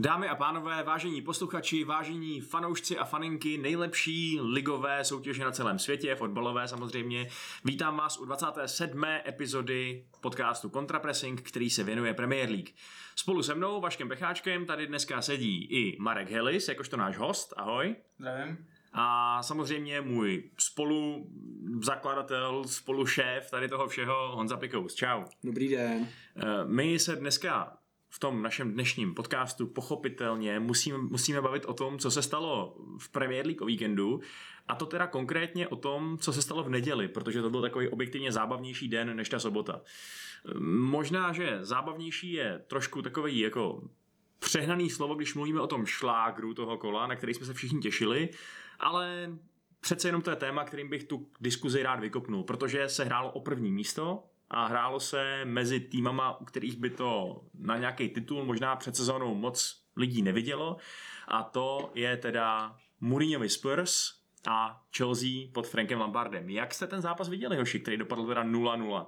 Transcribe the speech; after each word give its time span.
Dámy 0.00 0.28
a 0.28 0.34
pánové, 0.34 0.82
vážení 0.82 1.22
posluchači, 1.22 1.84
vážení 1.84 2.40
fanoušci 2.40 2.98
a 2.98 3.04
faninky 3.04 3.58
nejlepší 3.58 4.40
ligové 4.40 5.04
soutěže 5.04 5.44
na 5.44 5.50
celém 5.50 5.78
světě, 5.78 6.14
fotbalové 6.14 6.68
samozřejmě, 6.68 7.28
vítám 7.64 7.96
vás 7.96 8.18
u 8.18 8.24
27. 8.24 9.04
epizody 9.04 10.04
podcastu 10.20 10.68
Contrapressing, 10.70 11.42
který 11.42 11.70
se 11.70 11.84
věnuje 11.84 12.14
Premier 12.14 12.50
League. 12.50 12.68
Spolu 13.16 13.42
se 13.42 13.54
mnou, 13.54 13.80
Vaškem 13.80 14.08
Pecháčkem, 14.08 14.66
tady 14.66 14.86
dneska 14.86 15.22
sedí 15.22 15.64
i 15.64 15.96
Marek 16.00 16.30
Helis, 16.30 16.68
jakožto 16.68 16.96
náš 16.96 17.18
host. 17.18 17.54
Ahoj. 17.56 17.96
Zdravím. 18.18 18.66
A 18.92 19.42
samozřejmě 19.42 20.00
můj 20.00 20.50
spolu 20.58 21.30
zakladatel, 21.82 22.64
spolu 22.64 23.06
šéf 23.06 23.50
tady 23.50 23.68
toho 23.68 23.88
všeho, 23.88 24.36
Honza 24.36 24.56
Pikous. 24.56 24.94
Čau. 24.94 25.24
Dobrý 25.44 25.68
den. 25.68 26.08
Eh, 26.36 26.64
My 26.64 26.98
se 26.98 27.16
dneska 27.16 27.76
v 28.10 28.18
tom 28.18 28.42
našem 28.42 28.72
dnešním 28.72 29.14
podcastu 29.14 29.66
pochopitelně 29.66 30.60
musíme, 30.60 30.98
musíme 30.98 31.40
bavit 31.40 31.64
o 31.64 31.74
tom, 31.74 31.98
co 31.98 32.10
se 32.10 32.22
stalo 32.22 32.76
v 32.98 33.08
Premier 33.08 33.46
League 33.46 33.62
o 33.62 33.66
víkendu 33.66 34.20
a 34.68 34.74
to 34.74 34.86
teda 34.86 35.06
konkrétně 35.06 35.68
o 35.68 35.76
tom, 35.76 36.18
co 36.18 36.32
se 36.32 36.42
stalo 36.42 36.62
v 36.62 36.68
neděli, 36.68 37.08
protože 37.08 37.42
to 37.42 37.50
byl 37.50 37.62
takový 37.62 37.88
objektivně 37.88 38.32
zábavnější 38.32 38.88
den 38.88 39.16
než 39.16 39.28
ta 39.28 39.38
sobota. 39.38 39.80
Možná, 40.68 41.32
že 41.32 41.58
zábavnější 41.62 42.32
je 42.32 42.64
trošku 42.66 43.02
takový 43.02 43.38
jako 43.38 43.82
přehnaný 44.38 44.90
slovo, 44.90 45.14
když 45.14 45.34
mluvíme 45.34 45.60
o 45.60 45.66
tom 45.66 45.86
šlágru 45.86 46.54
toho 46.54 46.78
kola, 46.78 47.06
na 47.06 47.16
který 47.16 47.34
jsme 47.34 47.46
se 47.46 47.54
všichni 47.54 47.80
těšili, 47.80 48.28
ale 48.80 49.32
přece 49.80 50.08
jenom 50.08 50.22
to 50.22 50.30
je 50.30 50.36
téma, 50.36 50.64
kterým 50.64 50.88
bych 50.88 51.04
tu 51.04 51.30
diskuzi 51.40 51.82
rád 51.82 52.00
vykopnul, 52.00 52.44
protože 52.44 52.88
se 52.88 53.04
hrálo 53.04 53.30
o 53.30 53.40
první 53.40 53.72
místo 53.72 54.29
a 54.50 54.66
hrálo 54.66 55.00
se 55.00 55.44
mezi 55.44 55.80
týmama, 55.80 56.40
u 56.40 56.44
kterých 56.44 56.76
by 56.76 56.90
to 56.90 57.40
na 57.54 57.78
nějaký 57.78 58.08
titul 58.08 58.44
možná 58.44 58.76
před 58.76 58.96
sezónou 58.96 59.34
moc 59.34 59.84
lidí 59.96 60.22
nevidělo 60.22 60.76
a 61.28 61.42
to 61.42 61.90
je 61.94 62.16
teda 62.16 62.76
Mourinhovi 63.00 63.48
Spurs 63.48 64.20
a 64.48 64.82
Chelsea 64.96 65.28
pod 65.52 65.68
Frankem 65.68 66.00
Lampardem. 66.00 66.50
Jak 66.50 66.74
jste 66.74 66.86
ten 66.86 67.00
zápas 67.00 67.28
viděli, 67.28 67.56
hoši, 67.56 67.80
který 67.80 67.96
dopadl 67.96 68.26
teda 68.26 68.44
0-0? 68.44 69.06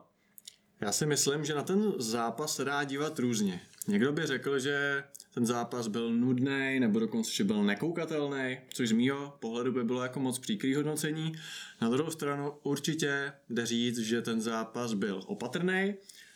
Já 0.82 0.92
si 0.92 1.06
myslím, 1.06 1.44
že 1.44 1.54
na 1.54 1.62
ten 1.62 1.92
zápas 1.98 2.56
se 2.56 2.64
dá 2.64 2.84
dívat 2.84 3.18
různě. 3.18 3.60
Někdo 3.88 4.12
by 4.12 4.26
řekl, 4.26 4.58
že 4.58 5.04
ten 5.34 5.46
zápas 5.46 5.88
byl 5.88 6.12
nudný, 6.12 6.80
nebo 6.80 6.98
dokonce, 6.98 7.30
že 7.32 7.44
byl 7.44 7.64
nekoukatelný, 7.64 8.58
což 8.68 8.88
z 8.88 8.92
mýho 8.92 9.36
pohledu 9.40 9.72
by 9.72 9.84
bylo 9.84 10.02
jako 10.02 10.20
moc 10.20 10.38
příkrý 10.38 10.74
hodnocení. 10.74 11.32
Na 11.80 11.88
druhou 11.88 12.10
stranu 12.10 12.52
určitě 12.62 13.32
jde 13.50 13.66
říct, 13.66 13.98
že 13.98 14.22
ten 14.22 14.40
zápas 14.40 14.94
byl 14.94 15.22
opatrný 15.26 15.94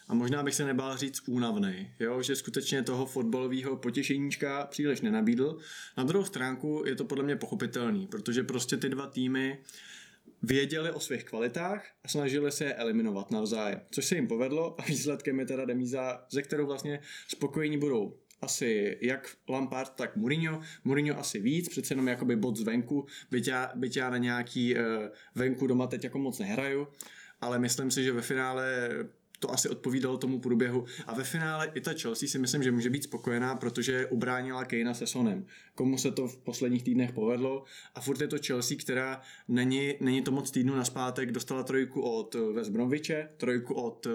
a 0.08 0.14
možná 0.14 0.42
bych 0.42 0.54
se 0.54 0.64
nebál 0.64 0.96
říct 0.96 1.22
únavný, 1.28 1.90
jo? 2.00 2.22
že 2.22 2.36
skutečně 2.36 2.82
toho 2.82 3.06
fotbalového 3.06 3.76
potěšeníčka 3.76 4.66
příliš 4.66 5.00
nenabídl. 5.00 5.58
Na 5.96 6.04
druhou 6.04 6.24
stránku 6.24 6.82
je 6.86 6.94
to 6.94 7.04
podle 7.04 7.24
mě 7.24 7.36
pochopitelný, 7.36 8.06
protože 8.06 8.42
prostě 8.42 8.76
ty 8.76 8.88
dva 8.88 9.06
týmy 9.06 9.58
věděli 10.42 10.92
o 10.92 11.00
svých 11.00 11.24
kvalitách 11.24 11.86
a 12.04 12.08
snažili 12.08 12.52
se 12.52 12.64
je 12.64 12.74
eliminovat 12.74 13.30
navzájem, 13.30 13.80
což 13.90 14.04
se 14.04 14.14
jim 14.14 14.26
povedlo 14.26 14.80
a 14.80 14.84
výsledkem 14.84 15.40
je 15.40 15.46
teda 15.46 15.64
demíza, 15.64 16.26
ze 16.30 16.42
kterou 16.42 16.66
vlastně 16.66 17.00
spokojení 17.28 17.78
budou 17.78 18.18
asi 18.40 18.98
jak 19.00 19.36
Lampard, 19.48 19.92
tak 19.94 20.16
Mourinho. 20.16 20.60
Mourinho 20.84 21.18
asi 21.18 21.40
víc, 21.40 21.68
přece 21.68 21.92
jenom 21.92 22.08
jakoby 22.08 22.36
bod 22.36 22.56
zvenku, 22.56 23.06
byť 23.30 23.48
já, 23.48 23.72
byť 23.74 23.96
já 23.96 24.10
na 24.10 24.18
nějaký 24.18 24.74
uh, 24.74 24.80
venku 25.34 25.66
doma 25.66 25.86
teď 25.86 26.04
jako 26.04 26.18
moc 26.18 26.38
nehraju, 26.38 26.88
ale 27.40 27.58
myslím 27.58 27.90
si, 27.90 28.04
že 28.04 28.12
ve 28.12 28.22
finále 28.22 28.88
to 29.38 29.50
asi 29.52 29.68
odpovídalo 29.68 30.18
tomu 30.18 30.40
průběhu. 30.40 30.84
A 31.06 31.14
ve 31.14 31.24
finále 31.24 31.70
i 31.74 31.80
ta 31.80 31.92
Chelsea 31.92 32.28
si 32.28 32.38
myslím, 32.38 32.62
že 32.62 32.72
může 32.72 32.90
být 32.90 33.04
spokojená, 33.04 33.54
protože 33.54 34.06
ubránila 34.06 34.64
Kejna 34.64 34.94
se 34.94 35.06
Sonem. 35.06 35.46
Komu 35.74 35.98
se 35.98 36.10
to 36.10 36.28
v 36.28 36.36
posledních 36.36 36.82
týdnech 36.82 37.12
povedlo. 37.12 37.64
A 37.94 38.00
furt 38.00 38.20
je 38.20 38.28
to 38.28 38.36
Chelsea, 38.46 38.76
která 38.80 39.20
není, 39.48 39.94
není 40.00 40.22
to 40.22 40.30
moc 40.30 40.50
týdnu 40.50 40.76
naspátek, 40.76 41.32
dostala 41.32 41.62
trojku 41.62 42.00
od 42.00 42.36
West 42.54 42.70
Bromwiche, 42.70 43.28
trojku 43.36 43.74
od, 43.74 44.06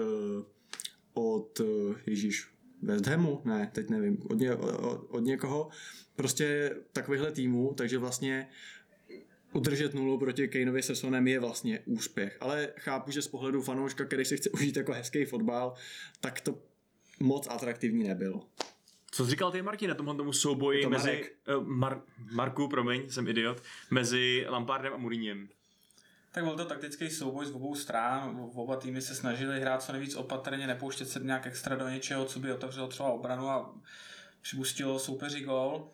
od 1.14 1.60
Ježíš, 2.06 2.48
West 2.82 3.06
Hamu, 3.06 3.40
ne, 3.44 3.70
teď 3.72 3.90
nevím, 3.90 4.18
od, 4.30 4.38
ně, 4.38 4.54
od, 4.54 5.06
od 5.08 5.20
někoho, 5.20 5.68
prostě 6.16 6.76
takovýchhle 6.92 7.32
týmů, 7.32 7.74
takže 7.76 7.98
vlastně 7.98 8.48
udržet 9.52 9.94
nulu 9.94 10.18
proti 10.18 10.48
Kaneovi 10.48 10.82
se 10.82 10.96
Sonem 10.96 11.28
je 11.28 11.40
vlastně 11.40 11.80
úspěch. 11.84 12.36
Ale 12.40 12.68
chápu, 12.78 13.10
že 13.10 13.22
z 13.22 13.28
pohledu 13.28 13.62
fanouška, 13.62 14.04
který 14.04 14.24
si 14.24 14.36
chce 14.36 14.50
užít 14.50 14.76
jako 14.76 14.92
hezký 14.92 15.24
fotbal, 15.24 15.74
tak 16.20 16.40
to 16.40 16.58
moc 17.20 17.46
atraktivní 17.50 18.08
nebylo. 18.08 18.46
Co 19.10 19.24
jsi 19.24 19.30
říkal 19.30 19.50
ty, 19.50 19.62
Marky, 19.62 19.86
na 19.86 19.94
tomhle 19.94 20.14
tomu 20.14 20.32
souboji 20.32 20.82
to 20.82 20.90
mezi... 20.90 21.30
Uh, 21.56 21.68
Mar- 21.68 22.02
Marku, 22.32 22.68
promiň, 22.68 23.10
jsem 23.10 23.28
idiot. 23.28 23.62
Mezi 23.90 24.46
Lampardem 24.48 24.92
a 24.94 24.96
Mourinhem. 24.96 25.48
Tak 26.32 26.44
byl 26.44 26.56
to 26.56 26.64
taktický 26.64 27.10
souboj 27.10 27.46
z 27.46 27.50
obou 27.50 27.74
stran. 27.74 28.50
Oba 28.54 28.76
týmy 28.76 29.02
se 29.02 29.14
snažili 29.14 29.60
hrát 29.60 29.82
co 29.82 29.92
nejvíc 29.92 30.14
opatrně, 30.14 30.66
nepouštět 30.66 31.08
se 31.08 31.20
nějak 31.20 31.46
extra 31.46 31.76
do 31.76 31.88
něčeho, 31.88 32.24
co 32.24 32.38
by 32.38 32.52
otevřelo 32.52 32.88
třeba 32.88 33.08
obranu 33.08 33.48
a 33.48 33.74
připustilo 34.42 34.98
soupeři 34.98 35.40
gol. 35.40 35.92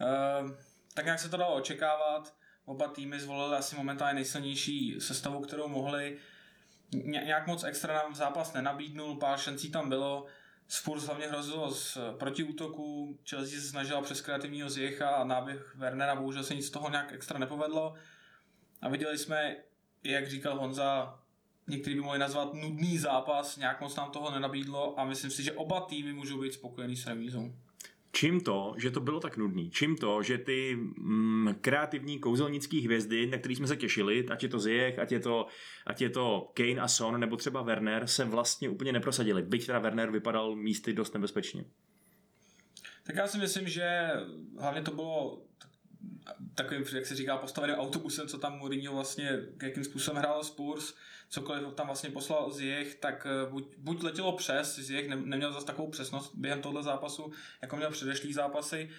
Uh, 0.00 0.50
tak 0.94 1.04
nějak 1.04 1.20
se 1.20 1.28
to 1.28 1.36
dalo 1.36 1.56
očekávat. 1.56 2.34
Oba 2.64 2.88
týmy 2.88 3.20
zvolili 3.20 3.56
asi 3.56 3.76
momentálně 3.76 4.14
nejsilnější 4.14 5.00
sestavu, 5.00 5.40
kterou 5.40 5.68
mohli. 5.68 6.18
Ně- 6.92 7.22
nějak 7.24 7.46
moc 7.46 7.64
extra 7.64 7.94
nám 7.94 8.14
zápas 8.14 8.52
nenabídnul, 8.52 9.16
pár 9.16 9.38
šancí 9.38 9.70
tam 9.70 9.88
bylo. 9.88 10.26
Spurs 10.68 11.04
hlavně 11.04 11.26
hrozilo 11.26 11.70
z 11.70 11.98
protiútoku, 12.18 13.18
Chelsea 13.30 13.60
se 13.60 13.68
snažila 13.68 14.02
přes 14.02 14.20
kreativního 14.20 14.70
Zjecha 14.70 15.10
a 15.10 15.24
náběh 15.24 15.74
Wernera, 15.76 16.16
bohužel 16.16 16.44
se 16.44 16.54
nic 16.54 16.66
z 16.66 16.70
toho 16.70 16.90
nějak 16.90 17.12
extra 17.12 17.38
nepovedlo. 17.38 17.94
A 18.82 18.88
viděli 18.88 19.18
jsme, 19.18 19.56
jak 20.04 20.30
říkal 20.30 20.58
Honza, 20.58 21.20
někteří 21.66 21.94
by 21.96 22.00
mohli 22.00 22.18
nazvat 22.18 22.54
nudný 22.54 22.98
zápas, 22.98 23.56
nějak 23.56 23.80
moc 23.80 23.96
nám 23.96 24.10
toho 24.10 24.30
nenabídlo 24.30 25.00
a 25.00 25.04
myslím 25.04 25.30
si, 25.30 25.42
že 25.42 25.52
oba 25.52 25.80
týmy 25.80 26.12
můžou 26.12 26.40
být 26.40 26.52
spokojení 26.52 26.96
s 26.96 27.06
remízou. 27.06 27.52
Čím 28.14 28.40
to, 28.40 28.74
že 28.78 28.90
to 28.90 29.00
bylo 29.00 29.20
tak 29.20 29.36
nudný? 29.36 29.70
Čím 29.70 29.96
to, 29.96 30.22
že 30.22 30.38
ty 30.38 30.76
mm, 30.76 31.54
kreativní 31.60 32.18
kouzelnické 32.18 32.80
hvězdy, 32.80 33.26
na 33.26 33.38
které 33.38 33.54
jsme 33.54 33.66
se 33.66 33.76
těšili, 33.76 34.28
ať 34.28 34.42
je 34.42 34.48
to 34.48 34.58
Ziyech, 34.58 34.98
ať 34.98 35.12
je 35.12 35.20
to, 35.20 35.46
ať 35.86 36.00
je 36.00 36.10
to 36.10 36.50
Kane 36.54 36.80
a 36.80 36.88
Son, 36.88 37.20
nebo 37.20 37.36
třeba 37.36 37.62
Werner, 37.62 38.06
se 38.06 38.24
vlastně 38.24 38.68
úplně 38.68 38.92
neprosadili. 38.92 39.42
Byť 39.42 39.66
teda 39.66 39.78
Werner 39.78 40.10
vypadal 40.10 40.56
místy 40.56 40.92
dost 40.92 41.14
nebezpečně. 41.14 41.64
Tak 43.06 43.16
já 43.16 43.26
si 43.26 43.38
myslím, 43.38 43.68
že 43.68 44.10
hlavně 44.58 44.82
to 44.82 44.90
bylo 44.90 45.42
takovým, 46.54 46.84
jak 46.94 47.06
se 47.06 47.14
říká, 47.14 47.36
postaveným 47.36 47.76
autobusem, 47.76 48.28
co 48.28 48.38
tam 48.38 48.58
Mourinho 48.58 48.94
vlastně, 48.94 49.38
jakým 49.62 49.84
způsobem 49.84 50.18
hrál 50.18 50.44
Spurs, 50.44 50.94
cokoliv 51.28 51.74
tam 51.74 51.86
vlastně 51.86 52.10
poslal 52.10 52.50
Ziyech, 52.50 52.94
tak 52.94 53.26
buď, 53.50 53.64
buď 53.78 54.02
letělo 54.02 54.32
přes, 54.32 54.78
Ziyech 54.78 55.08
ne, 55.08 55.16
neměl 55.16 55.52
zase 55.52 55.66
takovou 55.66 55.90
přesnost 55.90 56.32
během 56.34 56.62
tohle 56.62 56.82
zápasu, 56.82 57.32
jako 57.62 57.76
měl 57.76 57.90
předešlý 57.90 58.32
zápasy, 58.32 58.90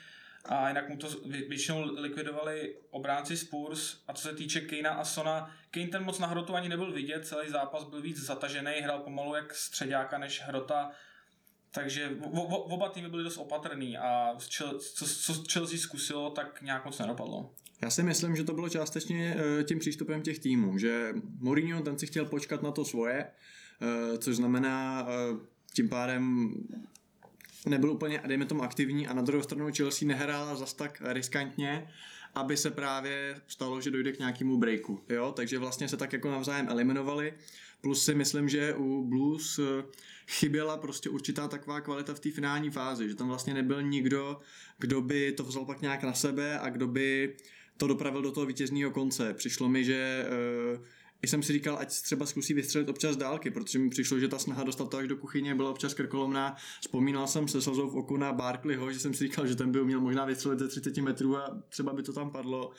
a 0.45 0.67
jinak 0.67 0.89
mu 0.89 0.97
to 0.97 1.07
většinou 1.25 2.01
likvidovali 2.01 2.75
obránci 2.89 3.37
Spurs. 3.37 3.97
A 4.07 4.13
co 4.13 4.21
se 4.21 4.35
týče 4.35 4.61
Kejna 4.61 4.91
a 4.91 5.05
Sona, 5.05 5.55
Kane 5.71 5.87
ten 5.87 6.03
moc 6.03 6.19
na 6.19 6.27
hrotu 6.27 6.55
ani 6.55 6.69
nebyl 6.69 6.91
vidět, 6.91 7.27
celý 7.27 7.49
zápas 7.49 7.83
byl 7.83 8.01
víc 8.01 8.17
zatažený, 8.17 8.71
hrál 8.71 8.99
pomalu 8.99 9.35
jak 9.35 9.55
středáka 9.55 10.17
než 10.17 10.41
hrota, 10.41 10.91
takže 11.75 12.17
oba 12.49 12.89
týmy 12.89 13.09
byly 13.09 13.23
dost 13.23 13.37
opatrný 13.37 13.97
a 13.97 14.35
co, 14.37 14.79
co 14.79 15.43
Chelsea 15.51 15.77
zkusilo, 15.77 16.29
tak 16.29 16.61
nějak 16.61 16.85
moc 16.85 16.99
nedopadlo. 16.99 17.53
Já 17.81 17.89
si 17.89 18.03
myslím, 18.03 18.35
že 18.35 18.43
to 18.43 18.53
bylo 18.53 18.69
částečně 18.69 19.37
tím 19.63 19.79
přístupem 19.79 20.21
těch 20.21 20.39
týmů, 20.39 20.77
že 20.77 21.13
Mourinho 21.39 21.81
ten 21.81 21.99
si 21.99 22.07
chtěl 22.07 22.25
počkat 22.25 22.63
na 22.63 22.71
to 22.71 22.85
svoje, 22.85 23.27
což 24.17 24.35
znamená 24.35 25.07
tím 25.73 25.89
pádem 25.89 26.53
nebyl 27.65 27.91
úplně, 27.91 28.21
dejme 28.27 28.45
tomu, 28.45 28.63
aktivní 28.63 29.07
a 29.07 29.13
na 29.13 29.21
druhou 29.21 29.43
stranu 29.43 29.67
Chelsea 29.77 30.07
nehrála 30.07 30.55
zas 30.55 30.73
tak 30.73 31.01
riskantně, 31.05 31.89
aby 32.35 32.57
se 32.57 32.71
právě 32.71 33.41
stalo, 33.47 33.81
že 33.81 33.91
dojde 33.91 34.11
k 34.11 34.19
nějakému 34.19 34.57
breaku. 34.57 35.01
Jo? 35.09 35.31
Takže 35.35 35.59
vlastně 35.59 35.89
se 35.89 35.97
tak 35.97 36.13
jako 36.13 36.31
navzájem 36.31 36.69
eliminovali. 36.69 37.33
Plus 37.81 38.05
si 38.05 38.15
myslím, 38.15 38.49
že 38.49 38.73
u 38.73 39.03
Blues 39.03 39.59
chyběla 40.27 40.77
prostě 40.77 41.09
určitá 41.09 41.47
taková 41.47 41.81
kvalita 41.81 42.13
v 42.13 42.19
té 42.19 42.31
finální 42.31 42.69
fázi, 42.69 43.09
že 43.09 43.15
tam 43.15 43.27
vlastně 43.27 43.53
nebyl 43.53 43.81
nikdo, 43.81 44.39
kdo 44.77 45.01
by 45.01 45.31
to 45.31 45.43
vzal 45.43 45.65
pak 45.65 45.81
nějak 45.81 46.03
na 46.03 46.13
sebe 46.13 46.59
a 46.59 46.69
kdo 46.69 46.87
by 46.87 47.35
to 47.77 47.87
dopravil 47.87 48.21
do 48.21 48.31
toho 48.31 48.45
vítězního 48.45 48.91
konce. 48.91 49.33
Přišlo 49.33 49.69
mi, 49.69 49.83
že 49.83 50.25
i 51.21 51.27
jsem 51.27 51.43
si 51.43 51.53
říkal, 51.53 51.77
ať 51.79 52.01
třeba 52.01 52.25
zkusí 52.25 52.53
vystřelit 52.53 52.89
občas 52.89 53.17
dálky, 53.17 53.51
protože 53.51 53.79
mi 53.79 53.89
přišlo, 53.89 54.19
že 54.19 54.27
ta 54.27 54.39
snaha 54.39 54.63
dostat 54.63 54.89
to 54.89 54.97
až 54.97 55.07
do 55.07 55.17
kuchyně 55.17 55.55
byla 55.55 55.71
občas 55.71 55.93
krkolomná. 55.93 56.55
Vzpomínal 56.81 57.27
jsem 57.27 57.47
se 57.47 57.61
slzou 57.61 57.89
v 57.89 57.97
oku 57.97 58.17
na 58.17 58.33
Barkleyho, 58.33 58.91
že 58.91 58.99
jsem 58.99 59.13
si 59.13 59.23
říkal, 59.23 59.47
že 59.47 59.55
ten 59.55 59.71
by 59.71 59.85
měl 59.85 60.01
možná 60.01 60.25
vystřelit 60.25 60.59
ze 60.59 60.67
30 60.67 60.97
metrů 60.97 61.37
a 61.37 61.61
třeba 61.69 61.93
by 61.93 62.03
to 62.03 62.13
tam 62.13 62.31
padlo. 62.31 62.71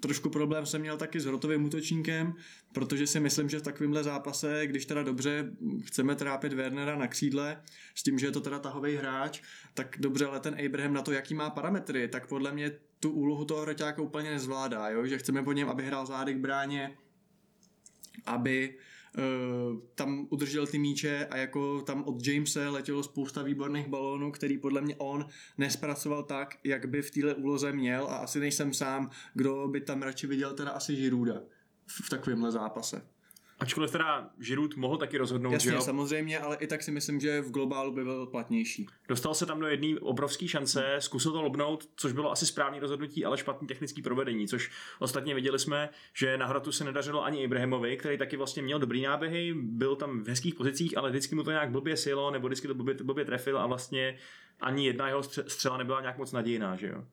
Trošku 0.00 0.30
problém 0.30 0.66
jsem 0.66 0.80
měl 0.80 0.96
taky 0.96 1.20
s 1.20 1.24
hrotovým 1.24 1.64
útočníkem, 1.64 2.34
protože 2.72 3.06
si 3.06 3.20
myslím, 3.20 3.48
že 3.48 3.58
v 3.58 3.62
takovémhle 3.62 4.04
zápase, 4.04 4.66
když 4.66 4.86
teda 4.86 5.02
dobře 5.02 5.50
chceme 5.84 6.14
trápit 6.14 6.52
Wernera 6.52 6.96
na 6.96 7.06
křídle, 7.06 7.62
s 7.94 8.02
tím, 8.02 8.18
že 8.18 8.26
je 8.26 8.32
to 8.32 8.40
teda 8.40 8.58
tahový 8.58 8.96
hráč, 8.96 9.42
tak 9.74 9.96
dobře, 9.98 10.26
ale 10.26 10.40
ten 10.40 10.56
Abraham 10.66 10.92
na 10.92 11.02
to, 11.02 11.12
jaký 11.12 11.34
má 11.34 11.50
parametry, 11.50 12.08
tak 12.08 12.26
podle 12.26 12.52
mě 12.52 12.72
tu 13.00 13.10
úlohu 13.10 13.44
toho 13.44 13.62
hroťáka 13.62 14.02
úplně 14.02 14.30
nezvládá, 14.30 14.88
jo? 14.88 15.06
že 15.06 15.18
chceme 15.18 15.42
po 15.42 15.52
něm, 15.52 15.68
aby 15.68 15.86
hrál 15.86 16.06
zády 16.06 16.34
k 16.34 16.38
bráně, 16.38 16.96
aby 18.26 18.78
tam 19.94 20.26
udržel 20.30 20.66
ty 20.66 20.78
míče 20.78 21.26
a 21.30 21.36
jako 21.36 21.80
tam 21.80 22.04
od 22.04 22.26
Jamese 22.26 22.68
letělo 22.68 23.02
spousta 23.02 23.42
výborných 23.42 23.88
balónů, 23.88 24.32
který 24.32 24.58
podle 24.58 24.80
mě 24.80 24.96
on 24.96 25.26
nespracoval 25.58 26.22
tak, 26.22 26.58
jak 26.64 26.86
by 26.86 27.02
v 27.02 27.10
téhle 27.10 27.34
úloze 27.34 27.72
měl 27.72 28.06
a 28.10 28.16
asi 28.16 28.40
nejsem 28.40 28.74
sám, 28.74 29.10
kdo 29.34 29.68
by 29.68 29.80
tam 29.80 30.02
radši 30.02 30.26
viděl 30.26 30.54
teda 30.54 30.70
asi 30.70 30.96
Žiruda 30.96 31.40
v, 31.86 32.06
v 32.06 32.10
takovémhle 32.10 32.52
zápase. 32.52 33.02
Ačkoliv 33.60 33.90
teda 33.92 34.30
Žirut 34.38 34.76
mohl 34.76 34.96
taky 34.96 35.18
rozhodnout, 35.18 35.52
Jasně, 35.52 35.70
že 35.70 35.76
jo? 35.76 35.82
samozřejmě, 35.82 36.38
ale 36.38 36.56
i 36.56 36.66
tak 36.66 36.82
si 36.82 36.90
myslím, 36.90 37.20
že 37.20 37.40
v 37.40 37.50
globálu 37.50 37.92
by 37.92 38.04
byl 38.04 38.26
platnější. 38.26 38.86
Dostal 39.08 39.34
se 39.34 39.46
tam 39.46 39.60
do 39.60 39.66
jedné 39.66 40.00
obrovské 40.00 40.48
šance, 40.48 40.96
zkusil 40.98 41.32
to 41.32 41.42
lobnout, 41.42 41.88
což 41.96 42.12
bylo 42.12 42.32
asi 42.32 42.46
správné 42.46 42.80
rozhodnutí, 42.80 43.24
ale 43.24 43.38
špatný 43.38 43.68
technický 43.68 44.02
provedení, 44.02 44.48
což 44.48 44.70
ostatně 44.98 45.34
viděli 45.34 45.58
jsme, 45.58 45.88
že 46.12 46.38
na 46.38 46.46
hratu 46.46 46.72
se 46.72 46.84
nedařilo 46.84 47.24
ani 47.24 47.42
Ibrahimovi, 47.42 47.96
který 47.96 48.18
taky 48.18 48.36
vlastně 48.36 48.62
měl 48.62 48.78
dobrý 48.78 49.02
náběhy, 49.02 49.54
byl 49.54 49.96
tam 49.96 50.24
v 50.24 50.28
hezkých 50.28 50.54
pozicích, 50.54 50.98
ale 50.98 51.10
vždycky 51.10 51.34
mu 51.34 51.42
to 51.42 51.50
nějak 51.50 51.70
blbě 51.70 51.96
silo, 51.96 52.30
nebo 52.30 52.48
vždycky 52.48 52.68
to 52.68 52.74
blbě, 52.74 52.94
blbě 52.94 53.24
trefil 53.24 53.58
a 53.58 53.66
vlastně 53.66 54.18
ani 54.60 54.86
jedna 54.86 55.08
jeho 55.08 55.22
střela 55.22 55.76
nebyla 55.76 56.00
nějak 56.00 56.18
moc 56.18 56.32
nadějná, 56.32 56.76
že 56.76 56.86
jo? 56.86 57.04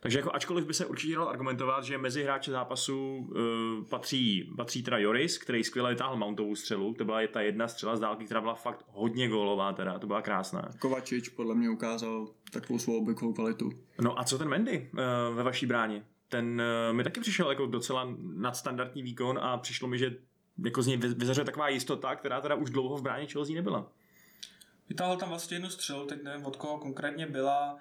Takže 0.00 0.18
jako 0.18 0.34
ačkoliv 0.34 0.66
by 0.66 0.74
se 0.74 0.86
určitě 0.86 1.14
dal 1.14 1.28
argumentovat, 1.28 1.84
že 1.84 1.98
mezi 1.98 2.22
hráče 2.22 2.50
zápasu 2.50 3.16
uh, 3.16 3.84
patří, 3.88 4.52
patří 4.56 4.82
teda 4.82 4.98
Joris, 4.98 5.38
který 5.38 5.64
skvěle 5.64 5.90
vytáhl 5.90 6.16
Mountovou 6.16 6.56
střelu, 6.56 6.94
to 6.94 7.04
byla 7.04 7.20
ta 7.32 7.40
jedna 7.40 7.68
střela 7.68 7.96
z 7.96 8.00
dálky, 8.00 8.24
která 8.24 8.40
byla 8.40 8.54
fakt 8.54 8.84
hodně 8.88 9.28
gólová 9.28 9.72
teda, 9.72 9.98
to 9.98 10.06
byla 10.06 10.22
krásná. 10.22 10.68
Kovačič 10.78 11.28
podle 11.28 11.54
mě 11.54 11.70
ukázal 11.70 12.28
takovou 12.52 12.78
svou 12.78 12.98
obvyklou 12.98 13.32
kvalitu. 13.32 13.70
No 14.00 14.20
a 14.20 14.24
co 14.24 14.38
ten 14.38 14.48
Mendy 14.48 14.90
uh, 14.92 15.36
ve 15.36 15.42
vaší 15.42 15.66
bráně? 15.66 16.04
Ten 16.28 16.62
uh, 16.90 16.96
mi 16.96 17.04
taky 17.04 17.20
přišel 17.20 17.50
jako 17.50 17.66
docela 17.66 18.08
nadstandardní 18.34 19.02
výkon 19.02 19.38
a 19.42 19.56
přišlo 19.56 19.88
mi, 19.88 19.98
že 19.98 20.16
jako 20.64 20.82
z 20.82 20.86
něj 20.86 20.96
vyzařuje 20.96 21.44
taková 21.44 21.68
jistota, 21.68 22.16
která 22.16 22.40
teda 22.40 22.54
už 22.54 22.70
dlouho 22.70 22.96
v 22.96 23.02
bráně 23.02 23.26
Chelsea 23.26 23.54
nebyla. 23.54 23.92
Vytáhl 24.88 25.16
tam 25.16 25.28
vlastně 25.28 25.54
jednu 25.54 25.70
střelu, 25.70 26.06
teď 26.06 26.22
nevím 26.22 26.46
od 26.46 26.56
koho 26.56 26.78
konkrétně 26.78 27.26
byla, 27.26 27.76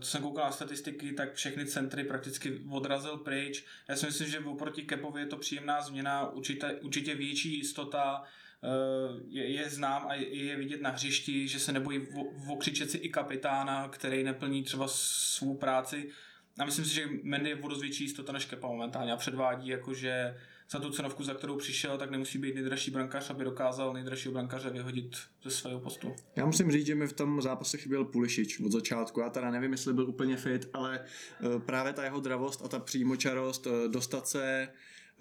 co 0.00 0.10
jsem 0.10 0.22
koukal 0.22 0.44
na 0.44 0.52
statistiky, 0.52 1.12
tak 1.12 1.34
všechny 1.34 1.66
centry 1.66 2.04
prakticky 2.04 2.60
odrazil 2.70 3.16
pryč. 3.16 3.64
Já 3.88 3.96
si 3.96 4.06
myslím, 4.06 4.28
že 4.28 4.38
oproti 4.38 4.82
Kepovi 4.82 5.20
je 5.20 5.26
to 5.26 5.36
příjemná 5.36 5.82
změna, 5.82 6.28
určitě, 6.28 6.66
určitě 6.66 7.14
větší 7.14 7.58
jistota, 7.58 8.22
uh, 8.22 9.20
je, 9.28 9.50
je 9.52 9.70
znám 9.70 10.06
a 10.08 10.14
je, 10.14 10.44
je 10.44 10.56
vidět 10.56 10.80
na 10.80 10.90
hřišti, 10.90 11.48
že 11.48 11.60
se 11.60 11.72
nebojí 11.72 12.06
okřičet 12.48 12.90
si 12.90 12.98
i 12.98 13.08
kapitána, 13.08 13.88
který 13.88 14.24
neplní 14.24 14.62
třeba 14.62 14.88
svou 14.88 15.56
práci. 15.56 16.10
A 16.58 16.64
myslím 16.64 16.84
si, 16.84 16.94
že 16.94 17.08
Mendy 17.22 17.50
je 17.50 17.56
o 17.56 17.68
dost 17.68 17.80
větší 17.80 18.04
jistota 18.04 18.32
než 18.32 18.44
Kepa 18.44 18.68
momentálně 18.68 19.12
a 19.12 19.16
předvádí 19.16 19.68
jakože 19.68 20.36
za 20.72 20.78
tu 20.80 20.90
cenovku, 20.90 21.24
za 21.24 21.34
kterou 21.34 21.56
přišel, 21.56 21.98
tak 21.98 22.10
nemusí 22.10 22.38
být 22.38 22.54
nejdražší 22.54 22.90
brankář, 22.90 23.30
aby 23.30 23.44
dokázal 23.44 23.92
nejdražšího 23.92 24.34
brankáře 24.34 24.70
vyhodit 24.70 25.16
ze 25.44 25.50
svého 25.50 25.80
postu. 25.80 26.14
Já 26.36 26.46
musím 26.46 26.72
říct, 26.72 26.86
že 26.86 26.94
mi 26.94 27.06
v 27.06 27.12
tom 27.12 27.42
zápase 27.42 27.78
chyběl 27.78 28.04
Pulišič 28.04 28.60
od 28.60 28.72
začátku. 28.72 29.20
Já 29.20 29.30
teda 29.30 29.50
nevím, 29.50 29.72
jestli 29.72 29.92
byl 29.92 30.08
úplně 30.08 30.36
fit, 30.36 30.68
ale 30.72 31.00
eh, 31.00 31.58
právě 31.58 31.92
ta 31.92 32.04
jeho 32.04 32.20
dravost 32.20 32.62
a 32.64 32.68
ta 32.68 32.78
přímočarost, 32.78 33.66
eh, 33.66 33.88
dostat 33.88 34.28
se 34.28 34.68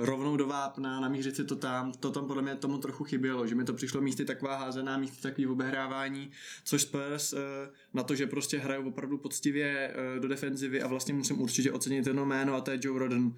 rovnou 0.02 0.38
do 0.38 0.48
vápna, 0.48 1.00
namířit 1.00 1.36
si 1.36 1.44
to 1.46 1.56
tam, 1.56 1.92
to 1.92 2.12
tam 2.12 2.28
podle 2.28 2.42
mě 2.42 2.56
tomu 2.56 2.78
trochu 2.78 3.04
chybělo, 3.04 3.48
že 3.48 3.56
mi 3.56 3.64
to 3.64 3.74
přišlo 3.74 4.02
místy 4.02 4.26
taková 4.26 4.56
házená, 4.56 4.98
místy 4.98 5.22
takový 5.22 5.48
obehrávání, 5.48 6.32
což 6.64 6.82
Spurs 6.82 7.34
eh, 7.34 7.38
na 7.94 8.04
to, 8.04 8.16
že 8.16 8.28
prostě 8.28 8.58
hrajou 8.58 8.88
opravdu 8.88 9.18
poctivě 9.18 9.94
do 10.20 10.28
defenzivy 10.28 10.82
a 10.82 10.88
vlastně 10.88 11.14
musím 11.14 11.42
určitě 11.42 11.72
ocenit 11.72 12.08
jedno 12.08 12.26
jméno 12.26 12.56
a 12.56 12.62
to 12.62 12.72
je 12.72 12.80
Joe 12.82 13.00
Rodden. 13.00 13.34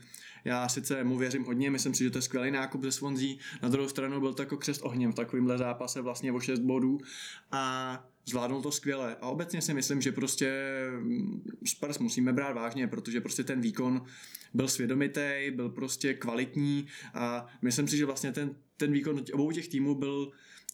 Já 0.46 0.70
sice 0.70 1.04
mu 1.04 1.18
věřím 1.18 1.44
hodně, 1.44 1.72
myslím 1.72 1.94
si, 1.94 2.04
že 2.04 2.10
to 2.10 2.18
je 2.18 2.22
skvělý 2.22 2.52
nákup 2.52 2.84
ze 2.84 2.92
Swansea, 2.92 3.36
na 3.62 3.70
druhou 3.70 3.90
stranu 3.90 4.20
byl 4.20 4.34
to 4.34 4.42
jako 4.42 4.58
křest 4.58 4.82
ohněm 4.84 5.12
v 5.12 5.16
takovémhle 5.16 5.58
zápase 5.58 6.02
vlastně 6.02 6.32
o 6.32 6.40
6 6.40 6.60
bodů. 6.60 6.98
A 7.52 8.06
zvládnul 8.26 8.62
to 8.62 8.72
skvěle. 8.72 9.16
A 9.22 9.28
obecně 9.28 9.62
si 9.62 9.74
myslím, 9.74 10.02
že 10.02 10.12
prostě 10.12 10.52
mm, 11.00 11.44
Spurs 11.66 12.00
musíme 12.00 12.34
brát 12.34 12.54
vážně, 12.54 12.88
protože 12.88 13.22
prostě 13.22 13.44
ten 13.44 13.62
výkon 13.62 14.06
byl 14.54 14.68
svědomitý, 14.68 15.52
byl 15.52 15.70
prostě 15.70 16.14
kvalitní 16.14 16.88
a 17.14 17.46
myslím 17.62 17.88
si, 17.88 17.98
že 17.98 18.06
vlastně 18.06 18.32
ten, 18.32 18.56
ten 18.78 18.92
výkon 18.92 19.24
obou 19.34 19.52
těch 19.52 19.68
týmů 19.68 19.96
byl 19.96 20.32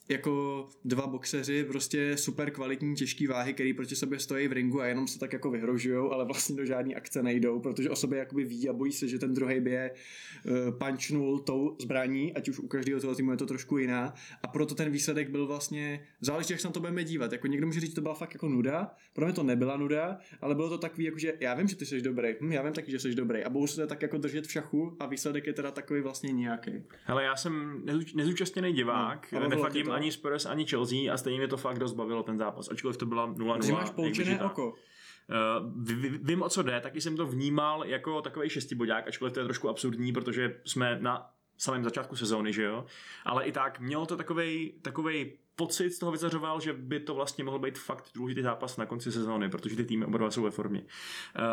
jako 0.09 0.65
dva 0.85 1.07
boxeři, 1.07 1.63
prostě 1.63 2.17
super 2.17 2.51
kvalitní 2.51 2.95
těžký 2.95 3.27
váhy, 3.27 3.53
který 3.53 3.73
proti 3.73 3.95
sobě 3.95 4.19
stojí 4.19 4.47
v 4.47 4.51
ringu 4.51 4.81
a 4.81 4.85
jenom 4.88 5.07
se 5.07 5.19
tak 5.19 5.33
jako 5.33 5.51
vyhrožují, 5.51 6.09
ale 6.11 6.25
vlastně 6.25 6.56
do 6.56 6.65
žádné 6.65 6.94
akce 6.94 7.23
nejdou, 7.23 7.59
protože 7.59 7.89
o 7.89 7.95
sobě 7.95 8.19
jakoby 8.19 8.44
ví 8.44 8.69
a 8.69 8.73
bojí 8.73 8.91
se, 8.91 9.07
že 9.07 9.19
ten 9.19 9.33
druhý 9.33 9.59
by 9.59 9.71
je 9.71 9.91
uh, 9.91 10.77
punčnul 10.77 11.39
tou 11.39 11.77
zbraní, 11.81 12.33
ať 12.33 12.50
už 12.50 12.59
u 12.59 12.67
každého 12.67 13.01
toho 13.01 13.15
týmu 13.15 13.31
je 13.31 13.38
to 13.38 13.45
trošku 13.45 13.77
jiná. 13.77 14.13
A 14.44 14.47
proto 14.47 14.75
ten 14.75 14.91
výsledek 14.91 15.29
byl 15.29 15.47
vlastně, 15.47 16.06
záleží, 16.21 16.53
jak 16.53 16.62
se 16.62 16.67
na 16.67 16.71
to 16.71 16.79
budeme 16.79 17.03
dívat. 17.03 17.31
Jako 17.31 17.47
někdo 17.47 17.67
může 17.67 17.79
říct, 17.79 17.89
že 17.89 17.95
to 17.95 18.01
byla 18.01 18.13
fakt 18.13 18.33
jako 18.33 18.50
nuda, 18.50 18.91
pro 19.13 19.25
mě 19.25 19.33
to 19.33 19.44
nebyla 19.44 19.77
nuda, 19.77 20.17
ale 20.41 20.55
bylo 20.55 20.69
to 20.69 20.77
takový, 20.77 21.03
jako 21.03 21.17
že 21.17 21.33
já 21.39 21.53
vím, 21.53 21.67
že 21.67 21.75
ty 21.75 21.85
jsi 21.85 22.01
dobrý, 22.01 22.35
hm, 22.41 22.51
já 22.51 22.62
vím 22.62 22.73
taky, 22.73 22.91
že 22.91 23.00
jsi 23.00 23.15
dobrý 23.15 23.44
a 23.44 23.50
budou 23.50 23.67
se 23.67 23.88
tak 23.88 24.01
jako 24.01 24.17
držet 24.17 24.47
v 24.47 24.51
šachu 24.51 24.97
a 25.00 25.05
výsledek 25.05 25.47
je 25.47 25.53
teda 25.53 25.71
takový 25.71 26.01
vlastně 26.01 26.31
nějaký. 26.31 26.71
Hele, 27.03 27.23
já 27.23 27.35
jsem 27.35 27.83
nezúčastněný 28.15 28.73
divák, 28.73 29.31
no, 29.31 29.50
nefandím 29.50 29.91
ani 30.00 30.12
Spurs, 30.12 30.46
ani 30.46 30.66
Chelsea 30.66 31.13
a 31.13 31.18
stejně 31.18 31.40
mě 31.40 31.48
to 31.48 31.57
fakt 31.57 31.80
dost 31.80 31.94
bavilo 31.94 32.24
ten 32.24 32.38
zápas, 32.38 32.69
ačkoliv 32.72 32.98
to 32.98 33.06
byla 33.06 33.34
0-0. 33.34 33.74
máš 33.74 33.90
poučené 33.90 34.44
oko. 34.44 34.69
Uh, 34.69 35.74
vím, 36.22 36.42
o 36.42 36.50
co 36.50 36.63
jde, 36.63 36.80
taky 36.81 37.01
jsem 37.01 37.18
to 37.18 37.25
vnímal 37.25 37.86
jako 37.86 38.22
takový 38.22 38.50
šestibodák, 38.50 39.07
ačkoliv 39.07 39.34
to 39.34 39.40
je 39.40 39.46
trošku 39.46 39.69
absurdní, 39.69 40.13
protože 40.13 40.62
jsme 40.66 41.00
na 41.01 41.30
samém 41.57 41.84
začátku 41.84 42.16
sezóny, 42.16 42.54
že 42.54 42.63
jo? 42.63 42.86
Ale 43.25 43.46
i 43.46 43.51
tak 43.51 43.80
mělo 43.80 44.06
to 44.06 44.18
takovej, 44.18 44.74
takovej 44.81 45.38
pocit 45.59 45.91
z 45.91 46.00
toho 46.00 46.11
vyzařoval, 46.11 46.59
že 46.59 46.73
by 46.73 47.00
to 47.00 47.15
vlastně 47.15 47.44
mohl 47.44 47.59
být 47.59 47.77
fakt 47.77 48.09
důležitý 48.15 48.41
zápas 48.41 48.77
na 48.77 48.85
konci 48.85 49.11
sezóny, 49.11 49.50
protože 49.50 49.75
ty 49.75 49.83
týmy 49.83 50.06
oba 50.06 50.31
jsou 50.31 50.44
ve 50.44 50.51
formě. 50.51 50.81
Uh, 50.81 50.88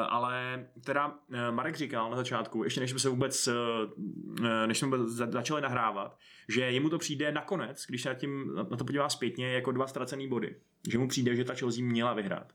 ale 0.08 0.67
teda 0.85 1.06
uh, 1.06 1.14
Marek 1.50 1.76
říkal 1.76 2.11
na 2.11 2.17
začátku, 2.17 2.64
ještě 2.64 2.81
než 2.81 2.91
jsme 2.91 2.99
se 2.99 3.08
vůbec, 3.08 3.49
uh, 3.49 3.55
než 4.67 4.79
jsme 4.79 4.88
vůbec 4.88 5.11
začali 5.11 5.62
nahrávat, 5.62 6.19
že 6.49 6.61
jemu 6.61 6.91
to 6.91 6.99
přijde 6.99 7.32
nakonec, 7.32 7.85
když 7.88 8.03
se 8.03 8.08
na, 8.08 8.14
tím, 8.14 8.55
na 8.70 8.76
to 8.76 8.85
podívá 8.85 9.08
zpětně, 9.08 9.53
jako 9.53 9.73
dva 9.73 9.87
ztracený 9.87 10.29
body. 10.29 10.56
Že 10.88 10.99
mu 10.99 11.09
přijde, 11.09 11.37
že 11.37 11.44
ta 11.44 11.55
Chelsea 11.55 11.85
měla 11.85 12.14
vyhrát. 12.14 12.52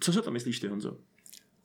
Co 0.00 0.12
se 0.12 0.22
to 0.22 0.30
myslíš 0.30 0.60
ty, 0.60 0.68
Honzo? 0.68 0.96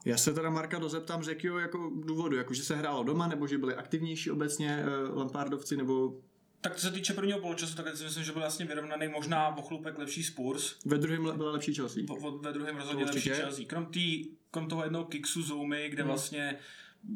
Já 0.04 0.16
se 0.16 0.32
teda 0.32 0.50
Marka 0.50 0.78
dozeptám 0.78 1.24
z 1.24 1.28
jakého 1.28 1.58
jako 1.58 1.90
důvodu, 2.04 2.36
jako 2.36 2.54
že 2.54 2.62
se 2.62 2.76
hrálo 2.76 3.04
doma, 3.04 3.26
nebo 3.26 3.46
že 3.46 3.58
byli 3.58 3.74
aktivnější 3.74 4.30
obecně 4.30 4.84
Lampardovci, 5.14 5.76
nebo 5.76 6.20
tak 6.68 6.76
co 6.76 6.86
se 6.86 6.92
týče 6.92 7.12
prvního 7.12 7.38
poločasu, 7.38 7.74
tak 7.74 7.96
si 7.96 8.04
myslím, 8.04 8.24
že 8.24 8.32
byl 8.32 8.40
vlastně 8.40 8.66
vyrovnaný 8.66 9.08
možná 9.08 9.56
o 9.56 9.62
chlupek 9.62 9.98
lepší 9.98 10.22
Spurs. 10.22 10.76
Ve 10.84 10.98
druhém 10.98 11.36
byla 11.36 11.52
lepší 11.52 11.74
Chelsea. 11.74 12.02
V, 12.02 12.40
ve 12.42 12.52
druhém 12.52 12.76
rozhodně 12.76 13.04
lepší 13.04 13.30
Chelsea. 13.30 13.64
Krom, 13.66 13.86
tý, 13.86 14.24
krom 14.50 14.68
toho 14.68 14.84
jednoho 14.84 15.04
kiksu 15.04 15.42
Zoumy, 15.42 15.88
kde 15.88 16.02
hmm. 16.02 16.10
vlastně 16.10 16.58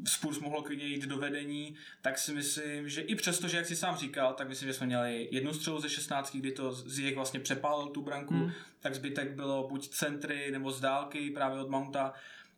Spurs 0.06 0.38
mohlo 0.38 0.62
klidně 0.62 0.86
jít 0.86 1.06
do 1.06 1.16
vedení, 1.16 1.74
tak 2.02 2.18
si 2.18 2.34
myslím, 2.34 2.88
že 2.88 3.00
i 3.00 3.14
přesto, 3.14 3.48
že 3.48 3.56
jak 3.56 3.66
si 3.66 3.76
sám 3.76 3.96
říkal, 3.96 4.34
tak 4.34 4.48
myslím, 4.48 4.68
že 4.68 4.72
jsme 4.72 4.86
měli 4.86 5.28
jednu 5.30 5.52
střelu 5.52 5.80
ze 5.80 5.88
16, 5.88 6.36
kdy 6.36 6.52
to 6.52 6.72
z 6.72 6.98
jich 6.98 7.14
vlastně 7.14 7.40
přepálil 7.40 7.88
tu 7.88 8.02
branku, 8.02 8.34
hmm. 8.34 8.52
tak 8.80 8.94
zbytek 8.94 9.32
bylo 9.32 9.68
buď 9.68 9.88
centry 9.88 10.50
nebo 10.50 10.70
z 10.70 10.80
dálky 10.80 11.30
právě 11.30 11.60
od 11.60 11.70
Mounta 11.70 12.12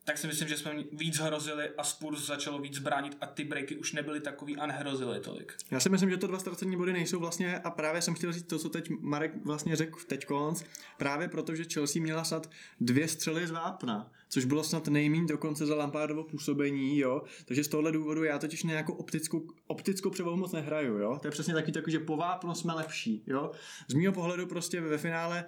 tak 0.05 0.19
si 0.19 0.27
myslím, 0.27 0.49
že 0.49 0.57
jsme 0.57 0.75
víc 0.93 1.19
hrozili 1.19 1.71
a 1.79 1.85
Spurs 1.85 2.27
začalo 2.27 2.59
víc 2.59 2.79
bránit 2.79 3.17
a 3.21 3.27
ty 3.27 3.45
breaky 3.45 3.77
už 3.77 3.93
nebyly 3.93 4.21
takový 4.21 4.57
a 4.57 4.67
nehrozily 4.67 5.21
tolik. 5.21 5.55
Já 5.71 5.81
si 5.81 5.89
myslím, 5.89 6.11
že 6.11 6.17
to 6.17 6.27
dva 6.27 6.39
ztracení 6.39 6.77
body 6.77 6.93
nejsou 6.93 7.21
vlastně 7.21 7.59
a 7.59 7.71
právě 7.71 8.03
jsem 8.03 8.15
chtěl 8.15 8.33
říct 8.33 8.47
to, 8.47 8.59
co 8.59 8.69
teď 8.69 8.91
Marek 9.01 9.33
vlastně 9.45 9.77
řekl 9.77 9.99
teď 10.07 10.27
konc, 10.27 10.63
právě 10.99 11.29
protože 11.29 11.65
Chelsea 11.65 12.03
měla 12.03 12.25
sad 12.25 12.51
dvě 12.81 13.09
střely 13.09 13.47
z 13.47 13.51
vápna, 13.51 14.11
což 14.33 14.45
bylo 14.45 14.65
snad 14.65 14.89
nejméně 14.89 15.27
dokonce 15.27 15.67
za 15.67 15.75
Lampardovo 15.75 16.25
působení, 16.25 16.99
jo. 16.99 17.23
Takže 17.45 17.65
z 17.65 17.69
tohohle 17.69 17.93
důvodu 17.93 18.25
já 18.25 18.39
totiž 18.39 18.63
nějakou 18.63 18.93
optickou, 18.93 19.47
optickou 19.67 20.11
převahu 20.11 20.37
moc 20.37 20.53
nehraju, 20.53 20.99
jo. 20.99 21.19
To 21.23 21.27
je 21.27 21.31
přesně 21.31 21.55
taky 21.55 21.73
takový, 21.73 21.93
že 21.93 21.99
po 21.99 22.17
vápnu 22.17 22.55
jsme 22.55 22.75
lepší, 22.75 23.23
jo. 23.27 23.51
Z 23.89 23.95
mého 23.95 24.13
pohledu 24.13 24.47
prostě 24.47 24.81
ve 24.81 24.99
finále 24.99 25.45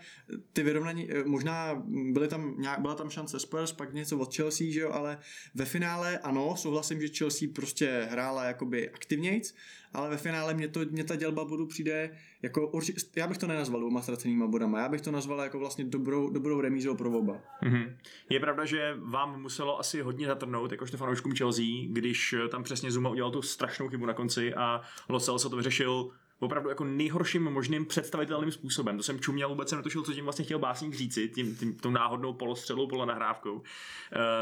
ty 0.52 0.62
vyrovnaní, 0.62 1.10
eh, 1.10 1.24
možná 1.24 1.82
byly 2.12 2.28
tam, 2.28 2.54
nějak, 2.58 2.80
byla 2.80 2.94
tam 2.94 3.10
šance 3.10 3.40
Spurs, 3.40 3.72
pak 3.72 3.94
něco 3.94 4.18
od 4.18 4.36
Chelsea, 4.36 4.66
že 4.70 4.80
jo, 4.80 4.90
ale 4.92 5.18
ve 5.54 5.64
finále 5.64 6.18
ano, 6.18 6.56
souhlasím, 6.56 7.00
že 7.00 7.08
Chelsea 7.08 7.48
prostě 7.54 8.08
hrála 8.10 8.44
jakoby 8.44 8.90
aktivnějc, 8.90 9.54
ale 9.94 10.10
ve 10.10 10.16
finále 10.16 10.54
mě, 10.54 10.68
to, 10.68 10.80
mě 10.90 11.04
ta 11.04 11.16
dělba 11.16 11.44
bodu 11.44 11.66
přijde 11.66 12.10
jako, 12.42 12.72
já 13.16 13.26
bych 13.26 13.38
to 13.38 13.46
nenazval 13.46 13.80
dvouma 13.80 14.02
ztracenýma 14.02 14.46
bodama, 14.46 14.80
já 14.80 14.88
bych 14.88 15.00
to 15.00 15.10
nazval 15.10 15.40
jako 15.40 15.58
vlastně 15.58 15.84
dobrou, 15.84 16.30
dobrou 16.30 16.60
remízou 16.60 16.94
pro 16.94 17.18
oba. 17.18 17.40
Mm-hmm. 17.62 17.96
Je 18.30 18.40
pravda, 18.40 18.64
že 18.64 18.94
vám 18.98 19.42
muselo 19.42 19.80
asi 19.80 20.00
hodně 20.00 20.26
zatrhnout, 20.26 20.72
jakožto 20.72 20.96
fanouškům 20.96 21.34
Chelsea, 21.34 21.64
když 21.88 22.34
tam 22.50 22.62
přesně 22.62 22.90
Zuma 22.90 23.10
udělal 23.10 23.30
tu 23.30 23.42
strašnou 23.42 23.88
chybu 23.88 24.06
na 24.06 24.12
konci 24.12 24.54
a 24.54 24.80
Losel 25.08 25.38
se 25.38 25.48
to 25.48 25.56
vyřešil 25.56 26.10
opravdu 26.44 26.68
jako 26.68 26.84
nejhorším 26.84 27.42
možným 27.42 27.86
představitelným 27.86 28.52
způsobem. 28.52 28.96
To 28.96 29.02
jsem 29.02 29.20
čuměl, 29.20 29.48
vůbec 29.48 29.68
jsem 29.68 29.78
netušil, 29.78 30.02
co 30.02 30.12
tím 30.12 30.24
vlastně 30.24 30.44
chtěl 30.44 30.58
básník 30.58 30.94
říci, 30.94 31.28
tím, 31.28 31.56
tím 31.56 31.74
tou 31.74 31.90
náhodnou 31.90 32.32
polostřelou, 32.32 32.86
polonahrávkou. 32.86 33.52
Uh, 33.54 33.62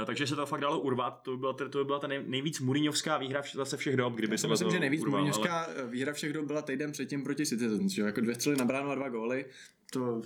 takže 0.06 0.26
se 0.26 0.36
to 0.36 0.46
fakt 0.46 0.60
dalo 0.60 0.80
urvat, 0.80 1.22
to 1.22 1.30
by 1.30 1.36
byla, 1.36 1.52
to 1.52 1.78
by 1.78 1.84
byla 1.84 1.98
ta 1.98 2.06
nej, 2.06 2.24
nejvíc 2.26 2.60
Mourinhovská 2.60 3.18
výhra 3.18 3.40
vš, 3.40 3.54
zase 3.54 3.76
všech 3.76 3.96
dob, 3.96 4.14
kdyby 4.14 4.34
Já 4.34 4.38
se 4.38 4.48
myslím, 4.48 4.68
to 4.68 4.74
že 4.74 4.80
nejvíc 4.80 5.00
urval, 5.00 5.10
Mourinhovská 5.10 5.60
ale... 5.60 5.86
výhra 5.86 6.12
všech 6.12 6.32
dob 6.32 6.44
byla 6.44 6.62
týden 6.62 6.92
předtím 6.92 7.24
proti 7.24 7.46
Citizens, 7.46 7.92
že 7.92 8.02
jako 8.02 8.20
dvě 8.20 8.34
střely 8.34 8.56
na 8.56 8.64
bránu 8.64 8.90
a 8.90 8.94
dva 8.94 9.08
góly, 9.08 9.44
to 9.92 10.22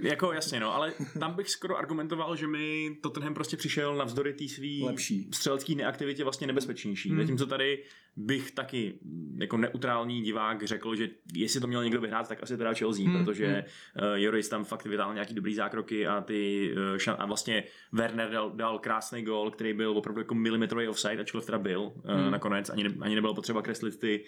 jako 0.00 0.32
jasně, 0.32 0.60
no, 0.60 0.74
ale 0.74 0.92
tam 1.20 1.34
bych 1.34 1.50
skoro 1.50 1.78
argumentoval, 1.78 2.36
že 2.36 2.46
mi 2.46 2.96
Tottenham 3.02 3.34
prostě 3.34 3.56
přišel 3.56 3.96
navzdory 3.96 4.32
té 4.32 4.48
svý 4.48 4.82
Lepší. 4.84 5.28
střelecké 5.32 5.74
neaktivitě 5.74 6.22
vlastně 6.22 6.46
nebezpečnější. 6.46 7.08
Hmm. 7.08 7.18
Zatímco 7.18 7.46
tady 7.46 7.84
bych 8.16 8.50
taky 8.50 8.98
jako 9.40 9.56
neutrální 9.56 10.22
divák 10.22 10.62
řekl, 10.62 10.96
že 10.96 11.08
jestli 11.34 11.60
to 11.60 11.66
měl 11.66 11.84
někdo 11.84 12.00
vyhrát, 12.00 12.28
tak 12.28 12.42
asi 12.42 12.56
teda 12.56 12.74
Chelsea, 12.74 13.04
hmm. 13.04 13.24
protože 13.24 13.46
hmm. 13.46 14.08
uh, 14.08 14.14
Joris 14.14 14.48
tam 14.48 14.64
fakt 14.64 14.86
vytáhl 14.86 15.14
nějaký 15.14 15.34
dobrý 15.34 15.54
zákroky 15.54 16.06
a 16.06 16.20
ty 16.20 16.72
uh, 16.72 16.96
šan- 16.96 17.16
a 17.18 17.26
vlastně 17.26 17.64
Werner 17.92 18.30
dal, 18.30 18.50
dal 18.50 18.78
krásný 18.78 19.22
gol, 19.22 19.50
který 19.50 19.72
byl 19.72 19.98
opravdu 19.98 20.20
jako 20.20 20.34
milimetrový 20.34 20.88
offside, 20.88 21.20
ačkoliv 21.20 21.46
teda 21.46 21.58
byl 21.58 21.80
uh, 21.80 22.10
hmm. 22.10 22.30
nakonec, 22.30 22.70
ani, 22.70 22.84
ne, 22.84 22.94
ani 23.00 23.14
nebylo 23.14 23.34
potřeba 23.34 23.62
kreslit 23.62 23.98
ty, 23.98 24.24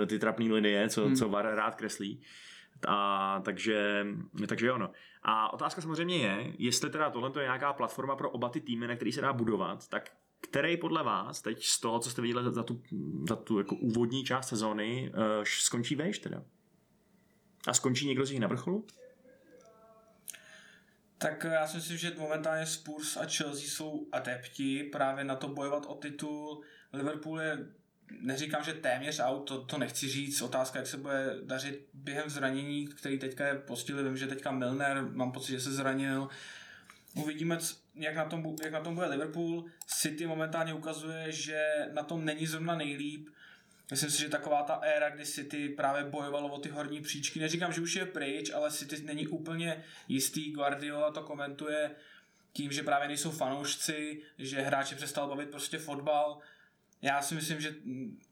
uh, 0.00 0.06
ty 0.06 0.18
trapné 0.18 0.52
linie, 0.52 0.88
co, 0.88 1.06
hmm. 1.06 1.16
co 1.16 1.28
VAR 1.28 1.54
rád 1.54 1.74
kreslí. 1.74 2.20
A, 2.88 3.40
takže, 3.44 4.06
takže 4.46 4.66
jo, 4.66 4.78
no. 4.78 4.90
A 5.22 5.52
otázka 5.52 5.82
samozřejmě 5.82 6.16
je, 6.16 6.52
jestli 6.58 6.90
teda 6.90 7.10
tohle 7.10 7.30
je 7.40 7.42
nějaká 7.42 7.72
platforma 7.72 8.16
pro 8.16 8.30
oba 8.30 8.48
ty 8.48 8.60
týmy, 8.60 8.86
na 8.86 8.96
který 8.96 9.12
se 9.12 9.20
dá 9.20 9.32
budovat, 9.32 9.88
tak 9.88 10.10
který 10.40 10.76
podle 10.76 11.02
vás 11.02 11.42
teď 11.42 11.64
z 11.64 11.80
toho, 11.80 11.98
co 11.98 12.10
jste 12.10 12.22
viděli 12.22 12.52
za 12.52 12.62
tu, 12.62 12.82
za 13.28 13.36
tu 13.36 13.58
jako 13.58 13.74
úvodní 13.74 14.24
část 14.24 14.48
sezóny, 14.48 15.12
uh, 15.16 15.44
skončí 15.44 15.94
vejš 15.94 16.18
teda? 16.18 16.44
A 17.66 17.74
skončí 17.74 18.06
někdo 18.06 18.26
z 18.26 18.30
nich 18.30 18.40
na 18.40 18.48
vrcholu? 18.48 18.86
Tak 21.18 21.44
já 21.44 21.66
si 21.66 21.76
myslím, 21.76 21.96
že 21.96 22.14
momentálně 22.18 22.66
Spurs 22.66 23.16
a 23.16 23.20
Chelsea 23.20 23.68
jsou 23.68 24.06
adepti 24.12 24.84
právě 24.92 25.24
na 25.24 25.36
to 25.36 25.48
bojovat 25.48 25.86
o 25.86 25.94
titul. 25.94 26.62
Liverpool 26.92 27.40
je 27.40 27.66
neříkám, 28.20 28.64
že 28.64 28.72
téměř 28.72 29.20
out, 29.20 29.48
to, 29.48 29.64
to 29.64 29.78
nechci 29.78 30.08
říct, 30.08 30.42
otázka, 30.42 30.78
jak 30.78 30.88
se 30.88 30.96
bude 30.96 31.36
dařit 31.42 31.88
během 31.94 32.30
zranění, 32.30 32.86
který 32.86 33.18
teďka 33.18 33.46
je 33.46 33.54
postihli, 33.54 34.04
vím, 34.04 34.16
že 34.16 34.26
teďka 34.26 34.50
Milner, 34.50 35.02
mám 35.02 35.32
pocit, 35.32 35.52
že 35.52 35.60
se 35.60 35.72
zranil, 35.72 36.28
uvidíme, 37.14 37.58
jak 37.94 38.14
na, 38.14 38.24
tom, 38.24 38.56
jak 38.62 38.72
na 38.72 38.80
tom 38.80 38.94
bude 38.94 39.06
Liverpool, 39.06 39.64
City 39.86 40.26
momentálně 40.26 40.74
ukazuje, 40.74 41.32
že 41.32 41.70
na 41.92 42.02
tom 42.02 42.24
není 42.24 42.46
zrovna 42.46 42.74
nejlíp, 42.74 43.28
Myslím 43.90 44.10
si, 44.10 44.20
že 44.20 44.28
taková 44.28 44.62
ta 44.62 44.74
éra, 44.74 45.10
kdy 45.10 45.26
City 45.26 45.68
právě 45.68 46.04
bojovalo 46.04 46.48
o 46.48 46.58
ty 46.58 46.68
horní 46.68 47.00
příčky, 47.00 47.40
neříkám, 47.40 47.72
že 47.72 47.80
už 47.80 47.96
je 47.96 48.06
pryč, 48.06 48.50
ale 48.50 48.70
City 48.70 49.02
není 49.02 49.26
úplně 49.26 49.84
jistý, 50.08 50.52
Guardiola 50.52 51.10
to 51.10 51.22
komentuje 51.22 51.90
tím, 52.52 52.72
že 52.72 52.82
právě 52.82 53.08
nejsou 53.08 53.30
fanoušci, 53.30 54.22
že 54.38 54.60
hráče 54.60 54.94
přestal 54.94 55.28
bavit 55.28 55.50
prostě 55.50 55.78
fotbal, 55.78 56.38
já 57.02 57.22
si 57.22 57.34
myslím, 57.34 57.60
že 57.60 57.74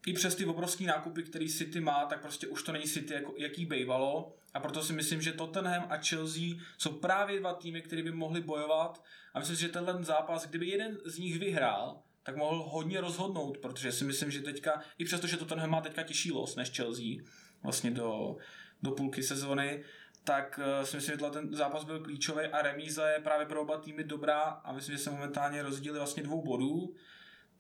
i 0.07 0.13
přes 0.13 0.35
ty 0.35 0.45
obrovské 0.45 0.85
nákupy, 0.85 1.23
který 1.23 1.49
City 1.49 1.81
má, 1.81 2.05
tak 2.05 2.21
prostě 2.21 2.47
už 2.47 2.63
to 2.63 2.73
není 2.73 2.85
City, 2.85 3.15
jako, 3.15 3.35
jaký 3.37 3.67
bývalo. 3.67 4.37
A 4.55 4.61
proto 4.61 4.83
si 4.83 4.93
myslím, 4.93 5.23
že 5.23 5.33
Tottenham 5.33 5.87
a 5.89 5.97
Chelsea 5.97 6.43
jsou 6.79 6.93
právě 6.93 7.41
dva 7.41 7.55
týmy, 7.55 7.83
které 7.83 8.03
by 8.03 8.13
mohly 8.13 8.41
bojovat. 8.41 9.05
A 9.35 9.39
myslím 9.39 9.57
si, 9.57 9.63
že 9.63 9.69
tenhle 9.69 10.05
zápas, 10.05 10.47
kdyby 10.47 10.67
jeden 10.67 10.99
z 11.05 11.19
nich 11.19 11.39
vyhrál, 11.39 12.03
tak 12.23 12.37
mohl 12.37 12.63
hodně 12.63 13.01
rozhodnout, 13.01 13.59
protože 13.59 13.93
si 13.93 14.05
myslím, 14.05 14.31
že 14.31 14.41
teďka, 14.41 14.83
i 14.99 15.05
přesto, 15.05 15.27
že 15.27 15.37
Tottenham 15.37 15.71
má 15.71 15.81
teďka 15.81 16.03
těžší 16.03 16.33
los 16.33 16.57
než 16.57 16.71
Chelsea, 16.71 17.25
vlastně 17.63 17.91
do, 17.91 18.37
do 18.83 18.91
půlky 18.91 19.23
sezony, 19.23 19.85
tak 20.25 20.61
uh, 20.79 20.85
si 20.85 20.97
myslím, 20.97 21.19
že 21.19 21.31
ten 21.31 21.55
zápas 21.55 21.85
byl 21.85 22.01
klíčový 22.01 22.47
a 22.47 22.63
remíza 22.63 23.09
je 23.09 23.21
právě 23.21 23.47
pro 23.47 23.63
oba 23.63 23.79
týmy 23.79 24.05
dobrá 24.05 24.41
a 24.41 24.73
myslím, 24.73 24.97
že 24.97 25.03
se 25.03 25.11
momentálně 25.11 25.63
rozdíly 25.63 25.99
vlastně 25.99 26.23
dvou 26.23 26.43
bodů. 26.43 26.95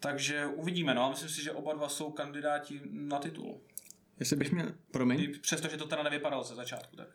Takže 0.00 0.46
uvidíme, 0.46 0.94
no. 0.94 1.10
Myslím 1.10 1.28
si, 1.28 1.42
že 1.42 1.52
oba 1.52 1.74
dva 1.74 1.88
jsou 1.88 2.10
kandidáti 2.10 2.80
na 2.90 3.18
titul. 3.18 3.60
Jestli 4.20 4.36
bych 4.36 4.52
měl, 4.52 4.74
promiň. 4.90 5.40
Přestože 5.40 5.76
to 5.76 5.86
teda 5.86 6.02
nevypadalo 6.02 6.44
ze 6.44 6.54
začátku, 6.54 6.96
tak. 6.96 7.08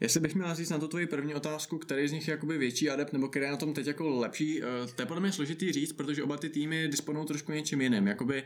Jestli 0.00 0.20
bych 0.20 0.34
měl 0.34 0.54
říct 0.54 0.70
na 0.70 0.78
to 0.78 0.88
tvoji 0.88 1.06
první 1.06 1.34
otázku, 1.34 1.78
který 1.78 2.08
z 2.08 2.12
nich 2.12 2.28
je 2.28 2.32
jakoby 2.32 2.58
větší 2.58 2.90
adept, 2.90 3.12
nebo 3.12 3.28
který 3.28 3.44
je 3.44 3.50
na 3.50 3.56
tom 3.56 3.74
teď 3.74 3.86
jako 3.86 4.08
lepší, 4.08 4.62
uh, 4.62 4.68
to 4.96 5.02
je 5.02 5.06
podle 5.06 5.20
mě 5.20 5.32
složitý 5.32 5.72
říct, 5.72 5.92
protože 5.92 6.22
oba 6.22 6.36
ty 6.36 6.48
týmy 6.48 6.88
disponují 6.88 7.26
trošku 7.26 7.52
něčím 7.52 7.80
jiným. 7.80 8.06
Jakoby 8.06 8.42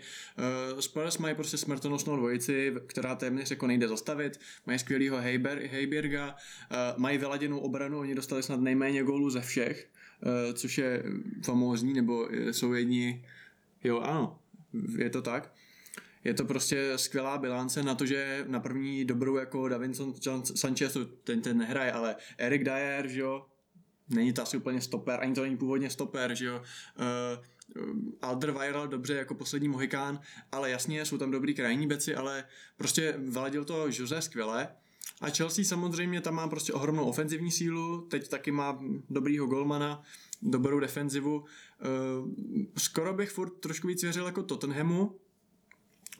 uh, 0.72 0.80
Spurs 0.80 1.18
mají 1.18 1.34
prostě 1.34 1.56
smrtonosnou 1.56 2.16
dvojici, 2.16 2.74
která 2.86 3.14
téměř 3.14 3.50
jako 3.50 3.66
nejde 3.66 3.88
zastavit, 3.88 4.40
mají 4.66 4.78
skvělýho 4.78 5.16
Heiber, 5.20 5.58
Heiberga, 5.58 6.28
uh, 6.28 6.76
mají 7.00 7.18
vyladěnou 7.18 7.58
obranu, 7.58 7.98
oni 7.98 8.14
dostali 8.14 8.42
snad 8.42 8.60
nejméně 8.60 9.02
gólů 9.02 9.30
ze 9.30 9.40
všech, 9.40 9.90
uh, 10.22 10.54
což 10.54 10.78
je 10.78 11.02
famózní, 11.44 11.92
nebo 11.92 12.28
jsou 12.50 12.72
jedni 12.72 13.24
Jo, 13.84 14.00
ano, 14.00 14.38
je 14.98 15.10
to 15.10 15.22
tak. 15.22 15.52
Je 16.24 16.34
to 16.34 16.44
prostě 16.44 16.92
skvělá 16.96 17.38
bilance 17.38 17.82
na 17.82 17.94
to, 17.94 18.06
že 18.06 18.44
na 18.48 18.60
první 18.60 19.04
dobrou 19.04 19.36
jako 19.36 19.68
Davinson 19.68 20.14
Sanchez, 20.54 20.96
ten, 21.24 21.40
ten 21.42 21.58
nehraje, 21.58 21.92
ale 21.92 22.16
Eric 22.38 22.64
Dyer, 22.64 23.08
že 23.08 23.20
jo, 23.20 23.46
není 24.08 24.32
to 24.32 24.42
asi 24.42 24.56
úplně 24.56 24.80
stoper, 24.80 25.20
ani 25.20 25.34
to 25.34 25.42
není 25.42 25.56
původně 25.56 25.90
stoper, 25.90 26.34
že 26.34 26.44
jo. 26.46 26.62
Uh, 26.98 27.44
Alderweireld 28.22 28.90
dobře 28.90 29.14
jako 29.14 29.34
poslední 29.34 29.68
mohikán, 29.68 30.20
ale 30.52 30.70
jasně 30.70 31.04
jsou 31.04 31.18
tam 31.18 31.30
dobrý 31.30 31.54
krajní 31.54 31.86
beci, 31.86 32.14
ale 32.14 32.44
prostě 32.76 33.14
vyladil 33.18 33.64
to 33.64 33.86
Jose 33.90 34.22
skvěle. 34.22 34.68
A 35.20 35.30
Chelsea 35.30 35.64
samozřejmě 35.64 36.20
tam 36.20 36.34
má 36.34 36.48
prostě 36.48 36.72
ohromnou 36.72 37.04
ofenzivní 37.04 37.50
sílu, 37.50 38.00
teď 38.00 38.28
taky 38.28 38.52
má 38.52 38.78
dobrýho 39.10 39.46
golmana, 39.46 40.02
dobrou 40.42 40.80
defenzivu. 40.80 41.44
Eh, 41.80 41.84
skoro 42.76 43.14
bych 43.14 43.30
furt 43.30 43.50
trošku 43.50 43.86
víc 43.86 44.02
věřil 44.02 44.26
jako 44.26 44.42
Tottenhamu, 44.42 45.20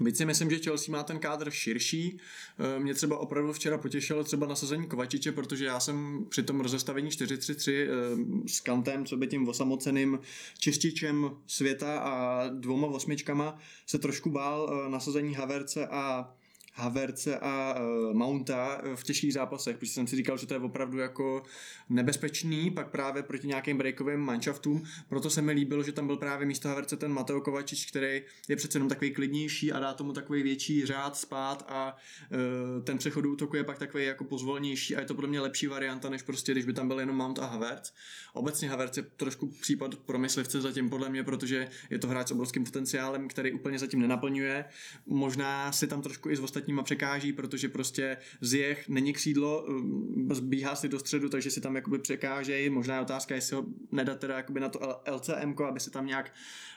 Byť 0.00 0.17
si 0.17 0.25
myslím, 0.25 0.50
že 0.50 0.59
Chelsea 0.59 0.93
má 0.93 1.03
ten 1.03 1.19
kádr 1.19 1.50
širší. 1.50 2.19
Eh, 2.59 2.79
mě 2.79 2.95
třeba 2.95 3.19
opravdu 3.19 3.53
včera 3.53 3.79
potěšilo 3.79 4.25
třeba 4.25 4.47
nasazení 4.47 4.87
Kovačiče, 4.87 5.33
protože 5.33 5.65
já 5.65 5.81
jsem 5.81 6.27
při 6.29 6.43
tom 6.43 6.61
rozestavení 6.61 7.11
4-3-3 7.11 7.73
eh, 7.73 8.49
s 8.49 8.61
Kantem, 8.61 9.07
co 9.07 9.17
by 9.17 9.27
tím 9.27 9.49
osamoceným 9.49 10.19
čističem 10.59 11.31
světa 11.47 11.99
a 12.00 12.45
dvouma 12.49 12.87
osmičkama 12.87 13.59
se 13.87 13.99
trošku 13.99 14.31
bál 14.31 14.89
nasazení 14.91 15.35
Haverce 15.35 15.87
a 15.87 16.35
Haverce 16.80 17.38
a 17.38 17.80
uh, 17.80 18.16
Mounta 18.16 18.82
v 18.94 19.04
těžkých 19.04 19.32
zápasech, 19.32 19.78
protože 19.78 19.92
jsem 19.92 20.06
si 20.06 20.16
říkal, 20.16 20.38
že 20.38 20.46
to 20.46 20.54
je 20.54 20.60
opravdu 20.60 20.99
jako 20.99 21.42
nebezpečný, 21.88 22.70
pak 22.70 22.90
právě 22.90 23.22
proti 23.22 23.46
nějakým 23.46 23.78
breakovým 23.78 24.20
manšaftům, 24.20 24.82
proto 25.08 25.30
se 25.30 25.42
mi 25.42 25.52
líbilo, 25.52 25.82
že 25.82 25.92
tam 25.92 26.06
byl 26.06 26.16
právě 26.16 26.46
místo 26.46 26.68
Haverce 26.68 26.96
ten 26.96 27.12
Mateo 27.12 27.40
Kovačič, 27.40 27.87
který 27.90 28.22
je 28.49 28.56
přece 28.56 28.76
jenom 28.76 28.88
takový 28.88 29.10
klidnější 29.10 29.72
a 29.72 29.80
dá 29.80 29.94
tomu 29.94 30.12
takový 30.12 30.42
větší 30.42 30.87
řád 30.87 31.16
spát 31.16 31.64
a 31.68 31.96
uh, 32.30 32.84
ten 32.84 32.99
přechod 32.99 33.26
útoku 33.26 33.56
je 33.56 33.64
pak 33.64 33.78
takový 33.78 34.04
jako 34.04 34.25
pozvolnější 34.25 34.96
a 34.96 35.00
je 35.00 35.06
to 35.06 35.14
podle 35.14 35.30
mě 35.30 35.40
lepší 35.40 35.66
varianta, 35.66 36.08
než 36.10 36.22
prostě 36.22 36.52
když 36.52 36.64
by 36.64 36.72
tam 36.72 36.88
byl 36.88 37.00
jenom 37.00 37.16
Mount 37.16 37.38
a 37.38 37.46
Havertz. 37.46 37.92
Obecně 38.32 38.70
Havertz 38.70 38.96
je 38.96 39.02
trošku 39.02 39.46
případ 39.46 39.94
pro 39.94 40.18
myslivce 40.18 40.60
zatím 40.60 40.90
podle 40.90 41.08
mě, 41.08 41.25
protože 41.25 41.68
je 41.90 41.99
to 41.99 42.08
hráč 42.08 42.28
s 42.28 42.30
obrovským 42.30 42.64
potenciálem, 42.64 43.28
který 43.28 43.52
úplně 43.52 43.78
zatím 43.78 44.00
nenaplňuje. 44.00 44.64
Možná 45.06 45.72
si 45.72 45.87
tam 45.87 46.02
trošku 46.02 46.30
i 46.30 46.37
z 46.37 46.40
ostatníma 46.71 46.83
překáží, 46.83 47.33
protože 47.33 47.69
prostě 47.69 48.17
z 48.41 48.55
jech 48.55 48.89
není 48.89 49.12
křídlo, 49.12 49.65
um, 49.65 50.29
zbíhá 50.33 50.77
si 50.77 50.89
do 50.89 50.99
středu, 50.99 51.29
takže 51.29 51.50
si 51.50 51.61
tam 51.61 51.77
jakoby 51.77 51.99
překážejí. 51.99 52.71
Možná 52.71 52.95
je 52.95 53.00
otázka, 53.00 53.35
jestli 53.35 53.57
ho 53.57 53.65
nedat 53.93 54.19
teda 54.19 54.37
jakoby 54.37 54.61
na 54.61 54.69
to 54.69 54.79
LCM, 55.11 55.55
aby 55.69 55.81
se 55.81 55.91
tam 55.91 56.07
nějak, 56.07 56.33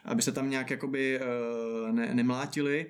aby 0.05 0.21
se 0.21 0.31
tam 0.31 0.49
nějak 0.49 0.69
jakoby 0.71 1.19
uh, 1.19 1.91
ne, 1.91 2.13
nemlátili 2.13 2.85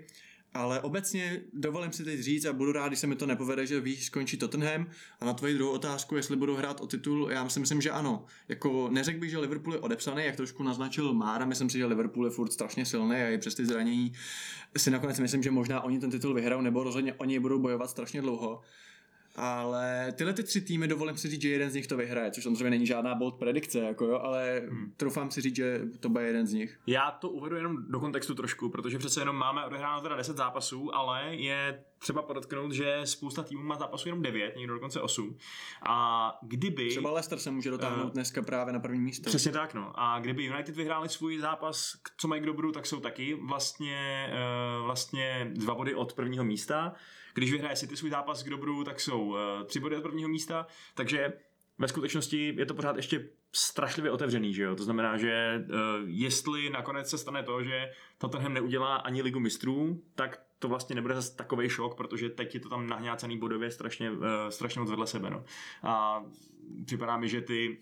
ale 0.53 0.81
obecně 0.81 1.41
dovolím 1.53 1.91
si 1.91 2.03
teď 2.03 2.19
říct 2.19 2.45
a 2.45 2.53
budu 2.53 2.71
rád, 2.71 2.87
když 2.87 2.99
se 2.99 3.07
mi 3.07 3.15
to 3.15 3.25
nepovede, 3.25 3.67
že 3.67 3.79
víš, 3.79 4.05
skončí 4.05 4.37
Tottenham 4.37 4.87
a 5.19 5.25
na 5.25 5.33
tvoji 5.33 5.53
druhou 5.53 5.73
otázku, 5.73 6.15
jestli 6.15 6.35
budou 6.35 6.55
hrát 6.55 6.81
o 6.81 6.87
titul, 6.87 7.29
já 7.31 7.49
si 7.49 7.59
myslím, 7.59 7.81
že 7.81 7.91
ano. 7.91 8.25
Jako 8.47 8.89
neřekl 8.91 9.19
bych, 9.19 9.29
že 9.29 9.37
Liverpool 9.37 9.73
je 9.73 9.79
odepsaný, 9.79 10.25
jak 10.25 10.35
trošku 10.35 10.63
naznačil 10.63 11.13
Mára, 11.13 11.45
myslím 11.45 11.69
si, 11.69 11.77
že 11.77 11.85
Liverpool 11.85 12.25
je 12.25 12.31
furt 12.31 12.51
strašně 12.51 12.85
silný 12.85 13.15
a 13.15 13.29
i 13.29 13.37
přes 13.37 13.55
ty 13.55 13.65
zranění 13.65 14.13
si 14.77 14.91
nakonec 14.91 15.19
myslím, 15.19 15.43
že 15.43 15.51
možná 15.51 15.81
oni 15.81 15.99
ten 15.99 16.11
titul 16.11 16.33
vyhrajou, 16.33 16.61
nebo 16.61 16.83
rozhodně 16.83 17.13
oni 17.13 17.39
budou 17.39 17.59
bojovat 17.59 17.89
strašně 17.89 18.21
dlouho. 18.21 18.61
Ale 19.35 20.13
tyhle 20.15 20.33
ty 20.33 20.43
tři 20.43 20.61
týmy 20.61 20.87
dovolím 20.87 21.17
si 21.17 21.29
říct, 21.29 21.41
že 21.41 21.49
jeden 21.49 21.69
z 21.69 21.73
nich 21.73 21.87
to 21.87 21.97
vyhraje, 21.97 22.31
což 22.31 22.43
samozřejmě 22.43 22.69
není 22.69 22.85
žádná 22.85 23.15
bold 23.15 23.39
predikce, 23.39 23.79
jako 23.79 24.05
jo, 24.05 24.19
ale 24.19 24.61
hmm. 24.69 24.93
troufám 24.97 25.31
si 25.31 25.41
říct, 25.41 25.55
že 25.55 25.81
to 25.99 26.09
bude 26.09 26.23
jeden 26.23 26.47
z 26.47 26.53
nich. 26.53 26.79
Já 26.87 27.11
to 27.11 27.29
uvedu 27.29 27.55
jenom 27.55 27.77
do 27.89 27.99
kontextu 27.99 28.35
trošku, 28.35 28.69
protože 28.69 28.97
přece 28.97 29.21
jenom 29.21 29.35
máme 29.35 29.65
odehráno 29.65 30.01
teda 30.01 30.15
10 30.15 30.37
zápasů, 30.37 30.95
ale 30.95 31.35
je 31.35 31.83
třeba 32.03 32.21
podotknout, 32.21 32.71
že 32.71 33.01
spousta 33.03 33.43
týmů 33.43 33.63
má 33.63 33.75
zápasů 33.75 34.07
jenom 34.07 34.21
9, 34.21 34.55
někdo 34.55 34.73
dokonce 34.73 35.01
8. 35.01 35.37
A 35.85 36.37
kdyby... 36.41 36.89
Třeba 36.89 37.11
Leicester 37.11 37.39
se 37.39 37.51
může 37.51 37.69
dotáhnout 37.69 38.05
uh, 38.05 38.11
dneska 38.11 38.41
právě 38.41 38.73
na 38.73 38.79
první 38.79 38.99
místo. 38.99 39.29
Přesně 39.29 39.51
tak, 39.51 39.73
no. 39.73 39.91
A 39.95 40.19
kdyby 40.19 40.43
United 40.43 40.75
vyhráli 40.75 41.09
svůj 41.09 41.39
zápas, 41.39 41.97
co 42.17 42.27
mají 42.27 42.41
k 42.41 42.45
dobru, 42.45 42.71
tak 42.71 42.85
jsou 42.85 42.99
taky 42.99 43.33
vlastně, 43.33 44.29
uh, 44.79 44.85
vlastně 44.85 45.51
dva 45.53 45.75
body 45.75 45.95
od 45.95 46.13
prvního 46.13 46.43
místa. 46.43 46.93
Když 47.33 47.51
vyhraje 47.51 47.75
City 47.75 47.97
svůj 47.97 48.09
zápas 48.09 48.43
k 48.43 48.49
dobru, 48.49 48.83
tak 48.83 48.99
jsou 48.99 49.21
uh, 49.21 49.37
tři 49.65 49.79
body 49.79 49.97
od 49.97 50.03
prvního 50.03 50.29
místa, 50.29 50.67
takže 50.95 51.33
ve 51.77 51.87
skutečnosti 51.87 52.55
je 52.57 52.65
to 52.65 52.73
pořád 52.73 52.95
ještě 52.95 53.29
strašlivě 53.55 54.11
otevřený, 54.11 54.53
že 54.53 54.63
jo? 54.63 54.75
To 54.75 54.83
znamená, 54.83 55.17
že 55.17 55.63
uh, 55.69 55.75
jestli 56.05 56.69
nakonec 56.69 57.09
se 57.09 57.17
stane 57.17 57.43
to, 57.43 57.63
že 57.63 57.91
Tottenham 58.17 58.53
neudělá 58.53 58.95
ani 58.95 59.21
ligu 59.21 59.39
mistrů, 59.39 60.01
tak 60.15 60.42
to 60.63 60.69
vlastně 60.69 60.95
nebude 60.95 61.15
zase 61.15 61.35
takový 61.35 61.69
šok, 61.69 61.95
protože 61.95 62.29
teď 62.29 62.53
je 62.53 62.59
to 62.59 62.69
tam 62.69 62.87
nahňácený 62.87 63.37
bodově 63.37 63.71
strašně, 63.71 64.11
uh, 64.11 64.25
strašně 64.49 64.81
moc 64.81 64.89
vedle 64.89 65.07
sebe. 65.07 65.29
No. 65.29 65.43
A 65.83 66.23
připadá 66.85 67.17
mi, 67.17 67.29
že 67.29 67.41
ty 67.41 67.77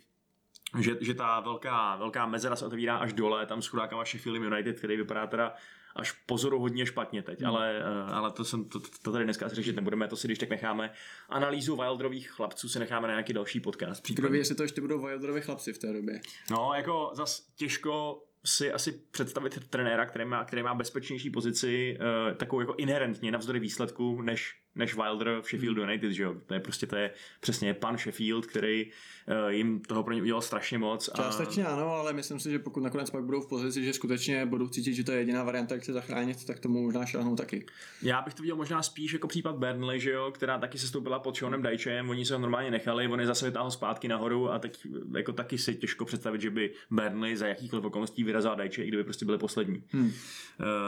že, 0.79 0.95
že 1.01 1.13
ta 1.13 1.39
velká, 1.39 1.95
velká 1.95 2.25
mezera 2.25 2.55
se 2.55 2.65
otevírá 2.65 2.97
až 2.97 3.13
dole, 3.13 3.45
tam 3.45 3.61
s 3.61 3.67
chudákama 3.67 4.05
Sheffield 4.05 4.43
United, 4.43 4.77
který 4.77 4.97
vypadá 4.97 5.27
teda 5.27 5.53
až 5.95 6.11
pozoruhodně 6.11 6.85
špatně 6.85 7.23
teď, 7.23 7.39
hmm. 7.39 7.49
ale, 7.49 7.79
eh, 7.79 8.13
ale 8.13 8.31
to, 8.31 8.45
jsem, 8.45 8.65
to, 8.65 8.79
to 9.01 9.11
tady 9.11 9.23
dneska 9.23 9.45
asi 9.45 9.55
řešit 9.55 9.75
nebudeme, 9.75 10.07
to 10.07 10.15
si 10.15 10.27
když 10.27 10.39
tak 10.39 10.49
necháme. 10.49 10.93
Analýzu 11.29 11.75
Wilderových 11.75 12.29
chlapců 12.29 12.69
si 12.69 12.79
necháme 12.79 13.07
na 13.07 13.13
nějaký 13.13 13.33
další 13.33 13.59
podcast. 13.59 14.07
Kdo 14.09 14.29
ví, 14.29 14.37
jestli 14.37 14.55
to 14.55 14.63
ještě 14.63 14.81
budou 14.81 15.05
Wilderovi 15.05 15.41
chlapci 15.41 15.73
v 15.73 15.77
té 15.77 15.93
době. 15.93 16.21
No, 16.51 16.71
jako 16.75 17.11
zas 17.13 17.47
těžko 17.55 18.23
si 18.45 18.71
asi 18.71 18.91
představit 19.11 19.69
trenéra, 19.69 20.05
který 20.05 20.25
má, 20.25 20.45
který 20.45 20.63
má 20.63 20.75
bezpečnější 20.75 21.29
pozici, 21.29 21.97
uh, 21.99 22.37
takovou 22.37 22.59
jako 22.59 22.73
inherentně 22.73 23.31
navzdory 23.31 23.59
výsledku, 23.59 24.21
než 24.21 24.60
než 24.75 24.95
Wilder 24.95 25.41
v 25.41 25.45
Sheffield 25.45 25.77
hmm. 25.77 25.87
United, 25.87 26.11
že 26.11 26.23
jo? 26.23 26.35
To 26.45 26.53
je 26.53 26.59
prostě, 26.59 26.87
to 26.87 26.95
je 26.95 27.11
přesně 27.39 27.73
pan 27.73 27.97
Sheffield, 27.97 28.45
který 28.45 28.85
uh, 28.85 29.49
jim 29.49 29.79
toho 29.79 30.03
pro 30.03 30.13
ně 30.13 30.21
udělal 30.21 30.41
strašně 30.41 30.77
moc. 30.77 31.09
A... 31.13 31.17
Částečně 31.17 31.65
ano, 31.65 31.91
ale 31.91 32.13
myslím 32.13 32.39
si, 32.39 32.51
že 32.51 32.59
pokud 32.59 32.83
nakonec 32.83 33.09
pak 33.09 33.23
budou 33.23 33.41
v 33.41 33.49
pozici, 33.49 33.83
že 33.83 33.93
skutečně 33.93 34.45
budou 34.45 34.67
cítit, 34.67 34.93
že 34.93 35.03
to 35.03 35.11
je 35.11 35.17
jediná 35.17 35.43
varianta, 35.43 35.75
jak 35.75 35.85
se 35.85 35.93
zachránit, 35.93 36.45
tak 36.45 36.59
tomu 36.59 36.83
možná 36.83 37.05
šáhnou 37.05 37.35
taky. 37.35 37.65
Já 38.01 38.21
bych 38.21 38.33
to 38.33 38.43
viděl 38.43 38.55
možná 38.55 38.83
spíš 38.83 39.13
jako 39.13 39.27
případ 39.27 39.55
Burnley, 39.55 39.99
že 39.99 40.11
jo, 40.11 40.31
která 40.31 40.57
taky 40.57 40.77
se 40.77 40.87
stoupila 40.87 41.19
pod 41.19 41.37
Seanem 41.37 41.61
Dajčem, 41.61 42.09
oni 42.09 42.25
se 42.25 42.33
ho 42.33 42.39
normálně 42.39 42.71
nechali, 42.71 43.07
on 43.07 43.19
je 43.19 43.27
zase 43.27 43.45
vytáhl 43.45 43.71
zpátky 43.71 44.07
nahoru 44.07 44.51
a 44.51 44.59
teď 44.59 44.87
jako 45.17 45.33
taky 45.33 45.57
si 45.57 45.75
těžko 45.75 46.05
představit, 46.05 46.41
že 46.41 46.49
by 46.49 46.71
Burnley 46.91 47.35
za 47.35 47.47
jakýchkoliv 47.47 47.85
okolností 47.85 48.23
vyrazil 48.23 48.55
Dajče, 48.55 48.83
i 48.83 48.87
kdyby 48.87 49.03
prostě 49.03 49.25
byli 49.25 49.37
poslední. 49.37 49.83
Hmm. 49.89 50.05
Uh, 50.05 50.11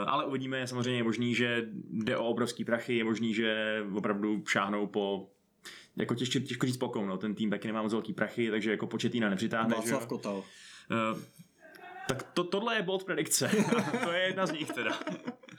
ale 0.06 0.24
uvidíme, 0.24 0.66
samozřejmě 0.66 0.98
je 0.98 1.04
možný, 1.04 1.34
že 1.34 1.68
jde 1.90 2.16
o 2.16 2.24
obrovský 2.24 2.64
prachy, 2.64 2.96
je 2.96 3.04
možný, 3.04 3.34
že 3.34 3.73
opravdu 3.94 4.44
šáhnou 4.46 4.86
po 4.86 5.30
jako 5.96 6.14
těžko, 6.14 6.38
těžko 6.38 6.66
říct 6.66 6.76
pokou, 6.76 7.06
no. 7.06 7.18
ten 7.18 7.34
tým 7.34 7.50
taky 7.50 7.66
nemá 7.66 7.82
moc 7.82 7.92
velký 7.92 8.12
prachy, 8.12 8.50
takže 8.50 8.70
jako 8.70 8.86
početína 8.86 9.28
nepřitáhne. 9.28 9.74
Václav 9.76 10.06
Kotal. 10.06 10.36
Uh, 10.36 11.18
tak 12.08 12.22
to, 12.22 12.44
tohle 12.44 12.76
je 12.76 12.82
bold 12.82 13.04
predikce. 13.04 13.50
to 14.04 14.12
je 14.12 14.20
jedna 14.20 14.46
z 14.46 14.52
nich 14.52 14.72
teda. 14.72 14.98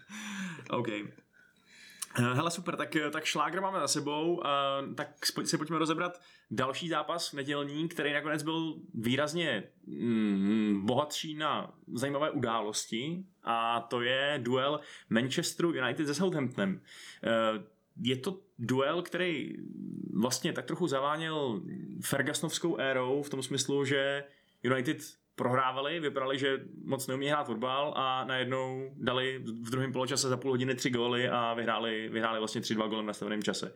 OK. 0.69 0.87
Eh, 2.19 2.33
hele, 2.33 2.51
super, 2.51 2.75
tak, 2.75 2.95
tak 3.11 3.25
šlágr 3.25 3.61
máme 3.61 3.79
za 3.79 3.87
sebou, 3.87 4.35
uh, 4.35 4.43
tak 4.95 5.07
si 5.43 5.57
pojďme 5.57 5.77
rozebrat 5.79 6.21
další 6.51 6.89
zápas 6.89 7.33
nedělní, 7.33 7.87
který 7.87 8.13
nakonec 8.13 8.43
byl 8.43 8.75
výrazně 8.93 9.63
mm, 9.87 10.85
bohatší 10.85 11.35
na 11.35 11.73
zajímavé 11.93 12.31
události 12.31 13.25
a 13.43 13.81
to 13.81 14.01
je 14.01 14.39
duel 14.43 14.79
Manchesteru 15.09 15.73
United 15.73 16.07
se 16.07 16.15
Southamptonem. 16.15 16.75
Uh, 16.75 17.63
je 18.01 18.15
to 18.15 18.39
duel, 18.59 19.01
který 19.01 19.53
vlastně 20.13 20.53
tak 20.53 20.65
trochu 20.65 20.87
zaváněl 20.87 21.61
Fergusonovskou 22.01 22.77
érou 22.77 23.23
v 23.23 23.29
tom 23.29 23.43
smyslu, 23.43 23.85
že 23.85 24.23
United 24.63 24.97
prohrávali, 25.35 25.99
vypadali, 25.99 26.39
že 26.39 26.59
moc 26.83 27.07
neumí 27.07 27.27
hrát 27.27 27.43
fotbal 27.43 27.93
a 27.95 28.23
najednou 28.23 28.91
dali 28.97 29.37
v 29.37 29.69
druhém 29.69 29.91
poločase 29.91 30.29
za 30.29 30.37
půl 30.37 30.51
hodiny 30.51 30.75
tři 30.75 30.89
góly 30.89 31.29
a 31.29 31.53
vyhráli, 31.53 32.09
vyhráli 32.09 32.39
vlastně 32.39 32.61
tři 32.61 32.75
dva 32.75 32.87
góly 32.87 33.03
v 33.03 33.05
nastaveném 33.05 33.43
čase. 33.43 33.73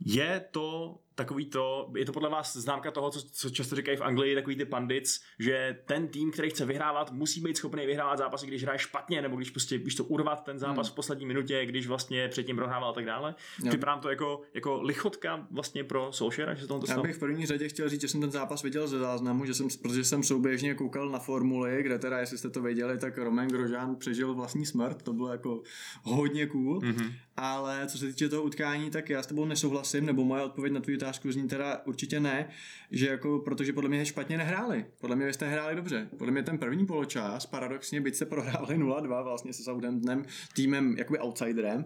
Je 0.00 0.44
to 0.50 0.98
takový 1.16 1.46
to, 1.46 1.90
je 1.96 2.04
to 2.04 2.12
podle 2.12 2.30
vás 2.30 2.56
známka 2.56 2.90
toho, 2.90 3.10
co, 3.10 3.20
co 3.30 3.50
často 3.50 3.76
říkají 3.76 3.96
v 3.96 4.02
Anglii 4.02 4.34
takový 4.34 4.56
ty 4.56 4.64
pandits, 4.64 5.20
že 5.38 5.78
ten 5.86 6.08
tým, 6.08 6.30
který 6.30 6.50
chce 6.50 6.66
vyhrávat, 6.66 7.12
musí 7.12 7.40
být 7.40 7.56
schopný 7.56 7.86
vyhrávat 7.86 8.18
zápasy, 8.18 8.46
když 8.46 8.62
hraje 8.62 8.78
špatně, 8.78 9.22
nebo 9.22 9.36
když 9.36 9.50
prostě 9.50 9.78
když 9.78 9.94
to 9.94 10.04
urvat 10.04 10.44
ten 10.44 10.58
zápas 10.58 10.86
hmm. 10.86 10.92
v 10.92 10.94
poslední 10.94 11.26
minutě, 11.26 11.66
když 11.66 11.86
vlastně 11.86 12.28
předtím 12.28 12.56
prohrával 12.56 12.90
a 12.90 12.92
tak 12.92 13.04
dále. 13.04 13.34
Jo. 13.64 13.70
Vypadám 13.70 14.00
to 14.00 14.10
jako, 14.10 14.40
jako 14.54 14.82
lichotka 14.82 15.46
vlastně 15.50 15.84
pro 15.84 16.12
Solskjaera, 16.12 16.54
že 16.54 16.60
se 16.62 16.68
to 16.68 16.80
Já 16.88 17.02
bych 17.02 17.16
v 17.16 17.18
první 17.18 17.46
řadě 17.46 17.68
chtěl 17.68 17.88
říct, 17.88 18.00
že 18.00 18.08
jsem 18.08 18.20
ten 18.20 18.30
zápas 18.30 18.62
viděl 18.62 18.88
ze 18.88 18.98
záznamu, 18.98 19.46
že 19.46 19.54
jsem, 19.54 19.68
protože 19.82 20.04
jsem 20.04 20.22
souběžně 20.22 20.74
koukal 20.74 21.08
na 21.08 21.18
formuli, 21.18 21.82
kde 21.82 21.98
teda, 21.98 22.18
jestli 22.18 22.38
jste 22.38 22.50
to 22.50 22.62
věděli, 22.62 22.98
tak 22.98 23.18
Romain 23.18 23.48
Grožán 23.48 23.96
přežil 23.96 24.34
vlastní 24.34 24.66
smrt, 24.66 25.02
to 25.02 25.12
bylo 25.12 25.28
jako 25.28 25.62
hodně 26.02 26.46
cool. 26.46 26.80
Mm-hmm. 26.80 27.12
Ale 27.36 27.86
co 27.86 27.98
se 27.98 28.06
týče 28.06 28.28
toho 28.28 28.42
utkání, 28.42 28.90
tak 28.90 29.10
já 29.10 29.22
s 29.22 29.26
tebou 29.26 29.44
nesouhlasím, 29.44 30.06
nebo 30.06 30.24
moje 30.24 30.42
odpověď 30.42 30.72
na 30.72 30.80
tvou 30.80 30.96
otázku 31.06 31.32
zní 31.32 31.48
teda 31.48 31.82
určitě 31.84 32.20
ne, 32.20 32.48
že 32.90 33.08
jako, 33.08 33.38
protože 33.38 33.72
podle 33.72 33.90
mě 33.90 34.06
špatně 34.06 34.38
nehráli. 34.38 34.86
Podle 35.00 35.16
mě 35.16 35.32
jste 35.32 35.46
hráli 35.48 35.76
dobře. 35.76 36.08
Podle 36.18 36.32
mě 36.32 36.42
ten 36.42 36.58
první 36.58 36.86
poločas, 36.86 37.46
paradoxně, 37.46 38.00
byť 38.00 38.14
se 38.14 38.26
prohráli 38.26 38.78
0-2 38.78 39.24
vlastně 39.24 39.52
se 39.52 39.62
Southamptonem, 39.62 40.24
týmem 40.54 40.94
jakoby 40.98 41.18
outsiderem, 41.18 41.84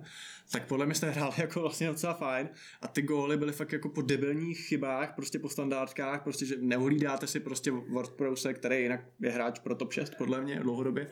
tak 0.52 0.66
podle 0.66 0.86
mě 0.86 0.94
jste 0.94 1.10
hráli 1.10 1.34
jako 1.38 1.60
vlastně 1.60 1.88
docela 1.88 2.14
fajn 2.14 2.48
a 2.82 2.88
ty 2.88 3.02
góly 3.02 3.36
byly 3.36 3.52
fakt 3.52 3.72
jako 3.72 3.88
po 3.88 4.02
debilních 4.02 4.58
chybách, 4.58 5.14
prostě 5.14 5.38
po 5.38 5.48
standardkách, 5.48 6.22
prostě, 6.22 6.46
že 6.46 6.56
neuhlídáte 6.60 7.26
si 7.26 7.40
prostě 7.40 7.70
WordProse, 7.70 8.54
který 8.54 8.82
jinak 8.82 9.00
je 9.20 9.30
hráč 9.30 9.58
pro 9.58 9.74
top 9.74 9.92
6 9.92 10.14
podle 10.14 10.40
mě 10.40 10.60
dlouhodobě 10.60 11.10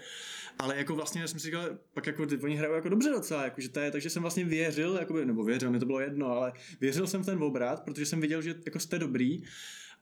ale 0.58 0.76
jako 0.76 0.94
vlastně 0.94 1.28
jsem 1.28 1.38
si 1.38 1.46
říkal, 1.46 1.64
pak 1.94 2.06
jako 2.06 2.26
oni 2.42 2.56
hrajou 2.56 2.74
jako 2.74 2.88
dobře 2.88 3.10
docela, 3.10 3.44
jako, 3.44 3.60
že 3.60 3.68
to 3.68 3.80
je, 3.80 3.90
takže 3.90 4.10
jsem 4.10 4.22
vlastně 4.22 4.44
věřil, 4.44 4.96
jakoby, 5.00 5.26
nebo 5.26 5.44
věřil, 5.44 5.70
mi 5.70 5.78
to 5.78 5.86
bylo 5.86 6.00
jedno, 6.00 6.26
ale 6.26 6.52
věřil 6.80 7.06
jsem 7.06 7.22
v 7.22 7.26
ten 7.26 7.42
obrat, 7.42 7.84
protože 7.84 7.97
jsem 8.06 8.20
viděl, 8.20 8.42
že 8.42 8.54
jako 8.66 8.80
jste 8.80 8.98
dobrý. 8.98 9.42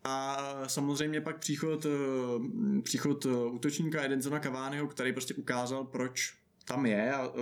A 0.05 0.39
samozřejmě 0.67 1.21
pak 1.21 1.39
příchod, 1.39 1.87
eh, 1.87 2.83
příchod 2.83 3.27
eh, 3.27 3.29
útočníka 3.29 4.03
Edenzona 4.03 4.41
Cavaniho, 4.41 4.89
který 4.89 5.13
prostě 5.13 5.35
ukázal, 5.35 5.85
proč 5.85 6.35
tam 6.67 6.87
je 6.87 7.13
a 7.13 7.33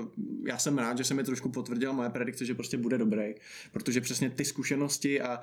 já 0.47 0.59
jsem 0.59 0.79
rád, 0.79 0.99
že 0.99 1.05
se 1.05 1.15
mi 1.15 1.25
trošku 1.25 1.49
potvrdila 1.49 1.93
moje 1.93 2.11
predikce, 2.11 2.45
že 2.45 2.55
prostě 2.55 2.77
bude 2.77 2.99
dobrý, 2.99 3.35
protože 3.73 4.01
přesně 4.01 4.31
ty 4.31 4.45
zkušenosti 4.45 5.21
a 5.21 5.41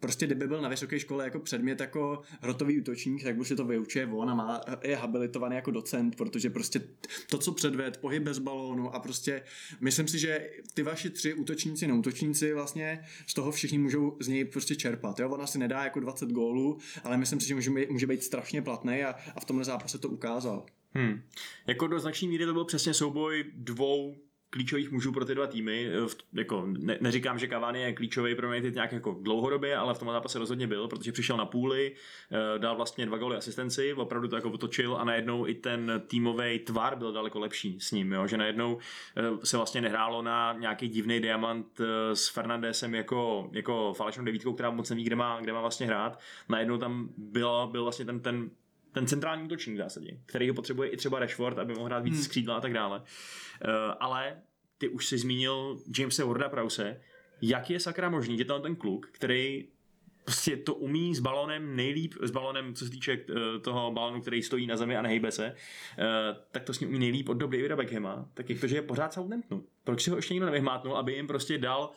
prostě 0.00 0.26
kdyby 0.26 0.46
byl 0.48 0.62
na 0.62 0.68
vysoké 0.68 1.00
škole 1.00 1.24
jako 1.24 1.38
předmět 1.38 1.80
jako 1.80 2.22
hrotový 2.40 2.80
útočník, 2.80 3.22
tak 3.22 3.38
už 3.38 3.48
se 3.48 3.56
to 3.56 3.64
vyučuje 3.64 4.06
on 4.06 4.30
a 4.30 4.34
má, 4.34 4.60
je 4.82 4.96
habilitovaný 4.96 5.56
jako 5.56 5.70
docent, 5.70 6.16
protože 6.16 6.50
prostě 6.50 6.82
to, 7.30 7.38
co 7.38 7.52
předved, 7.52 7.96
pohyb 7.96 8.22
bez 8.22 8.38
balónu 8.38 8.94
a 8.94 9.00
prostě 9.00 9.42
myslím 9.80 10.08
si, 10.08 10.18
že 10.18 10.50
ty 10.74 10.82
vaši 10.82 11.10
tři 11.10 11.34
útočníci, 11.34 11.86
neútočníci 11.86 12.54
vlastně 12.54 13.04
z 13.26 13.34
toho 13.34 13.52
všichni 13.52 13.78
můžou 13.78 14.16
z 14.20 14.28
něj 14.28 14.44
prostě 14.44 14.76
čerpat. 14.76 15.20
Jo? 15.20 15.30
On 15.30 15.42
asi 15.42 15.58
nedá 15.58 15.84
jako 15.84 16.00
20 16.00 16.30
gólů, 16.30 16.78
ale 17.04 17.16
myslím 17.16 17.40
si, 17.40 17.48
že 17.48 17.54
může, 17.54 17.70
může 17.90 18.06
být 18.06 18.24
strašně 18.24 18.62
platný 18.62 19.04
a, 19.04 19.14
a 19.34 19.40
v 19.40 19.44
tomhle 19.44 19.64
zápase 19.64 19.98
to 19.98 20.08
ukázal. 20.08 20.66
Hmm. 20.94 21.22
Jako 21.66 21.86
do 21.86 22.00
značné 22.00 22.28
míry 22.28 22.46
to 22.46 22.52
byl 22.52 22.64
přesně 22.64 22.94
souboj 22.94 23.44
dvou 23.54 24.16
klíčových 24.50 24.90
mužů 24.90 25.12
pro 25.12 25.24
ty 25.24 25.34
dva 25.34 25.46
týmy. 25.46 25.90
Jako, 26.32 26.66
ne, 26.66 26.98
neříkám, 27.00 27.38
že 27.38 27.48
Cavani 27.48 27.80
je 27.80 27.92
klíčový 27.92 28.34
pro 28.34 28.48
mě 28.48 28.60
nějak 28.60 28.92
jako 28.92 29.16
dlouhodobě, 29.20 29.76
ale 29.76 29.94
v 29.94 29.98
tom 29.98 30.08
zápase 30.08 30.38
rozhodně 30.38 30.66
byl, 30.66 30.88
protože 30.88 31.12
přišel 31.12 31.36
na 31.36 31.46
půli, 31.46 31.94
eh, 32.32 32.58
dal 32.58 32.76
vlastně 32.76 33.06
dva 33.06 33.18
góly 33.18 33.36
asistenci, 33.36 33.94
opravdu 33.94 34.28
to 34.28 34.36
jako 34.36 34.50
otočil 34.50 34.96
a 34.96 35.04
najednou 35.04 35.46
i 35.46 35.54
ten 35.54 36.02
týmový 36.06 36.58
tvar 36.58 36.96
byl 36.96 37.12
daleko 37.12 37.38
lepší 37.38 37.80
s 37.80 37.92
ním, 37.92 38.12
jo? 38.12 38.26
že 38.26 38.36
najednou 38.36 38.78
eh, 39.16 39.46
se 39.46 39.56
vlastně 39.56 39.80
nehrálo 39.80 40.22
na 40.22 40.52
nějaký 40.52 40.88
divný 40.88 41.20
diamant 41.20 41.80
eh, 41.80 42.16
s 42.16 42.28
Fernandesem 42.28 42.94
jako, 42.94 43.50
jako 43.52 43.92
falešnou 43.96 44.24
devítkou, 44.24 44.52
která 44.52 44.70
moc 44.70 44.90
neví, 44.90 45.04
kde 45.04 45.16
má, 45.16 45.40
kde 45.40 45.52
má 45.52 45.60
vlastně 45.60 45.86
hrát. 45.86 46.20
Najednou 46.48 46.78
tam 46.78 47.08
byl, 47.16 47.68
byl 47.72 47.82
vlastně 47.82 48.04
ten, 48.04 48.20
ten 48.20 48.50
ten 48.92 49.06
centrální 49.06 49.44
útočník 49.44 49.74
v 49.74 49.78
zásadě, 49.78 50.20
který 50.26 50.48
ho 50.48 50.54
potřebuje 50.54 50.88
i 50.88 50.96
třeba 50.96 51.18
Rashford, 51.18 51.58
aby 51.58 51.74
mohl 51.74 51.86
hrát 51.86 52.04
víc 52.04 52.14
hmm. 52.14 52.24
skřídla 52.24 52.56
a 52.56 52.60
tak 52.60 52.72
dále. 52.72 52.98
Uh, 52.98 53.04
ale 54.00 54.42
ty 54.78 54.88
už 54.88 55.06
si 55.06 55.18
zmínil 55.18 55.78
Jamesa 55.98 56.24
Warda 56.24 56.48
Prause, 56.48 57.00
jak 57.42 57.70
je 57.70 57.80
sakra 57.80 58.10
možný, 58.10 58.38
že 58.38 58.44
ten 58.44 58.76
kluk, 58.76 59.08
který 59.12 59.68
prostě 60.24 60.56
to 60.56 60.74
umí 60.74 61.14
s 61.14 61.20
balonem 61.20 61.76
nejlíp, 61.76 62.14
s 62.22 62.30
balonem, 62.30 62.74
co 62.74 62.84
se 62.84 62.90
týče 62.90 63.12
eh, 63.12 63.58
toho 63.58 63.92
balonu, 63.92 64.20
který 64.20 64.42
stojí 64.42 64.66
na 64.66 64.76
zemi 64.76 64.96
a 64.96 65.02
nehejbe 65.02 65.30
se, 65.30 65.46
eh, 65.46 66.36
tak 66.50 66.64
to 66.64 66.74
s 66.74 66.80
ním 66.80 66.88
umí 66.88 66.98
nejlíp 66.98 67.28
od 67.28 67.34
dob 67.34 67.50
Davida 67.50 67.76
Beckhama, 67.76 68.28
tak 68.34 68.50
jak 68.50 68.60
to, 68.60 68.66
že 68.66 68.76
je 68.76 68.82
pořád 68.82 69.12
Southamptonu. 69.12 69.64
Proč 69.84 70.02
si 70.02 70.10
ho 70.10 70.16
ještě 70.16 70.34
nikdo 70.34 70.46
nevyhmátnul, 70.46 70.96
aby 70.96 71.12
jim 71.12 71.26
prostě 71.26 71.58
dal 71.58 71.90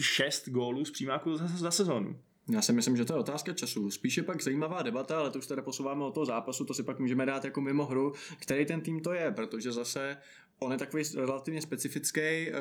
šest 0.00 0.48
gólů 0.48 0.84
z 0.84 0.90
přímáku 0.90 1.36
za, 1.36 1.46
za 1.46 1.70
sezónu? 1.70 2.20
Já 2.48 2.62
si 2.62 2.72
myslím, 2.72 2.96
že 2.96 3.04
to 3.04 3.12
je 3.12 3.18
otázka 3.18 3.52
času. 3.52 3.90
Spíše 3.90 4.22
pak 4.22 4.42
zajímavá 4.42 4.82
debata, 4.82 5.18
ale 5.18 5.30
to 5.30 5.38
už 5.38 5.46
teda 5.46 5.62
posouváme 5.62 6.04
od 6.04 6.14
toho 6.14 6.26
zápasu, 6.26 6.64
to 6.64 6.74
si 6.74 6.82
pak 6.82 6.98
můžeme 6.98 7.26
dát 7.26 7.44
jako 7.44 7.60
mimo 7.60 7.84
hru, 7.86 8.12
který 8.38 8.66
ten 8.66 8.80
tým 8.80 9.00
to 9.00 9.12
je, 9.12 9.30
protože 9.30 9.72
zase 9.72 10.16
on 10.58 10.72
je 10.72 10.78
takový 10.78 11.02
relativně 11.16 11.62
specifický 11.62 12.20
eh, 12.20 12.52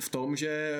v 0.00 0.08
tom, 0.08 0.36
že 0.36 0.72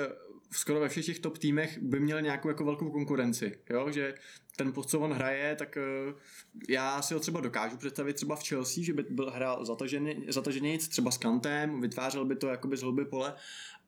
skoro 0.51 0.81
ve 0.81 0.89
všech 0.89 1.07
těch 1.07 1.19
top 1.19 1.39
týmech 1.39 1.79
by 1.79 2.01
měl 2.01 2.23
nějakou 2.23 2.49
jako 2.49 2.65
velkou 2.65 2.91
konkurenci, 2.91 3.59
jo? 3.71 3.91
že 3.91 4.15
ten 4.57 4.73
post, 4.73 4.91
co 4.91 5.01
on 5.01 5.13
hraje, 5.13 5.57
tak 5.57 5.77
eh, 5.77 6.15
já 6.69 7.03
si 7.03 7.15
ho 7.15 7.21
třeba 7.21 7.41
dokážu 7.41 7.77
představit 7.77 8.13
třeba 8.13 8.37
v 8.37 8.49
Chelsea, 8.49 8.85
že 8.85 8.93
by 8.93 9.03
byl 9.11 9.31
hrál 9.31 9.65
zataženě, 9.65 10.17
zataženě 10.29 10.79
třeba 10.79 11.11
s 11.11 11.19
kantem, 11.19 11.81
vytvářel 11.81 12.25
by 12.25 12.37
to 12.37 12.49
jakoby 12.49 12.77
z 12.77 12.83
hlouby 12.83 13.05
pole, 13.05 13.35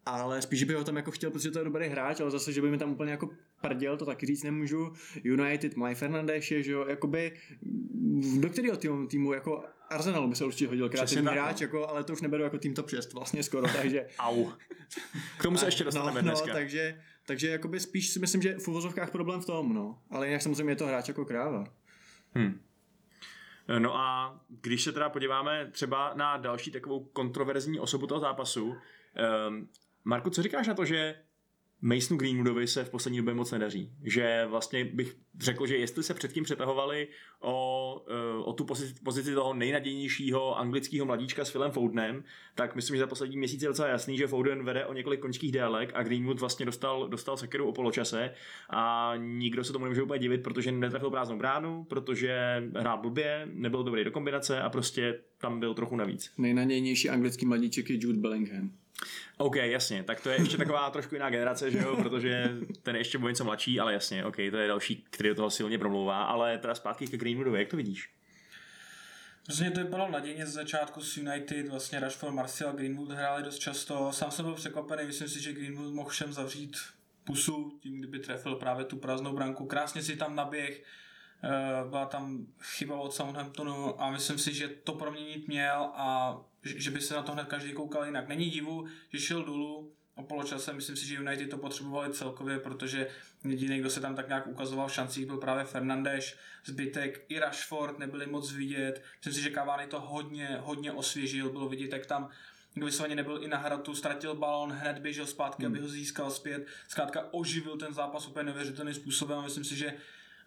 ale 0.07 0.43
spíš 0.43 0.65
by 0.65 0.75
ho 0.75 0.85
tam 0.85 0.97
jako 0.97 1.11
chtěl, 1.11 1.31
protože 1.31 1.51
to 1.51 1.59
je 1.59 1.65
dobrý 1.65 1.89
hráč, 1.89 2.21
ale 2.21 2.31
zase, 2.31 2.53
že 2.53 2.63
by 2.63 2.71
mi 2.71 2.79
tam 2.79 2.93
úplně 2.93 3.11
jako 3.11 3.31
prděl, 3.61 3.97
to 3.97 4.07
taky 4.07 4.27
říct 4.27 4.43
nemůžu. 4.43 4.93
United, 5.25 5.77
Maj 5.77 5.95
Fernandes 5.95 6.51
je, 6.51 6.63
že 6.63 6.73
jo, 6.73 6.87
jakoby 6.89 7.33
do 8.41 8.49
kterého 8.49 8.77
týmu, 8.77 9.07
týmu 9.07 9.33
jako 9.33 9.65
Arsenalu 9.91 10.29
by 10.29 10.35
se 10.37 10.45
určitě 10.45 10.69
hodil 10.69 10.89
kreativní 10.89 11.27
hráč, 11.27 11.61
no. 11.61 11.65
jako, 11.65 11.89
ale 11.89 12.05
to 12.05 12.13
už 12.13 12.21
neberu 12.21 12.43
jako 12.43 12.59
tým 12.59 12.75
top 12.75 12.91
6 12.91 13.13
vlastně 13.13 13.43
skoro, 13.43 13.67
takže... 13.77 14.07
Au. 14.19 14.51
K 15.39 15.43
tomu 15.43 15.57
se 15.57 15.67
ještě 15.67 15.85
dostaneme 15.85 16.23
no, 16.23 16.29
dneska. 16.29 16.47
No, 16.47 16.53
takže, 16.53 17.01
takže 17.27 17.49
jakoby 17.49 17.81
spíš 17.81 18.11
si 18.11 18.19
myslím, 18.19 18.43
že 18.43 18.59
v 18.59 18.69
uvozovkách 18.69 19.11
problém 19.11 19.41
v 19.41 19.47
tom, 19.47 19.75
no. 19.75 19.99
Ale 20.11 20.27
jinak 20.27 20.43
samozřejmě 20.43 20.73
je 20.73 20.77
to 20.77 20.87
hráč 20.87 21.09
jako 21.09 21.25
kráva. 21.25 21.65
Hmm. 22.35 22.61
No 23.79 23.97
a 23.97 24.41
když 24.49 24.85
se 24.85 24.93
teda 24.93 25.09
podíváme 25.09 25.69
třeba 25.73 26.15
na 26.15 26.37
další 26.37 26.71
takovou 26.71 27.05
kontroverzní 27.05 27.81
osobu 27.81 28.07
toho 28.07 28.21
zápasu, 28.21 28.67
um, 28.67 29.69
Marku, 30.05 30.31
co 30.31 30.43
říkáš 30.43 30.67
na 30.67 30.75
to, 30.75 30.85
že 30.85 31.15
Masonu 31.83 32.19
Greenwoodovi 32.19 32.67
se 32.67 32.85
v 32.85 32.91
poslední 32.91 33.19
době 33.19 33.35
moc 33.35 33.53
nedaří. 33.53 33.91
Že 34.05 34.47
vlastně 34.49 34.85
bych 34.85 35.17
řekl, 35.41 35.67
že 35.67 35.77
jestli 35.77 36.03
se 36.03 36.15
předtím 36.15 36.45
přetahovali 36.45 37.09
o, 37.41 38.05
eh, 38.09 38.43
o 38.45 38.53
tu 38.53 38.65
pozici, 38.65 38.95
pozici 39.05 39.35
toho 39.35 39.55
nejnadějnějšího 39.55 40.59
anglického 40.59 41.07
mladíčka 41.07 41.45
s 41.45 41.51
Philem 41.51 41.71
Fodenem, 41.71 42.25
tak 42.55 42.77
myslím, 42.77 42.97
že 42.97 43.01
za 43.01 43.07
poslední 43.07 43.37
měsíc 43.37 43.63
je 43.63 43.69
docela 43.69 43.89
jasný, 43.89 44.17
že 44.17 44.27
Foden 44.27 44.65
vede 44.65 44.87
o 44.87 44.93
několik 44.93 45.21
končských 45.21 45.53
délek 45.53 45.91
a 45.95 46.03
Greenwood 46.03 46.41
vlastně 46.41 46.67
dostal, 46.67 47.09
dostal 47.09 47.37
sekeru 47.37 47.69
o 47.69 47.73
poločase 47.73 48.35
a 48.71 49.13
nikdo 49.17 49.65
se 49.65 49.73
tomu 49.73 49.85
nemůže 49.85 50.03
úplně 50.03 50.19
divit, 50.19 50.43
protože 50.43 50.73
netrefil 50.73 51.11
prázdnou 51.11 51.39
bránu, 51.39 51.85
protože 51.85 52.63
hrál 52.77 52.99
blbě, 52.99 53.49
nebyl 53.53 53.85
dobrý 53.85 54.05
do 54.05 54.11
kombinace 54.11 54.61
a 54.63 54.71
prostě 54.71 55.21
tam 55.39 55.61
byl 55.61 55.75
trochu 55.75 55.97
navíc. 55.97 56.33
Nejnadějnější 56.39 57.11
anglický 57.11 57.47
mladíček 57.47 57.91
je 57.91 57.97
Jude 58.01 58.19
Bellingham. 58.19 58.71
OK, 59.37 59.57
jasně, 59.57 60.03
tak 60.03 60.21
to 60.21 60.31
je 60.31 60.41
ještě 60.41 60.57
taková 60.57 60.91
trošku 60.91 61.15
jiná 61.15 61.31
generace, 61.31 61.71
že 61.71 61.79
jo, 61.79 61.97
protože 61.97 62.51
ten 62.83 62.95
je 62.97 63.01
ještě 63.01 63.19
o 63.19 63.29
něco 63.29 63.45
mladší, 63.45 63.81
ale 63.81 63.93
jasně, 63.93 64.25
OK, 64.25 64.37
to 64.37 64.57
je 64.57 64.69
další, 64.69 65.05
který 65.11 65.29
do 65.29 65.35
toho 65.35 65.51
silně 65.51 65.79
promlouvá, 65.79 66.25
ale 66.25 66.59
teda 66.59 66.75
zpátky 66.75 67.07
ke 67.07 67.17
Greenwoodu, 67.17 67.55
jak 67.55 67.69
to 67.69 67.77
vidíš? 67.77 68.11
Vlastně 69.49 69.71
to 69.71 69.81
vypadalo 69.81 70.11
nadějně 70.11 70.47
z 70.47 70.53
začátku 70.53 71.01
s 71.01 71.17
United, 71.17 71.69
vlastně 71.69 72.01
Rashford, 72.01 72.35
Martial, 72.35 72.73
Greenwood 72.73 73.11
hráli 73.11 73.43
dost 73.43 73.59
často. 73.59 74.13
Sám 74.13 74.31
jsem 74.31 74.45
byl 74.45 74.55
překvapený, 74.55 75.07
myslím 75.07 75.29
si, 75.29 75.43
že 75.43 75.53
Greenwood 75.53 75.95
mohl 75.95 76.11
všem 76.11 76.33
zavřít 76.33 76.77
pusu, 77.25 77.79
tím 77.83 77.99
kdyby 77.99 78.19
trefil 78.19 78.55
právě 78.55 78.85
tu 78.85 78.97
prázdnou 78.97 79.33
branku. 79.33 79.67
Krásně 79.67 80.03
si 80.03 80.17
tam 80.17 80.37
naběh, 80.37 80.83
eh, 81.45 81.89
byla 81.89 82.07
tam 82.07 82.47
chyba 82.63 83.01
od 83.01 83.15
Southamptonu 83.15 84.03
a 84.03 84.11
myslím 84.11 84.39
si, 84.39 84.55
že 84.55 84.69
to 84.69 84.93
proměnit 84.93 85.49
měl 85.49 85.91
a 85.95 86.37
že 86.65 86.91
by 86.91 87.01
se 87.01 87.15
na 87.15 87.23
to 87.23 87.33
hned 87.33 87.49
každý 87.49 87.73
koukal 87.73 88.05
jinak. 88.05 88.29
Není 88.29 88.51
divu, 88.51 88.87
že 89.13 89.21
šel 89.21 89.45
dolů 89.45 89.93
o 90.15 90.23
poločase, 90.23 90.73
myslím 90.73 90.97
si, 90.97 91.07
že 91.07 91.15
United 91.15 91.51
to 91.51 91.59
potřebovali 91.59 92.13
celkově, 92.13 92.59
protože 92.59 93.09
jediný, 93.45 93.79
kdo 93.79 93.91
se 93.91 94.01
tam 94.01 94.17
tak 94.17 94.29
nějak 94.29 94.47
ukazoval 94.47 94.89
v 94.89 94.93
šancích, 94.93 95.27
byl 95.27 95.37
právě 95.37 95.65
Fernandes, 95.65 96.37
zbytek 96.65 97.25
i 97.29 97.39
Rashford 97.39 97.99
nebyli 97.99 98.27
moc 98.27 98.53
vidět. 98.53 99.03
Myslím 99.17 99.33
si, 99.33 99.43
že 99.43 99.51
Cavani 99.51 99.87
to 99.87 100.01
hodně, 100.01 100.59
hodně 100.61 100.93
osvěžil, 100.93 101.51
bylo 101.51 101.69
vidět, 101.69 101.93
jak 101.93 102.07
tam 102.07 102.29
vysloveně 102.77 103.15
nebyl 103.15 103.43
i 103.43 103.49
na 103.49 103.57
hratu, 103.57 103.95
ztratil 103.95 104.35
balon, 104.35 104.73
hned 104.73 104.99
běžel 104.99 105.27
zpátky, 105.27 105.63
hmm. 105.63 105.73
aby 105.73 105.83
ho 105.83 105.89
získal 105.89 106.31
zpět. 106.31 106.67
Zkrátka 106.89 107.29
oživil 107.35 107.77
ten 107.77 107.95
zápas 107.95 108.29
úplně 108.29 108.45
neuvěřitelným 108.45 108.95
způsobem 108.95 109.39
a 109.39 109.43
myslím 109.43 109.65
si, 109.65 109.77
že 109.77 109.95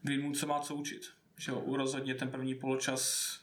Greenwood 0.01 0.37
se 0.37 0.45
má 0.45 0.59
co 0.59 0.75
učit. 0.75 1.09
Že 1.37 1.51
jo, 1.51 1.63
rozhodně 1.75 2.15
ten 2.15 2.31
první 2.31 2.55
poločas 2.55 3.33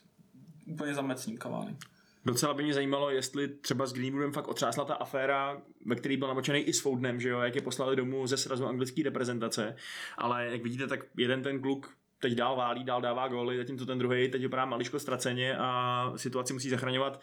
úplně 0.66 0.94
zamecní 0.94 1.38
Cavani. 1.38 1.76
Docela 2.24 2.54
by 2.54 2.62
mě 2.62 2.74
zajímalo, 2.74 3.10
jestli 3.10 3.48
třeba 3.48 3.86
s 3.86 3.92
Greenwoodem 3.92 4.32
fakt 4.32 4.48
otřásla 4.48 4.84
ta 4.84 4.94
aféra, 4.94 5.62
ve 5.86 5.96
který 5.96 6.16
byl 6.16 6.28
namočený 6.28 6.60
i 6.60 6.72
s 6.72 6.80
Foudnem, 6.80 7.20
že 7.20 7.28
jo, 7.28 7.40
jak 7.40 7.54
je 7.54 7.62
poslali 7.62 7.96
domů 7.96 8.26
ze 8.26 8.36
srazu 8.36 8.66
anglické 8.66 9.02
reprezentace. 9.02 9.76
Ale 10.18 10.46
jak 10.46 10.62
vidíte, 10.62 10.86
tak 10.86 11.00
jeden 11.16 11.42
ten 11.42 11.60
kluk 11.60 11.94
teď 12.18 12.32
dál 12.32 12.56
válí, 12.56 12.84
dál 12.84 13.00
dává 13.00 13.28
góly, 13.28 13.56
zatímco 13.56 13.86
ten 13.86 13.98
druhý 13.98 14.28
teď 14.28 14.42
vypadá 14.42 14.64
maličko 14.64 14.98
ztraceně 14.98 15.56
a 15.58 16.12
situaci 16.16 16.52
musí 16.52 16.68
zachraňovat 16.68 17.20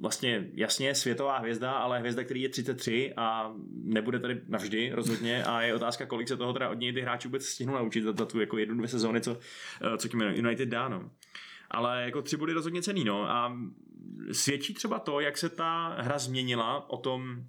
vlastně 0.00 0.48
jasně 0.54 0.94
světová 0.94 1.38
hvězda, 1.38 1.72
ale 1.72 1.98
hvězda, 1.98 2.24
který 2.24 2.42
je 2.42 2.48
33 2.48 3.12
a 3.16 3.54
nebude 3.84 4.18
tady 4.18 4.40
navždy 4.48 4.90
rozhodně 4.94 5.44
a 5.44 5.62
je 5.62 5.74
otázka, 5.74 6.06
kolik 6.06 6.28
se 6.28 6.36
toho 6.36 6.52
teda 6.52 6.68
od 6.68 6.78
něj 6.78 6.92
ty 6.92 7.00
hráči 7.00 7.28
vůbec 7.28 7.44
stihnou 7.44 7.74
naučit 7.74 8.02
za, 8.02 8.12
za 8.12 8.26
tu 8.26 8.40
jako 8.40 8.58
jednu, 8.58 8.74
dvě 8.76 8.88
sezóny, 8.88 9.20
co, 9.20 9.38
co 9.98 10.08
tím 10.08 10.20
United 10.20 10.68
dá, 10.68 10.88
no. 10.88 11.10
Ale 11.70 12.02
jako 12.04 12.22
tři 12.22 12.36
body 12.36 12.52
rozhodně 12.52 12.82
cený, 12.82 13.04
no. 13.04 13.30
A 13.30 13.56
svědčí 14.32 14.74
třeba 14.74 14.98
to, 14.98 15.20
jak 15.20 15.38
se 15.38 15.48
ta 15.48 15.88
hra 15.98 16.18
změnila 16.18 16.90
o 16.90 16.96
tom, 16.96 17.44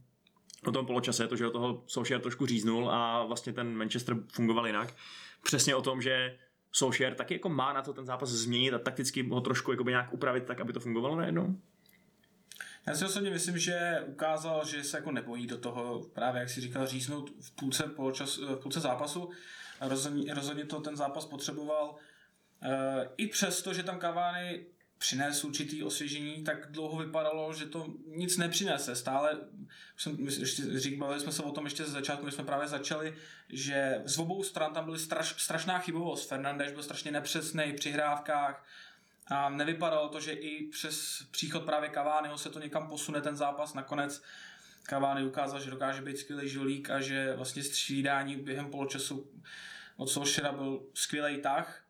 o 0.67 0.71
tom 0.71 0.85
poločase, 0.85 1.27
to, 1.27 1.35
že 1.35 1.47
o 1.47 1.51
toho 1.51 1.83
Solskjaer 1.87 2.21
trošku 2.21 2.45
říznul 2.45 2.91
a 2.91 3.25
vlastně 3.25 3.53
ten 3.53 3.75
Manchester 3.75 4.15
fungoval 4.33 4.67
jinak. 4.67 4.95
Přesně 5.43 5.75
o 5.75 5.81
tom, 5.81 6.01
že 6.01 6.37
Solskjaer 6.71 7.15
taky 7.15 7.33
jako 7.33 7.49
má 7.49 7.73
na 7.73 7.81
to 7.81 7.93
ten 7.93 8.05
zápas 8.05 8.29
změnit 8.29 8.73
a 8.73 8.79
takticky 8.79 9.29
ho 9.29 9.41
trošku 9.41 9.71
jako 9.71 9.83
nějak 9.83 10.13
upravit 10.13 10.43
tak, 10.43 10.59
aby 10.59 10.73
to 10.73 10.79
fungovalo 10.79 11.15
najednou? 11.15 11.55
Já 12.87 12.95
si 12.95 13.05
osobně 13.05 13.29
myslím, 13.29 13.57
že 13.57 14.03
ukázal, 14.07 14.65
že 14.65 14.83
se 14.83 14.97
jako 14.97 15.11
nebojí 15.11 15.47
do 15.47 15.57
toho, 15.57 16.01
právě 16.13 16.39
jak 16.39 16.49
si 16.49 16.61
říkal, 16.61 16.87
říznout 16.87 17.31
v 17.41 17.51
půlce, 17.51 17.83
poločas, 17.83 18.37
v 18.37 18.55
půlce 18.55 18.79
zápasu. 18.79 19.29
Rozhodně, 19.81 20.33
rozhodně 20.33 20.65
to 20.65 20.81
ten 20.81 20.97
zápas 20.97 21.25
potřeboval. 21.25 21.95
E, 22.61 23.09
I 23.17 23.27
přesto, 23.27 23.73
že 23.73 23.83
tam 23.83 23.99
Cavani 23.99 24.65
přines 25.01 25.43
určitý 25.43 25.83
osvěžení, 25.83 26.43
tak 26.43 26.71
dlouho 26.71 26.97
vypadalo, 26.97 27.53
že 27.53 27.65
to 27.65 27.87
nic 28.05 28.37
nepřinese. 28.37 28.95
Stále, 28.95 29.37
jsem, 29.97 30.29
řík, 30.79 30.97
bavili 30.97 31.19
jsme 31.19 31.31
se 31.31 31.43
o 31.43 31.51
tom 31.51 31.65
ještě 31.65 31.83
ze 31.83 31.91
začátku, 31.91 32.25
když 32.25 32.35
jsme 32.35 32.43
právě 32.43 32.67
začali, 32.67 33.15
že 33.49 34.01
z 34.05 34.17
obou 34.17 34.43
stran 34.43 34.73
tam 34.73 34.85
byly 34.85 34.99
straš, 34.99 35.43
strašná 35.43 35.79
chybovost. 35.79 36.29
Fernandeš 36.29 36.71
byl 36.71 36.83
strašně 36.83 37.11
nepřesný 37.11 37.73
při 37.73 37.91
hrávkách 37.91 38.65
a 39.27 39.49
nevypadalo 39.49 40.09
to, 40.09 40.19
že 40.19 40.31
i 40.31 40.67
přes 40.67 41.23
příchod 41.31 41.63
právě 41.63 41.89
Caványho 41.93 42.37
se 42.37 42.49
to 42.49 42.59
někam 42.59 42.87
posune 42.87 43.21
ten 43.21 43.37
zápas. 43.37 43.73
Nakonec 43.73 44.21
Cavani 44.89 45.23
ukázal, 45.23 45.59
že 45.59 45.71
dokáže 45.71 46.01
být 46.01 46.17
skvělý 46.17 46.49
žolík 46.49 46.89
a 46.89 47.01
že 47.01 47.33
vlastně 47.35 47.63
střídání 47.63 48.35
během 48.35 48.69
poločasu 48.69 49.31
od 49.97 50.07
Solšera 50.07 50.51
byl 50.51 50.83
skvělý 50.93 51.41
tah. 51.41 51.83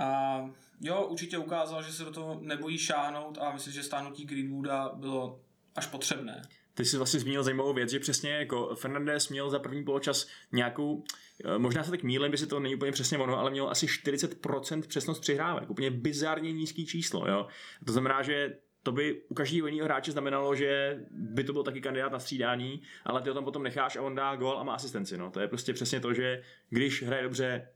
A 0.00 0.40
jo, 0.80 1.06
určitě 1.06 1.38
ukázal, 1.38 1.82
že 1.82 1.92
se 1.92 2.04
do 2.04 2.10
toho 2.10 2.38
nebojí 2.42 2.78
šáhnout 2.78 3.38
a 3.38 3.52
myslím, 3.52 3.72
že 3.72 3.82
stáhnutí 3.82 4.24
Greenwooda 4.24 4.90
bylo 4.94 5.40
až 5.76 5.86
potřebné. 5.86 6.42
Ty 6.74 6.84
jsi 6.84 6.96
vlastně 6.96 7.20
zmínil 7.20 7.42
zajímavou 7.42 7.72
věc, 7.72 7.90
že 7.90 8.00
přesně 8.00 8.30
jako 8.30 8.74
Fernandez 8.74 9.28
měl 9.28 9.50
za 9.50 9.58
první 9.58 9.84
poločas 9.84 10.26
nějakou, 10.52 11.04
eh, 11.44 11.58
možná 11.58 11.84
se 11.84 11.90
tak 11.90 12.02
mílem, 12.02 12.30
by 12.30 12.38
si 12.38 12.46
to 12.46 12.60
není 12.60 12.74
úplně 12.74 12.92
přesně 12.92 13.18
ono, 13.18 13.38
ale 13.38 13.50
měl 13.50 13.70
asi 13.70 13.86
40% 13.88 14.86
přesnost 14.86 15.20
přihrávek, 15.20 15.70
úplně 15.70 15.90
bizarně 15.90 16.52
nízký 16.52 16.86
číslo, 16.86 17.28
jo. 17.28 17.46
To 17.86 17.92
znamená, 17.92 18.22
že 18.22 18.56
to 18.82 18.92
by 18.92 19.22
u 19.28 19.34
každého 19.34 19.66
jiného 19.66 19.84
hráče 19.84 20.12
znamenalo, 20.12 20.54
že 20.54 21.00
by 21.10 21.44
to 21.44 21.52
byl 21.52 21.62
taky 21.62 21.80
kandidát 21.80 22.12
na 22.12 22.18
střídání, 22.18 22.82
ale 23.04 23.22
ty 23.22 23.28
ho 23.28 23.34
tam 23.34 23.44
potom 23.44 23.62
necháš 23.62 23.96
a 23.96 24.02
on 24.02 24.14
dá 24.14 24.36
gol 24.36 24.58
a 24.58 24.62
má 24.62 24.74
asistenci. 24.74 25.18
No. 25.18 25.30
To 25.30 25.40
je 25.40 25.48
prostě 25.48 25.72
přesně 25.72 26.00
to, 26.00 26.14
že 26.14 26.42
když 26.70 27.02
hraje 27.02 27.22
dobře 27.22 27.68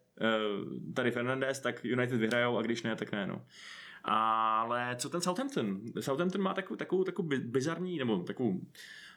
tady 0.95 1.11
Fernandez, 1.11 1.61
tak 1.61 1.85
United 1.85 2.21
vyhrajou 2.21 2.59
a 2.59 2.63
když 2.63 2.83
ne, 2.83 2.97
tak 2.97 3.13
ne. 3.13 3.27
No. 3.27 3.43
Ale 4.05 4.97
co 4.99 5.09
ten 5.09 5.21
Southampton? 5.21 5.81
Southampton 6.01 6.41
má 6.41 6.55
takovou, 6.55 6.77
takovou, 6.77 7.05
takovou 7.05 7.29
bizarní, 7.39 7.99
nebo 7.99 8.19
takovou, 8.19 8.61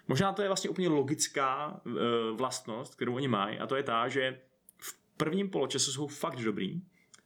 možná 0.08 0.34
to 0.34 0.42
je 0.42 0.48
vlastně 0.48 0.70
úplně 0.70 0.88
logická 0.88 1.82
uh, 1.86 1.94
vlastnost, 2.38 2.96
kterou 2.96 3.16
oni 3.16 3.28
mají, 3.28 3.60
a 3.60 3.68
to 3.68 3.76
je 3.76 3.84
ta, 3.84 4.08
že 4.08 4.40
v 4.78 4.98
prvním 5.18 5.50
poločasu 5.50 5.92
jsou 5.92 6.08
fakt 6.08 6.40
dobrý, 6.44 6.82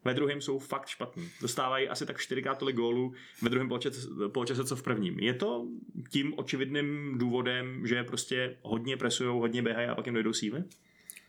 ve 0.06 0.14
druhém 0.14 0.42
jsou 0.42 0.60
fakt 0.60 0.88
špatný. 0.88 1.30
Dostávají 1.42 1.90
asi 1.90 2.06
tak 2.06 2.20
čtyřikrát 2.20 2.58
tolik 2.58 2.76
gólů 2.76 3.14
ve 3.42 3.50
druhém 3.50 3.68
poločase, 3.68 4.08
poločase, 4.28 4.66
co 4.66 4.76
v 4.76 4.84
prvním. 4.84 5.20
Je 5.20 5.34
to 5.34 5.68
tím 6.10 6.34
očividným 6.38 7.18
důvodem, 7.18 7.88
že 7.88 8.04
prostě 8.04 8.58
hodně 8.62 8.98
presují, 8.98 9.30
hodně 9.40 9.62
běhají 9.62 9.88
a 9.88 9.96
pak 9.96 10.06
jim 10.06 10.14
dojdou 10.14 10.34
síly? 10.34 10.64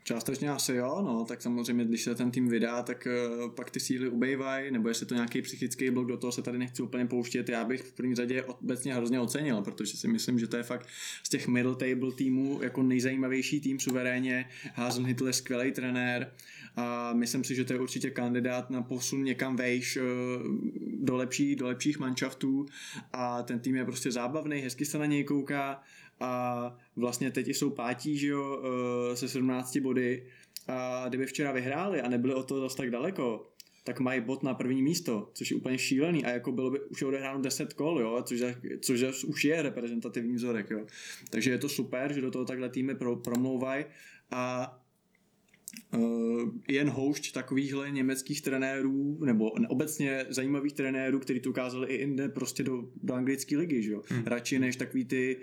Částečně 0.04 0.50
asi 0.50 0.74
jo, 0.74 1.02
no, 1.04 1.24
tak 1.24 1.42
samozřejmě, 1.42 1.84
když 1.84 2.02
se 2.02 2.14
ten 2.14 2.30
tým 2.30 2.48
vydá, 2.48 2.82
tak 2.82 3.08
uh, 3.42 3.50
pak 3.50 3.70
ty 3.70 3.80
síly 3.80 4.08
ubejvají, 4.08 4.70
nebo 4.70 4.88
jestli 4.88 5.06
to 5.06 5.14
nějaký 5.14 5.42
psychický 5.42 5.90
blok, 5.90 6.06
do 6.06 6.16
toho 6.16 6.32
se 6.32 6.42
tady 6.42 6.58
nechci 6.58 6.82
úplně 6.82 7.06
pouštět. 7.06 7.48
Já 7.48 7.64
bych 7.64 7.82
v 7.82 7.92
první 7.92 8.14
řadě 8.14 8.42
obecně 8.42 8.94
hrozně 8.94 9.20
ocenil, 9.20 9.62
protože 9.62 9.96
si 9.96 10.08
myslím, 10.08 10.38
že 10.38 10.46
to 10.46 10.56
je 10.56 10.62
fakt 10.62 10.86
z 11.22 11.28
těch 11.28 11.48
middle 11.48 11.76
table 11.76 12.12
týmů 12.12 12.62
jako 12.62 12.82
nejzajímavější 12.82 13.60
tým 13.60 13.80
suverénně. 13.80 14.48
Hasenhüttl 14.74 15.26
je 15.26 15.32
skvělý 15.32 15.72
trenér 15.72 16.32
a 16.76 17.12
myslím 17.12 17.44
si, 17.44 17.54
že 17.54 17.64
to 17.64 17.72
je 17.72 17.80
určitě 17.80 18.10
kandidát 18.10 18.70
na 18.70 18.82
posun 18.82 19.24
někam 19.24 19.56
vejš 19.56 19.96
uh, 19.96 20.02
do, 21.00 21.16
lepší, 21.16 21.56
do 21.56 21.66
lepších 21.66 21.98
manšaftů. 21.98 22.66
A 23.12 23.42
ten 23.42 23.60
tým 23.60 23.76
je 23.76 23.84
prostě 23.84 24.12
zábavný, 24.12 24.56
hezky 24.58 24.84
se 24.84 24.98
na 24.98 25.06
něj 25.06 25.24
kouká. 25.24 25.82
A 26.20 26.76
vlastně 26.96 27.30
teď 27.30 27.48
jsou 27.48 27.70
pátí, 27.70 28.18
že 28.18 28.26
jo, 28.26 28.62
eh, 29.12 29.16
se 29.16 29.28
17 29.28 29.80
body. 29.80 30.26
A 30.68 31.04
kdyby 31.08 31.26
včera 31.26 31.52
vyhráli 31.52 32.00
a 32.00 32.08
nebyli 32.08 32.34
o 32.34 32.42
to 32.42 32.60
dost 32.60 32.74
tak 32.74 32.90
daleko, 32.90 33.52
tak 33.84 34.00
mají 34.00 34.20
bod 34.20 34.42
na 34.42 34.54
první 34.54 34.82
místo, 34.82 35.30
což 35.34 35.50
je 35.50 35.56
úplně 35.56 35.78
šílený. 35.78 36.24
A 36.24 36.30
jako 36.30 36.52
bylo 36.52 36.70
by 36.70 36.80
už 36.80 37.02
odehráno 37.02 37.40
10 37.40 37.72
kol, 37.72 38.00
jo, 38.00 38.22
což, 38.22 38.40
což 38.80 39.24
už 39.24 39.44
je 39.44 39.62
reprezentativní 39.62 40.34
vzorek, 40.34 40.70
jo. 40.70 40.86
Takže 41.30 41.50
je 41.50 41.58
to 41.58 41.68
super, 41.68 42.12
že 42.12 42.20
do 42.20 42.30
toho 42.30 42.44
takhle 42.44 42.68
týmy 42.68 42.94
pro, 42.94 43.16
promlouvají. 43.16 43.84
A 44.30 44.81
jen 46.68 46.90
houšť 46.90 47.32
takovýchhle 47.32 47.90
německých 47.90 48.40
trenérů, 48.40 49.18
nebo 49.24 49.50
obecně 49.50 50.26
zajímavých 50.28 50.72
trenérů, 50.72 51.18
kteří 51.18 51.40
to 51.40 51.50
ukázali 51.50 51.86
i 51.86 52.00
jinde 52.00 52.28
prostě 52.28 52.62
do, 52.62 52.84
do 53.02 53.14
anglické 53.14 53.56
ligy, 53.56 53.82
že 53.82 53.92
jo. 53.92 54.02
Hmm. 54.08 54.22
Radši 54.26 54.58
než 54.58 54.76
takový 54.76 55.04
ty 55.04 55.36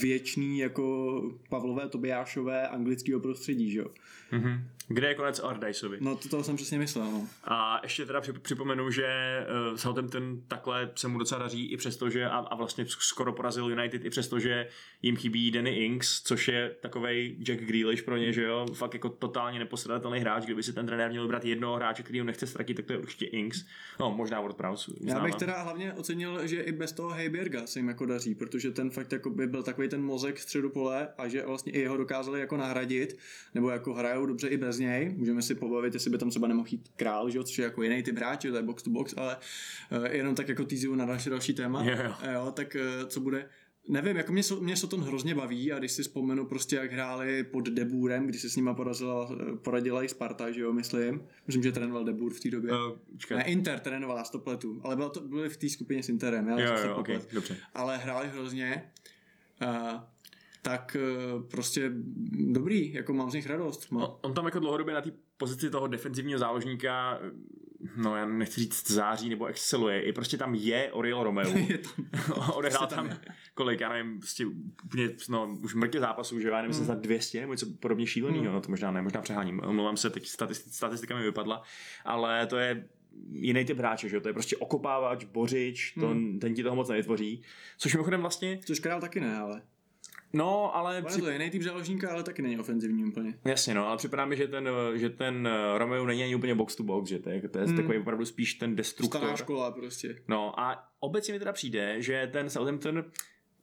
věčný 0.00 0.58
jako 0.58 1.38
Pavlové, 1.48 1.88
Tobiášové 1.88 2.68
anglického 2.68 3.20
prostředí, 3.20 3.70
že 3.70 3.78
jo. 3.78 3.86
Mm-hmm. 4.32 4.60
Kde 4.88 5.08
je 5.08 5.14
konec 5.14 5.40
Ardajsovi? 5.44 5.98
No 6.00 6.16
to, 6.16 6.28
to 6.28 6.44
jsem 6.44 6.56
přesně 6.56 6.78
myslel, 6.78 7.10
no. 7.10 7.28
A 7.44 7.80
ještě 7.82 8.06
teda 8.06 8.20
připomenu, 8.42 8.90
že 8.90 9.06
uh, 9.70 9.76
Southampton 9.76 10.42
takhle 10.48 10.90
se 10.94 11.08
mu 11.08 11.18
docela 11.18 11.38
daří 11.38 11.72
i 11.72 11.76
přesto, 11.76 12.10
že 12.10 12.24
a, 12.24 12.38
a 12.38 12.54
vlastně 12.54 12.86
skoro 12.88 13.32
porazil 13.32 13.70
United 13.70 14.04
i 14.04 14.10
přesto, 14.10 14.38
že 14.40 14.68
jim 15.02 15.16
chybí 15.16 15.50
Danny 15.50 15.70
Inks, 15.70 16.22
což 16.22 16.48
je 16.48 16.74
takovej 16.80 17.36
Jack 17.42 17.60
Grealish 17.60 18.02
pro 18.02 18.16
ně, 18.16 18.32
že 18.32 18.42
jo, 18.42 18.66
fakt 18.74 18.94
jako 18.94 19.08
totálně 19.08 19.58
nepostradatelný 19.58 20.20
hráč, 20.20 20.44
kdyby 20.44 20.62
si 20.62 20.72
ten 20.72 20.86
trenér 20.86 21.10
měl 21.10 21.22
vybrat 21.22 21.44
jednoho 21.44 21.76
hráče, 21.76 22.02
který 22.02 22.18
ho 22.18 22.26
nechce 22.26 22.46
ztratit, 22.46 22.76
tak 22.76 22.86
to 22.86 22.92
je 22.92 22.98
určitě 22.98 23.26
Inks. 23.26 23.64
No, 24.00 24.10
možná 24.10 24.40
Ward 24.40 24.56
Prowse. 24.56 24.92
Já 25.00 25.20
bych 25.20 25.34
teda 25.34 25.62
hlavně 25.62 25.92
ocenil, 25.92 26.46
že 26.46 26.60
i 26.60 26.72
bez 26.72 26.92
toho 26.92 27.10
Heiberga 27.10 27.66
se 27.66 27.78
jim 27.78 27.88
jako 27.88 28.06
daří, 28.06 28.34
protože 28.34 28.70
ten 28.70 28.90
fakt 28.90 29.12
jako 29.12 29.30
by 29.30 29.46
byl 29.46 29.62
takový 29.62 29.88
ten 29.88 30.02
mozek 30.02 30.38
středu 30.38 30.70
pole 30.70 31.08
a 31.18 31.28
že 31.28 31.46
vlastně 31.46 31.72
i 31.72 31.80
jeho 31.80 31.96
dokázali 31.96 32.40
jako 32.40 32.56
nahradit, 32.56 33.18
nebo 33.54 33.70
jako 33.70 33.94
hrajou 33.94 34.26
dobře 34.26 34.48
i 34.48 34.56
bez 34.56 34.78
něj. 34.82 35.14
Můžeme 35.16 35.42
si 35.42 35.54
pobavit, 35.54 35.94
jestli 35.94 36.10
by 36.10 36.18
tam 36.18 36.30
třeba 36.30 36.48
nemohl 36.48 36.68
jít 36.70 36.88
král, 36.96 37.30
že 37.30 37.38
jo, 37.38 37.44
což 37.44 37.58
je 37.58 37.64
jako 37.64 37.82
jiný 37.82 38.02
typ 38.02 38.16
hráče, 38.16 38.50
to 38.50 38.56
je 38.56 38.62
box 38.62 38.82
to 38.82 38.90
box, 38.90 39.14
ale 39.16 39.36
uh, 39.98 40.04
jenom 40.04 40.34
tak 40.34 40.48
jako 40.48 40.64
týzu 40.64 40.94
na 40.94 41.04
další 41.04 41.30
další 41.30 41.54
téma. 41.54 41.84
Yeah. 41.84 42.24
Jo, 42.32 42.52
tak 42.56 42.76
uh, 43.02 43.08
co 43.08 43.20
bude 43.20 43.48
Nevím, 43.88 44.16
jako 44.16 44.32
mě, 44.32 44.42
mě 44.60 44.76
se 44.76 44.86
to 44.86 44.96
hrozně 44.96 45.34
baví 45.34 45.72
a 45.72 45.78
když 45.78 45.92
si 45.92 46.02
vzpomenu 46.02 46.46
prostě, 46.46 46.76
jak 46.76 46.92
hráli 46.92 47.44
pod 47.44 47.68
Deburem, 47.68 48.26
když 48.26 48.40
se 48.40 48.50
s 48.50 48.56
nima 48.56 48.74
porazila, 48.74 49.30
poradila 49.62 50.04
i 50.04 50.08
Sparta, 50.08 50.50
že 50.50 50.60
jo, 50.60 50.72
myslím. 50.72 51.22
Myslím, 51.46 51.62
že 51.62 51.72
trénoval 51.72 52.04
Debur 52.04 52.34
v 52.34 52.40
té 52.40 52.50
době. 52.50 52.70
Uh, 52.72 53.36
ne, 53.36 53.44
Inter 53.44 53.80
trénoval, 53.80 54.16
já 54.16 54.24
stopletu, 54.24 54.80
ale 54.84 54.96
bylo 54.96 55.10
to, 55.10 55.20
byli 55.20 55.48
v 55.48 55.56
té 55.56 55.68
skupině 55.68 56.02
s 56.02 56.08
Interem, 56.08 56.48
já 56.48 56.60
jo, 56.60 56.88
jo, 56.88 56.96
okay, 56.96 57.20
dobře. 57.32 57.56
Ale 57.74 57.98
hráli 57.98 58.28
hrozně. 58.28 58.90
Uh, 59.62 60.00
tak 60.62 60.96
prostě 61.50 61.92
dobrý, 62.52 62.92
jako 62.92 63.12
mám 63.12 63.30
z 63.30 63.34
nich 63.34 63.46
radost. 63.46 63.90
Mám. 63.90 64.02
On, 64.02 64.18
on 64.22 64.34
tam 64.34 64.44
jako 64.44 64.58
dlouhodobě 64.58 64.94
na 64.94 65.00
té 65.00 65.10
pozici 65.36 65.70
toho 65.70 65.86
defenzivního 65.86 66.38
záložníka 66.38 67.20
no 67.96 68.16
já 68.16 68.26
nechci 68.26 68.60
říct 68.60 68.90
září 68.90 69.28
nebo 69.28 69.46
exceluje, 69.46 70.02
i 70.02 70.12
prostě 70.12 70.36
tam 70.36 70.54
je 70.54 70.92
Oriol 70.92 71.24
Romeo. 71.24 71.58
je 71.68 71.78
tam. 71.78 72.06
Odehrál 72.54 72.86
tam, 72.86 73.08
tam 73.08 73.18
kolik, 73.54 73.80
já 73.80 73.92
nevím, 73.92 74.18
prostě 74.18 74.46
úplně, 74.84 75.10
no, 75.28 75.58
už 75.62 75.74
mrtě 75.74 76.00
zápasů, 76.00 76.40
že 76.40 76.48
já 76.48 76.62
nevím, 76.62 76.76
mm. 76.76 76.84
za 76.84 76.94
200 76.94 77.40
nebo 77.40 77.52
něco 77.52 77.66
podobně 77.80 78.06
šíleného, 78.06 78.44
mm. 78.44 78.52
no 78.52 78.60
to 78.60 78.70
možná 78.70 78.90
ne, 78.90 79.02
možná 79.02 79.22
přeháním, 79.22 79.60
omlouvám 79.64 79.96
se, 79.96 80.10
teď 80.10 80.26
statistika, 80.26 80.74
statistika 80.74 81.16
mi 81.16 81.22
vypadla, 81.22 81.62
ale 82.04 82.46
to 82.46 82.56
je 82.56 82.88
jiný 83.32 83.64
typ 83.64 83.78
hráče, 83.78 84.08
že 84.08 84.16
jo? 84.16 84.20
To 84.20 84.28
je 84.28 84.32
prostě 84.32 84.56
okopávač, 84.56 85.24
bořič, 85.24 85.94
to, 86.00 86.08
hmm. 86.08 86.38
ten 86.38 86.54
ti 86.54 86.62
toho 86.62 86.76
moc 86.76 86.88
nevytvoří. 86.88 87.42
Což 87.78 87.94
mimochodem 87.94 88.20
vlastně... 88.20 88.60
Což 88.64 88.80
král 88.80 89.00
taky 89.00 89.20
ne, 89.20 89.36
ale... 89.36 89.62
No, 90.32 90.76
ale... 90.76 91.02
Při... 91.02 91.20
To 91.20 91.26
je 91.28 91.32
jiný 91.32 91.50
typ 91.50 91.62
záložníka, 91.62 92.10
ale 92.10 92.22
taky 92.22 92.42
není 92.42 92.58
ofenzivní 92.58 93.04
úplně. 93.04 93.38
Jasně, 93.44 93.74
no, 93.74 93.88
ale 93.88 93.96
připadá 93.96 94.24
mi, 94.24 94.36
že 94.36 94.48
ten, 94.48 94.68
že 94.94 95.10
ten 95.10 95.48
eh, 95.48 95.78
Romeo 95.78 96.06
není 96.06 96.22
ani 96.22 96.34
úplně 96.34 96.54
box 96.54 96.76
to 96.76 96.82
box, 96.82 97.08
že 97.08 97.18
to 97.18 97.30
je, 97.30 97.48
to 97.48 97.58
je 97.58 97.64
hmm. 97.64 97.76
takový 97.76 97.98
opravdu 97.98 98.24
spíš 98.24 98.54
ten 98.54 98.76
destruktor. 98.76 99.20
Stará 99.20 99.36
škola 99.36 99.70
prostě. 99.70 100.22
No 100.28 100.60
a 100.60 100.88
obecně 101.00 101.34
mi 101.34 101.38
teda 101.38 101.52
přijde, 101.52 102.02
že 102.02 102.30
ten 102.32 102.50
Southampton, 102.50 103.04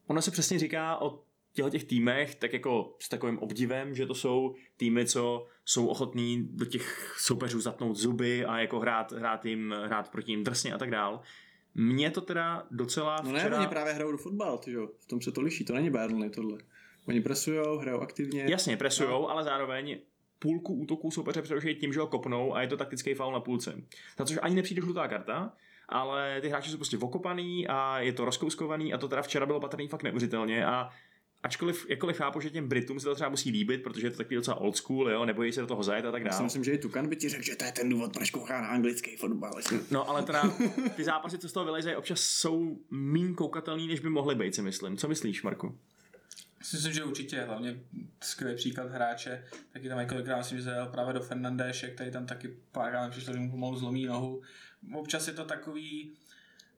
ono 0.07 0.21
se 0.21 0.31
přesně 0.31 0.59
říká 0.59 1.01
o 1.01 1.23
těchto 1.53 1.69
těch 1.69 1.83
týmech 1.83 2.35
tak 2.35 2.53
jako 2.53 2.95
s 2.99 3.09
takovým 3.09 3.39
obdivem, 3.39 3.95
že 3.95 4.05
to 4.05 4.15
jsou 4.15 4.55
týmy, 4.77 5.05
co 5.05 5.45
jsou 5.65 5.87
ochotní 5.87 6.47
do 6.51 6.65
těch 6.65 7.15
soupeřů 7.19 7.61
zatnout 7.61 7.95
zuby 7.95 8.45
a 8.45 8.59
jako 8.59 8.79
hrát, 8.79 9.11
hrát, 9.11 9.45
jim, 9.45 9.75
hrát 9.85 10.11
proti 10.11 10.31
jim 10.31 10.43
drsně 10.43 10.73
a 10.73 10.77
tak 10.77 10.91
dál. 10.91 11.21
Mě 11.75 12.11
to 12.11 12.21
teda 12.21 12.63
docela 12.71 13.17
včera... 13.21 13.43
No 13.43 13.49
ne, 13.49 13.57
oni 13.57 13.67
právě 13.67 13.93
hrajou 13.93 14.11
do 14.11 14.17
fotbal, 14.17 14.57
ty 14.57 14.71
jo. 14.71 14.89
v 14.99 15.05
tom 15.05 15.21
se 15.21 15.31
to 15.31 15.41
liší, 15.41 15.65
to 15.65 15.73
není 15.73 15.89
Burnley 15.89 16.29
tohle. 16.29 16.57
Oni 17.07 17.21
presujou, 17.21 17.77
hrajou 17.77 17.99
aktivně. 17.99 18.45
Jasně, 18.49 18.77
presujou, 18.77 19.21
no. 19.21 19.29
ale 19.29 19.43
zároveň 19.43 19.99
půlku 20.39 20.73
útoků 20.73 21.11
soupeře 21.11 21.41
přerušují 21.41 21.75
tím, 21.75 21.93
že 21.93 21.99
ho 21.99 22.07
kopnou 22.07 22.55
a 22.55 22.61
je 22.61 22.67
to 22.67 22.77
taktický 22.77 23.13
faul 23.13 23.33
na 23.33 23.39
půlce. 23.39 23.81
Za 24.17 24.25
což 24.25 24.39
ani 24.41 24.55
nepřijde 24.55 24.81
žlutá 24.81 25.07
karta, 25.07 25.53
ale 25.89 26.41
ty 26.41 26.49
hráči 26.49 26.71
jsou 26.71 26.77
prostě 26.77 26.97
okopaný 26.97 27.67
a 27.67 27.99
je 27.99 28.13
to 28.13 28.25
rozkouskovaný 28.25 28.93
a 28.93 28.97
to 28.97 29.07
teda 29.07 29.21
včera 29.21 29.45
bylo 29.45 29.59
patrný 29.59 29.87
fakt 29.87 30.03
neuvěřitelně 30.03 30.65
a 30.65 30.89
ačkoliv 31.43 31.85
jakkoliv 31.89 32.17
chápu, 32.17 32.41
že 32.41 32.49
těm 32.49 32.67
Britům 32.67 32.99
se 32.99 33.05
to 33.05 33.15
třeba 33.15 33.29
musí 33.29 33.51
líbit, 33.51 33.83
protože 33.83 34.07
je 34.07 34.11
to 34.11 34.17
takový 34.17 34.35
docela 34.35 34.57
old 34.57 34.77
school, 34.77 35.09
jo, 35.09 35.25
nebojí 35.25 35.51
se 35.51 35.61
do 35.61 35.67
toho 35.67 35.83
zajet 35.83 36.05
a 36.05 36.11
tak 36.11 36.23
dále. 36.23 36.35
Já 36.37 36.43
myslím, 36.43 36.63
že 36.63 36.71
i 36.71 36.77
Tukan 36.77 37.09
by 37.09 37.15
ti 37.15 37.29
řekl, 37.29 37.43
že 37.43 37.55
to 37.55 37.65
je 37.65 37.71
ten 37.71 37.89
důvod, 37.89 38.13
proč 38.13 38.31
kouká 38.31 38.61
na 38.61 38.67
anglický 38.67 39.15
fotbal. 39.15 39.53
No 39.91 40.09
ale 40.09 40.23
teda 40.23 40.53
ty 40.95 41.03
zápasy, 41.03 41.37
co 41.37 41.49
z 41.49 41.53
toho 41.53 41.65
vylezají, 41.65 41.95
občas 41.95 42.19
jsou 42.21 42.77
méně 42.89 43.33
koukatelný, 43.33 43.87
než 43.87 43.99
by 43.99 44.09
mohly 44.09 44.35
být, 44.35 44.55
si 44.55 44.61
myslím. 44.61 44.97
Co 44.97 45.07
myslíš, 45.07 45.43
Marku? 45.43 45.77
Myslím, 46.59 46.93
že 46.93 47.03
určitě, 47.03 47.41
hlavně 47.41 47.79
skvělý 48.23 48.55
příklad 48.55 48.91
hráče, 48.91 49.43
taky 49.73 49.89
tam 49.89 49.99
několikrát 49.99 50.37
myslím, 50.37 50.57
že 50.57 50.63
zajel 50.63 50.87
právě 50.87 51.13
do 51.13 51.19
Fernandéše, 51.19 51.87
který 51.87 52.11
tam 52.11 52.25
taky 52.25 52.57
párkrát 52.71 53.09
přišel, 53.09 53.33
že 53.33 53.39
mu 53.39 53.51
pomalu 53.51 53.77
zlomí 53.77 54.05
nohu. 54.05 54.41
Občas 54.95 55.27
je 55.27 55.33
to 55.33 55.45
takový, 55.45 56.11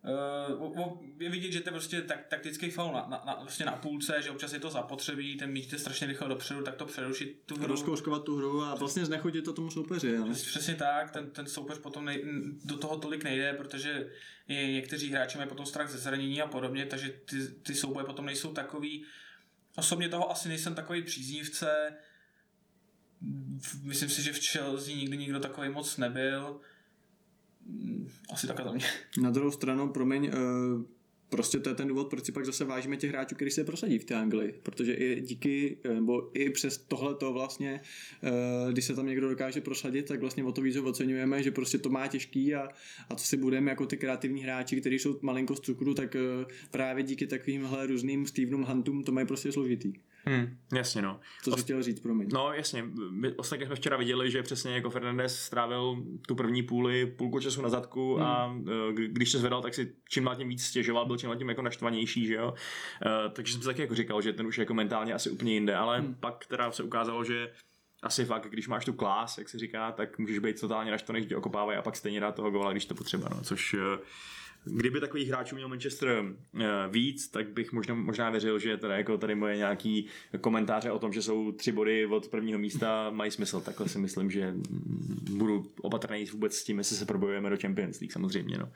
Uh, 0.03 0.97
je 1.19 1.29
vidět, 1.29 1.51
že 1.51 1.61
to 1.61 1.69
je 1.69 1.71
prostě 1.71 2.01
tak, 2.01 2.27
taktický 2.27 2.69
faul 2.69 2.93
na, 2.93 3.07
na, 3.09 3.23
na, 3.25 3.35
vlastně 3.41 3.65
na 3.65 3.71
půlce, 3.71 4.21
že 4.21 4.29
občas 4.29 4.53
je 4.53 4.59
to 4.59 4.69
zapotřebí, 4.69 5.37
ten 5.37 5.51
mít 5.51 5.79
strašně 5.79 6.07
rychle 6.07 6.29
dopředu, 6.29 6.63
tak 6.63 6.75
to 6.75 6.85
přerušit 6.85 7.41
tu 7.45 7.55
hru. 7.57 7.67
Rozkouskovat 7.67 8.23
tu 8.23 8.37
hru 8.37 8.61
a 8.61 8.75
vlastně 8.75 9.05
znechodit 9.05 9.45
to 9.45 9.53
tomu 9.53 9.71
soupeři. 9.71 10.09
Jo. 10.09 10.27
Přesně 10.33 10.75
tak, 10.75 11.11
ten, 11.11 11.29
ten 11.29 11.47
soupeř 11.47 11.77
potom 11.77 12.05
nej, 12.05 12.23
do 12.65 12.77
toho 12.77 12.97
tolik 12.97 13.23
nejde, 13.23 13.53
protože 13.53 14.09
je, 14.47 14.71
někteří 14.71 15.11
hráči 15.11 15.37
mají 15.37 15.49
potom 15.49 15.65
strach 15.65 15.89
ze 15.89 15.97
zranění 15.97 16.41
a 16.41 16.47
podobně, 16.47 16.85
takže 16.85 17.09
ty, 17.09 17.47
ty 17.47 17.75
souboje 17.75 18.05
potom 18.05 18.25
nejsou 18.25 18.53
takový. 18.53 19.05
Osobně 19.75 20.09
toho 20.09 20.31
asi 20.31 20.49
nejsem 20.49 20.75
takový 20.75 21.03
příznivce, 21.03 21.97
myslím 23.83 24.09
si, 24.09 24.21
že 24.21 24.33
v 24.33 24.47
Chelsea 24.51 24.95
nikdy 24.95 25.17
nikdo 25.17 25.39
takový 25.39 25.69
moc 25.69 25.97
nebyl 25.97 26.61
asi 28.33 28.47
takhle 28.47 28.65
za 28.65 28.71
mě. 28.75 28.85
Na 29.21 29.31
druhou 29.31 29.51
stranu, 29.51 29.89
promiň, 29.89 30.23
uh, 30.23 30.83
prostě 31.29 31.59
to 31.59 31.69
je 31.69 31.75
ten 31.75 31.87
důvod, 31.87 32.09
proč 32.09 32.25
si 32.25 32.31
pak 32.31 32.45
zase 32.45 32.65
vážíme 32.65 32.97
těch 32.97 33.11
hráčů, 33.11 33.35
kteří 33.35 33.51
se 33.51 33.63
prosadí 33.63 33.99
v 33.99 34.05
té 34.05 34.15
Anglii. 34.15 34.53
Protože 34.63 34.93
i 34.93 35.21
díky, 35.21 35.77
eh, 35.83 35.93
nebo 35.93 36.37
i 36.37 36.49
přes 36.49 36.77
tohle 36.77 37.15
to 37.15 37.33
vlastně, 37.33 37.81
uh, 38.63 38.71
když 38.71 38.85
se 38.85 38.95
tam 38.95 39.07
někdo 39.07 39.29
dokáže 39.29 39.61
prosadit, 39.61 40.07
tak 40.07 40.19
vlastně 40.19 40.43
o 40.43 40.51
to 40.51 40.61
víc 40.61 40.75
oceňujeme, 40.75 41.43
že 41.43 41.51
prostě 41.51 41.77
to 41.77 41.89
má 41.89 42.07
těžký 42.07 42.55
a, 42.55 42.69
a 43.09 43.15
to 43.15 43.23
si 43.23 43.37
budeme 43.37 43.71
jako 43.71 43.85
ty 43.85 43.97
kreativní 43.97 44.43
hráči, 44.43 44.81
kteří 44.81 44.99
jsou 44.99 45.19
malinko 45.21 45.55
z 45.55 45.59
cukru, 45.59 45.93
tak 45.93 46.15
právě 46.71 47.03
díky 47.03 47.27
takovýmhle 47.27 47.87
různým 47.87 48.25
Stevenům 48.25 48.63
Huntům 48.63 49.03
to 49.03 49.11
mají 49.11 49.27
prostě 49.27 49.51
složitý. 49.51 49.93
Hmm, 50.25 50.57
jasně 50.73 51.01
no. 51.01 51.19
Co 51.43 51.51
jsi 51.51 51.61
chtěl 51.61 51.83
říct, 51.83 51.99
promiň. 51.99 52.29
No 52.33 52.53
jasně, 52.53 52.85
my 53.09 53.31
ostatně 53.31 53.65
jsme 53.65 53.75
včera 53.75 53.97
viděli, 53.97 54.31
že 54.31 54.43
přesně 54.43 54.75
jako 54.75 54.89
Fernandez 54.89 55.39
strávil 55.39 56.03
tu 56.27 56.35
první 56.35 56.63
půli, 56.63 57.05
půlku 57.05 57.39
času 57.39 57.61
na 57.61 57.69
zadku 57.69 58.15
hmm. 58.15 58.25
a 58.25 58.55
e, 58.89 59.07
když 59.07 59.31
se 59.31 59.39
zvedal, 59.39 59.61
tak 59.61 59.73
si 59.73 59.95
čím 60.09 60.23
dál 60.23 60.35
tím 60.35 60.49
víc 60.49 60.65
stěžoval, 60.65 61.05
byl 61.05 61.17
čím 61.17 61.29
dál 61.29 61.37
tím 61.37 61.49
jako 61.49 61.61
naštvanější, 61.61 62.25
že 62.25 62.33
jo. 62.33 62.53
Uh, 63.05 63.33
takže 63.33 63.53
jsem 63.53 63.61
si 63.61 63.67
taky 63.67 63.81
jako 63.81 63.95
říkal, 63.95 64.21
že 64.21 64.33
ten 64.33 64.47
už 64.47 64.57
jako 64.57 64.73
mentálně 64.73 65.13
asi 65.13 65.29
úplně 65.29 65.53
jinde, 65.53 65.75
ale 65.75 65.99
hmm. 65.99 66.15
pak 66.19 66.45
teda 66.45 66.71
se 66.71 66.83
ukázalo, 66.83 67.23
že 67.23 67.51
asi 68.03 68.25
fakt, 68.25 68.47
když 68.49 68.67
máš 68.67 68.85
tu 68.85 68.93
klás, 68.93 69.37
jak 69.37 69.49
se 69.49 69.59
říká, 69.59 69.91
tak 69.91 70.19
můžeš 70.19 70.39
být 70.39 70.61
totálně 70.61 70.91
naštvaný, 70.91 71.25
tě 71.25 71.37
okopávají 71.37 71.77
a 71.77 71.81
pak 71.81 71.95
stejně 71.95 72.19
dát 72.19 72.35
toho 72.35 72.51
góla, 72.51 72.71
když 72.71 72.85
to 72.85 72.95
potřeba, 72.95 73.29
no, 73.35 73.43
což 73.43 73.73
eh, 73.73 73.99
Kdyby 74.63 74.99
takových 74.99 75.29
hráčů 75.29 75.55
měl 75.55 75.67
Manchester 75.67 76.23
eh, 76.59 76.65
víc, 76.89 77.27
tak 77.27 77.49
bych 77.49 77.71
možná, 77.71 77.93
možná 77.93 78.29
věřil, 78.29 78.59
že 78.59 78.77
tady, 78.77 78.93
jako 78.93 79.17
tady 79.17 79.35
moje 79.35 79.57
nějaký 79.57 80.05
komentáře 80.41 80.91
o 80.91 80.99
tom, 80.99 81.13
že 81.13 81.21
jsou 81.21 81.51
tři 81.51 81.71
body 81.71 82.05
od 82.05 82.27
prvního 82.27 82.59
místa, 82.59 83.09
mají 83.09 83.31
smysl. 83.31 83.61
Takhle 83.61 83.89
si 83.89 83.97
myslím, 83.99 84.31
že 84.31 84.53
budu 85.31 85.71
opatrný 85.81 86.25
vůbec 86.25 86.55
s 86.55 86.63
tím, 86.63 86.77
jestli 86.77 86.95
se 86.95 87.05
probojujeme 87.05 87.49
do 87.49 87.57
Champions 87.57 87.99
League 87.99 88.13
samozřejmě. 88.13 88.57
No, 88.57 88.71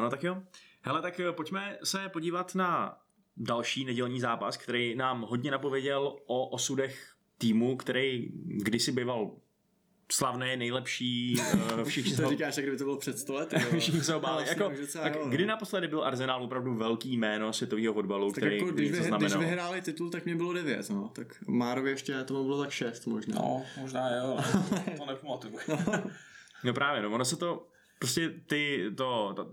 no 0.00 0.10
tak 0.10 0.24
jo. 0.24 0.42
Hele, 0.82 1.02
tak 1.02 1.20
pojďme 1.30 1.78
se 1.84 2.08
podívat 2.08 2.54
na 2.54 2.98
další 3.36 3.84
nedělní 3.84 4.20
zápas, 4.20 4.56
který 4.56 4.94
nám 4.94 5.22
hodně 5.22 5.50
napověděl 5.50 6.16
o 6.26 6.46
osudech 6.46 7.14
týmu, 7.38 7.76
který 7.76 8.28
kdysi 8.44 8.92
býval 8.92 9.30
slavné, 10.12 10.56
nejlepší, 10.56 11.36
uh, 11.54 11.84
všichni 11.88 12.16
to 12.16 12.28
říkáš, 12.28 12.56
jak 12.56 12.64
kdyby 12.64 12.78
to 12.78 12.84
bylo 12.84 12.96
před 12.96 13.18
stolety. 13.18 13.56
všichni 13.78 14.00
se 14.00 14.14
obáli. 14.14 14.44
No, 14.44 14.48
jako, 14.48 14.72
tak 14.92 15.14
jo, 15.14 15.26
kdy 15.28 15.46
naposledy 15.46 15.88
byl 15.88 16.04
Arsenal 16.04 16.42
opravdu 16.42 16.74
velký 16.74 17.16
jméno 17.16 17.52
světového 17.52 17.94
fotbalu, 17.94 18.32
tak 18.32 18.36
který 18.36 18.58
jako, 18.58 18.70
když, 18.70 18.90
vyhr, 18.90 19.16
když 19.18 19.34
vyhráli 19.34 19.82
titul, 19.82 20.10
tak 20.10 20.24
mě 20.24 20.36
bylo 20.36 20.52
devět, 20.52 20.90
no. 20.90 21.10
Tak 21.12 21.26
Márovi 21.46 21.90
ještě 21.90 22.24
to 22.24 22.44
bylo 22.44 22.62
tak 22.62 22.70
šest 22.70 23.06
možná. 23.06 23.34
No, 23.38 23.62
možná 23.80 24.16
jo, 24.16 24.38
to 24.98 25.06
nepamatuju. 25.10 25.58
no 26.64 26.74
právě, 26.74 27.02
no, 27.02 27.10
ono 27.10 27.24
se 27.24 27.36
to 27.36 27.66
prostě 28.00 28.34
ty, 28.46 28.90
to, 28.96 29.32
ta, 29.36 29.46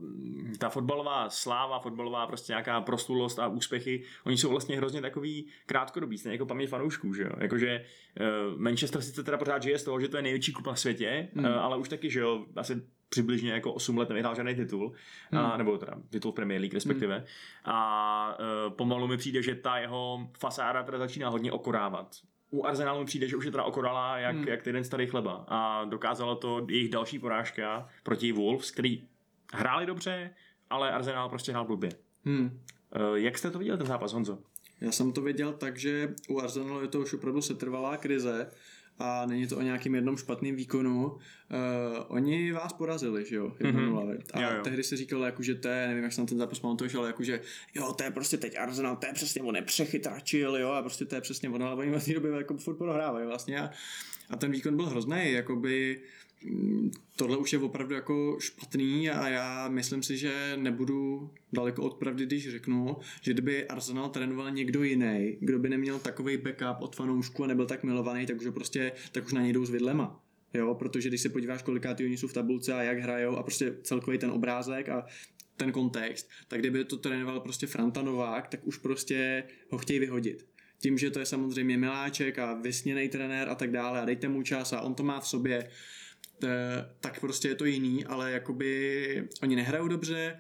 ta 0.60 0.70
fotbalová 0.70 1.30
sláva, 1.30 1.80
fotbalová 1.80 2.28
prostě 2.28 2.52
nějaká 2.52 2.82
proslulost 2.82 3.40
a 3.40 3.48
úspěchy, 3.48 4.04
oni 4.24 4.38
jsou 4.38 4.50
vlastně 4.50 4.78
hrozně 4.78 5.02
takový 5.02 5.48
krátkodobý, 5.66 6.18
stejně 6.18 6.34
jako 6.34 6.46
paměť 6.46 6.70
fanoušků, 6.70 7.14
že 7.14 7.24
jo. 7.24 7.30
Jakože 7.40 7.86
uh, 8.20 8.60
Manchester 8.60 9.02
sice 9.02 9.24
teda 9.24 9.38
pořád 9.38 9.64
žije 9.64 9.80
z 9.80 9.84
toho, 9.84 10.00
že 10.00 10.08
to 10.08 10.18
je 10.18 10.24
největší 10.24 10.54
kupa 10.54 10.74
v 10.74 10.80
světě, 10.80 11.28
mm. 11.34 11.46
ale 11.46 11.78
už 11.78 11.90
taky, 11.90 12.10
že 12.10 12.20
jo, 12.20 12.46
asi 12.56 12.82
přibližně 13.10 13.52
jako 13.52 13.74
8 13.74 13.98
let 13.98 14.10
nevyhrál 14.10 14.36
žádný 14.36 14.56
titul, 14.56 14.94
mm. 15.32 15.38
a, 15.38 15.58
nebo 15.58 15.78
teda 15.78 15.94
titul 16.10 16.32
Premier 16.32 16.62
League 16.62 16.74
respektive. 16.74 17.18
Mm. 17.18 17.26
A 17.66 18.38
uh, 18.40 18.74
pomalu 18.74 19.08
mi 19.08 19.18
přijde, 19.18 19.42
že 19.42 19.56
ta 19.56 19.78
jeho 19.78 20.30
fasáda 20.40 20.84
teda 20.84 20.98
začíná 20.98 21.30
hodně 21.30 21.52
okorávat 21.52 22.16
u 22.50 22.66
Arsenalu 22.66 23.00
mi 23.00 23.06
přijde, 23.06 23.28
že 23.28 23.36
už 23.36 23.46
je 23.46 23.52
teda 23.52 23.64
okorala 23.64 24.18
jak, 24.18 24.36
hmm. 24.36 24.48
jak 24.48 24.66
jeden 24.66 24.84
starý 24.84 25.08
chleba. 25.08 25.46
A 25.48 25.86
dokázalo 25.86 26.36
to 26.36 26.66
jejich 26.70 26.90
další 26.90 27.20
porážka 27.20 27.90
proti 28.04 28.32
Wolves, 28.32 28.72
který 28.72 29.08
hráli 29.54 29.86
dobře, 29.86 30.30
ale 30.70 30.92
Arsenal 30.92 31.30
prostě 31.30 31.52
hrál 31.52 31.66
blbě. 31.66 31.90
Hmm. 32.26 32.60
Uh, 32.96 33.16
jak 33.16 33.38
jste 33.38 33.52
to 33.52 33.60
viděl 33.60 33.78
ten 33.78 33.88
zápas, 33.88 34.14
Honzo? 34.14 34.40
Já 34.82 34.92
jsem 34.92 35.12
to 35.12 35.22
viděl 35.22 35.54
tak, 35.54 35.78
že 35.78 36.14
u 36.30 36.40
Arsenalu 36.40 36.82
je 36.82 36.88
to 36.88 37.00
už 37.00 37.14
opravdu 37.14 37.42
setrvalá 37.42 37.98
krize 37.98 38.50
a 39.00 39.26
není 39.26 39.48
to 39.48 39.58
o 39.58 39.62
nějakým 39.62 39.96
jednom 39.96 40.18
špatným 40.18 40.56
výkonu. 40.56 41.06
Uh, 41.06 41.18
oni 42.08 42.52
vás 42.52 42.74
porazili, 42.74 43.26
že 43.26 43.36
jo, 43.36 43.52
mm-hmm. 43.60 44.18
A 44.34 44.42
jo, 44.42 44.50
jo. 44.58 44.64
tehdy 44.64 44.84
se 44.84 44.98
říkalo, 44.98 45.26
jako, 45.26 45.44
že 45.44 45.56
to 45.56 45.68
je, 45.68 45.88
nevím, 45.88 46.04
jak 46.04 46.14
jsem 46.14 46.26
ten 46.26 46.38
zápas 46.38 46.60
pamatuješ, 46.60 46.96
ale 46.96 47.08
jako, 47.08 47.24
že 47.24 47.42
jo, 47.76 47.94
to 47.94 48.04
je 48.04 48.12
prostě 48.12 48.38
teď 48.38 48.58
Arsenal, 48.58 48.96
to 48.96 49.08
je 49.08 49.14
přesně 49.14 49.42
on 49.42 49.54
nepřechytračil, 49.54 50.58
jo, 50.58 50.70
a 50.70 50.82
prostě 50.82 51.06
to 51.06 51.16
je 51.16 51.22
přesně 51.22 51.50
ono, 51.50 51.68
ale 51.68 51.76
oni 51.76 52.00
v 52.00 52.06
té 52.06 52.14
době 52.14 52.32
jako 52.32 52.58
furt 52.58 52.76
prohrávají 52.76 53.28
vlastně 53.28 53.62
a, 53.62 53.70
a 54.30 54.36
ten 54.36 54.52
výkon 54.52 54.76
byl 54.76 54.86
hrozný, 54.86 55.32
jakoby 55.32 56.02
tohle 57.16 57.38
už 57.38 57.54
je 57.54 57.60
opravdu 57.60 57.96
jako 57.96 58.38
špatný 58.40 59.10
a 59.10 59.28
já 59.28 59.68
myslím 59.70 60.04
si, 60.04 60.18
že 60.18 60.54
nebudu 60.56 61.30
daleko 61.54 61.84
od 61.84 61.94
pravdy, 61.94 62.26
když 62.26 62.50
řeknu, 62.50 62.98
že 63.22 63.34
kdyby 63.34 63.68
Arsenal 63.68 64.10
trénoval 64.10 64.52
někdo 64.52 64.84
jiný, 64.84 65.38
kdo 65.40 65.60
by 65.60 65.70
neměl 65.70 66.00
takový 66.00 66.38
backup 66.38 66.82
od 66.82 66.96
fanoušku 66.96 67.44
a 67.44 67.48
nebyl 67.48 67.66
tak 67.66 67.84
milovaný, 67.84 68.26
tak 68.26 68.38
už, 68.38 68.48
prostě, 68.54 68.92
tak 69.12 69.26
už 69.26 69.34
na 69.34 69.42
něj 69.42 69.54
jdou 69.54 69.66
s 69.66 69.70
vidlema. 69.70 70.24
Jo, 70.54 70.76
protože 70.76 71.10
když 71.10 71.22
se 71.22 71.30
podíváš, 71.30 71.64
kolikátý 71.64 72.06
oni 72.06 72.18
jsou 72.18 72.28
v 72.28 72.34
tabulce 72.34 72.74
a 72.74 72.84
jak 72.84 73.00
hrajou 73.00 73.36
a 73.36 73.44
prostě 73.44 73.76
celkový 73.84 74.18
ten 74.18 74.32
obrázek 74.32 74.90
a 74.90 75.06
ten 75.58 75.72
kontext, 75.72 76.30
tak 76.48 76.60
kdyby 76.60 76.86
to 76.86 76.98
trénoval 76.98 77.40
prostě 77.40 77.68
Franta 77.68 78.02
Novák, 78.02 78.48
tak 78.48 78.68
už 78.68 78.78
prostě 78.78 79.44
ho 79.70 79.78
chtějí 79.78 80.00
vyhodit 80.00 80.46
tím, 80.80 80.98
že 80.98 81.12
to 81.12 81.20
je 81.20 81.26
samozřejmě 81.26 81.78
miláček 81.78 82.40
a 82.40 82.54
vysněný 82.54 83.10
trenér 83.10 83.50
a 83.50 83.56
tak 83.56 83.72
dále 83.72 84.02
a 84.02 84.06
dejte 84.06 84.28
mu 84.28 84.44
čas 84.44 84.74
a 84.74 84.82
on 84.82 84.96
to 84.96 85.04
má 85.04 85.20
v 85.20 85.28
sobě, 85.28 85.70
tak 87.00 87.20
prostě 87.20 87.48
je 87.48 87.56
to 87.56 87.66
jiný, 87.66 88.06
ale 88.06 88.32
jakoby 88.32 89.28
oni 89.44 89.56
nehrajou 89.56 89.88
dobře, 89.88 90.38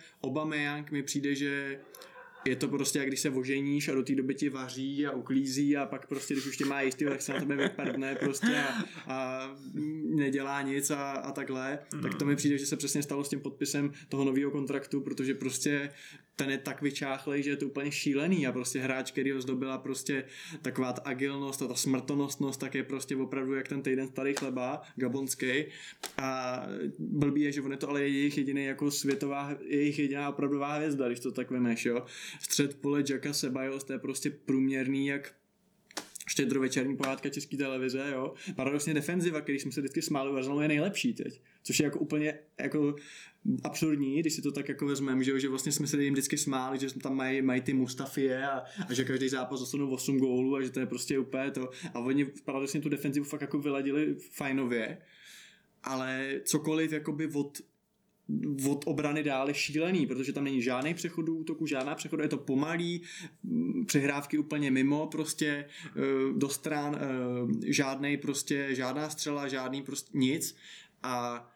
Young 0.53 0.91
mi 0.91 1.03
přijde, 1.03 1.35
že 1.35 1.79
je 2.45 2.55
to 2.55 2.67
prostě, 2.67 2.99
jak 2.99 3.07
když 3.07 3.19
se 3.19 3.29
oženíš 3.29 3.89
a 3.89 3.93
do 3.93 4.03
té 4.03 4.15
doby 4.15 4.35
ti 4.35 4.49
vaří 4.49 5.07
a 5.07 5.11
uklízí 5.11 5.77
a 5.77 5.85
pak 5.85 6.07
prostě, 6.07 6.33
když 6.33 6.45
už 6.45 6.57
tě 6.57 6.65
má 6.65 6.81
jistý, 6.81 7.05
tak 7.05 7.21
se 7.21 7.33
na 7.33 7.39
tebe 7.39 7.55
vypadne 7.55 8.15
prostě 8.15 8.57
a, 8.57 8.83
a 9.07 9.49
nedělá 10.15 10.61
nic 10.61 10.91
a, 10.91 11.11
a 11.11 11.31
takhle, 11.31 11.79
mm. 11.93 12.01
tak 12.01 12.15
to 12.15 12.25
mi 12.25 12.35
přijde, 12.35 12.57
že 12.57 12.65
se 12.65 12.77
přesně 12.77 13.03
stalo 13.03 13.23
s 13.23 13.29
tím 13.29 13.39
podpisem 13.39 13.91
toho 14.09 14.25
nového 14.25 14.51
kontraktu, 14.51 15.01
protože 15.01 15.33
prostě 15.33 15.89
ten 16.37 16.49
je 16.49 16.57
tak 16.57 16.81
vyčáchlej, 16.81 17.43
že 17.43 17.49
je 17.49 17.57
to 17.57 17.65
úplně 17.65 17.91
šílený 17.91 18.47
a 18.47 18.51
prostě 18.51 18.79
hráč, 18.79 19.11
který 19.11 19.31
ho 19.31 19.41
zdobila 19.41 19.77
prostě 19.77 20.23
taková 20.61 20.93
ta 20.93 21.01
agilnost 21.01 21.61
a 21.61 21.67
ta 21.67 21.75
smrtonostnost, 21.75 22.59
tak 22.59 22.75
je 22.75 22.83
prostě 22.83 23.15
opravdu 23.15 23.53
jak 23.53 23.67
ten 23.67 23.81
týden 23.81 24.07
starý 24.07 24.33
chleba, 24.33 24.81
gabonský 24.95 25.65
a 26.17 26.61
blbý 26.99 27.41
je, 27.41 27.51
že 27.51 27.61
on 27.61 27.71
je 27.71 27.77
to 27.77 27.89
ale 27.89 28.01
je 28.01 28.07
jejich 28.07 28.37
jediný 28.37 28.65
jako 28.65 28.91
světová, 28.91 29.57
jejich 29.65 29.99
jediná 29.99 30.29
opravdová 30.29 30.73
hvězda, 30.73 31.07
když 31.07 31.19
to 31.19 31.31
tak 31.31 31.51
vemeš, 31.51 31.85
jo. 31.85 32.05
Střed 32.39 32.81
pole 32.81 33.03
Jacka 33.09 33.33
Sebajos, 33.33 33.83
to 33.83 33.93
je 33.93 33.99
prostě 33.99 34.29
průměrný 34.29 35.07
jak 35.07 35.33
štědrovečerní 36.27 36.97
pohádka 36.97 37.29
české 37.29 37.57
televize, 37.57 38.09
jo. 38.13 38.33
Paradoxně 38.55 38.93
defenziva, 38.93 39.41
který 39.41 39.59
jsme 39.59 39.71
se 39.71 39.81
vždycky 39.81 40.01
smáli, 40.01 40.31
Arsenalu 40.31 40.61
je 40.61 40.67
nejlepší 40.67 41.13
teď. 41.13 41.41
Což 41.63 41.79
je 41.79 41.83
jako 41.83 41.99
úplně 41.99 42.39
jako 42.59 42.95
absurdní, 43.63 44.19
když 44.19 44.33
si 44.33 44.41
to 44.41 44.51
tak 44.51 44.69
jako 44.69 44.85
vezmeme, 44.85 45.23
že, 45.23 45.39
že 45.39 45.49
vlastně 45.49 45.71
jsme 45.71 45.87
se 45.87 46.03
jim 46.03 46.13
vždycky 46.13 46.37
smáli, 46.37 46.79
že 46.79 46.99
tam 46.99 47.15
mají, 47.15 47.41
mají 47.41 47.61
ty 47.61 47.73
Mustafie 47.73 48.47
a, 48.47 48.63
a, 48.89 48.93
že 48.93 49.03
každý 49.03 49.29
zápas 49.29 49.59
dostanou 49.59 49.89
8 49.89 50.17
gólů 50.17 50.55
a 50.55 50.61
že 50.61 50.69
to 50.69 50.79
je 50.79 50.85
prostě 50.85 51.19
úplně 51.19 51.51
to. 51.51 51.69
A 51.93 51.99
oni 51.99 52.25
paradoxně 52.25 52.81
tu 52.81 52.89
defenzivu 52.89 53.25
fakt 53.25 53.41
jako 53.41 53.59
vyladili 53.59 54.15
fajnově, 54.31 54.97
ale 55.83 56.41
cokoliv 56.43 56.91
jakoby 56.91 57.27
od 57.27 57.61
od 58.69 58.83
obrany 58.85 59.23
dále 59.23 59.53
šílený, 59.53 60.07
protože 60.07 60.33
tam 60.33 60.43
není 60.43 60.61
žádný 60.61 60.93
přechod 60.93 61.29
útoku, 61.29 61.67
žádná 61.67 61.95
přechod, 61.95 62.19
je 62.19 62.27
to 62.27 62.37
pomalý, 62.37 63.01
mm, 63.43 63.85
přehrávky 63.85 64.37
úplně 64.37 64.71
mimo, 64.71 65.07
prostě 65.07 65.47
eh, 65.47 66.01
do 66.37 66.49
stran, 66.49 66.95
eh, 66.95 67.73
žádný 67.73 68.17
prostě, 68.17 68.67
žádná 68.71 69.09
střela, 69.09 69.47
žádný 69.47 69.81
prostě 69.81 70.17
nic 70.17 70.55
a 71.03 71.47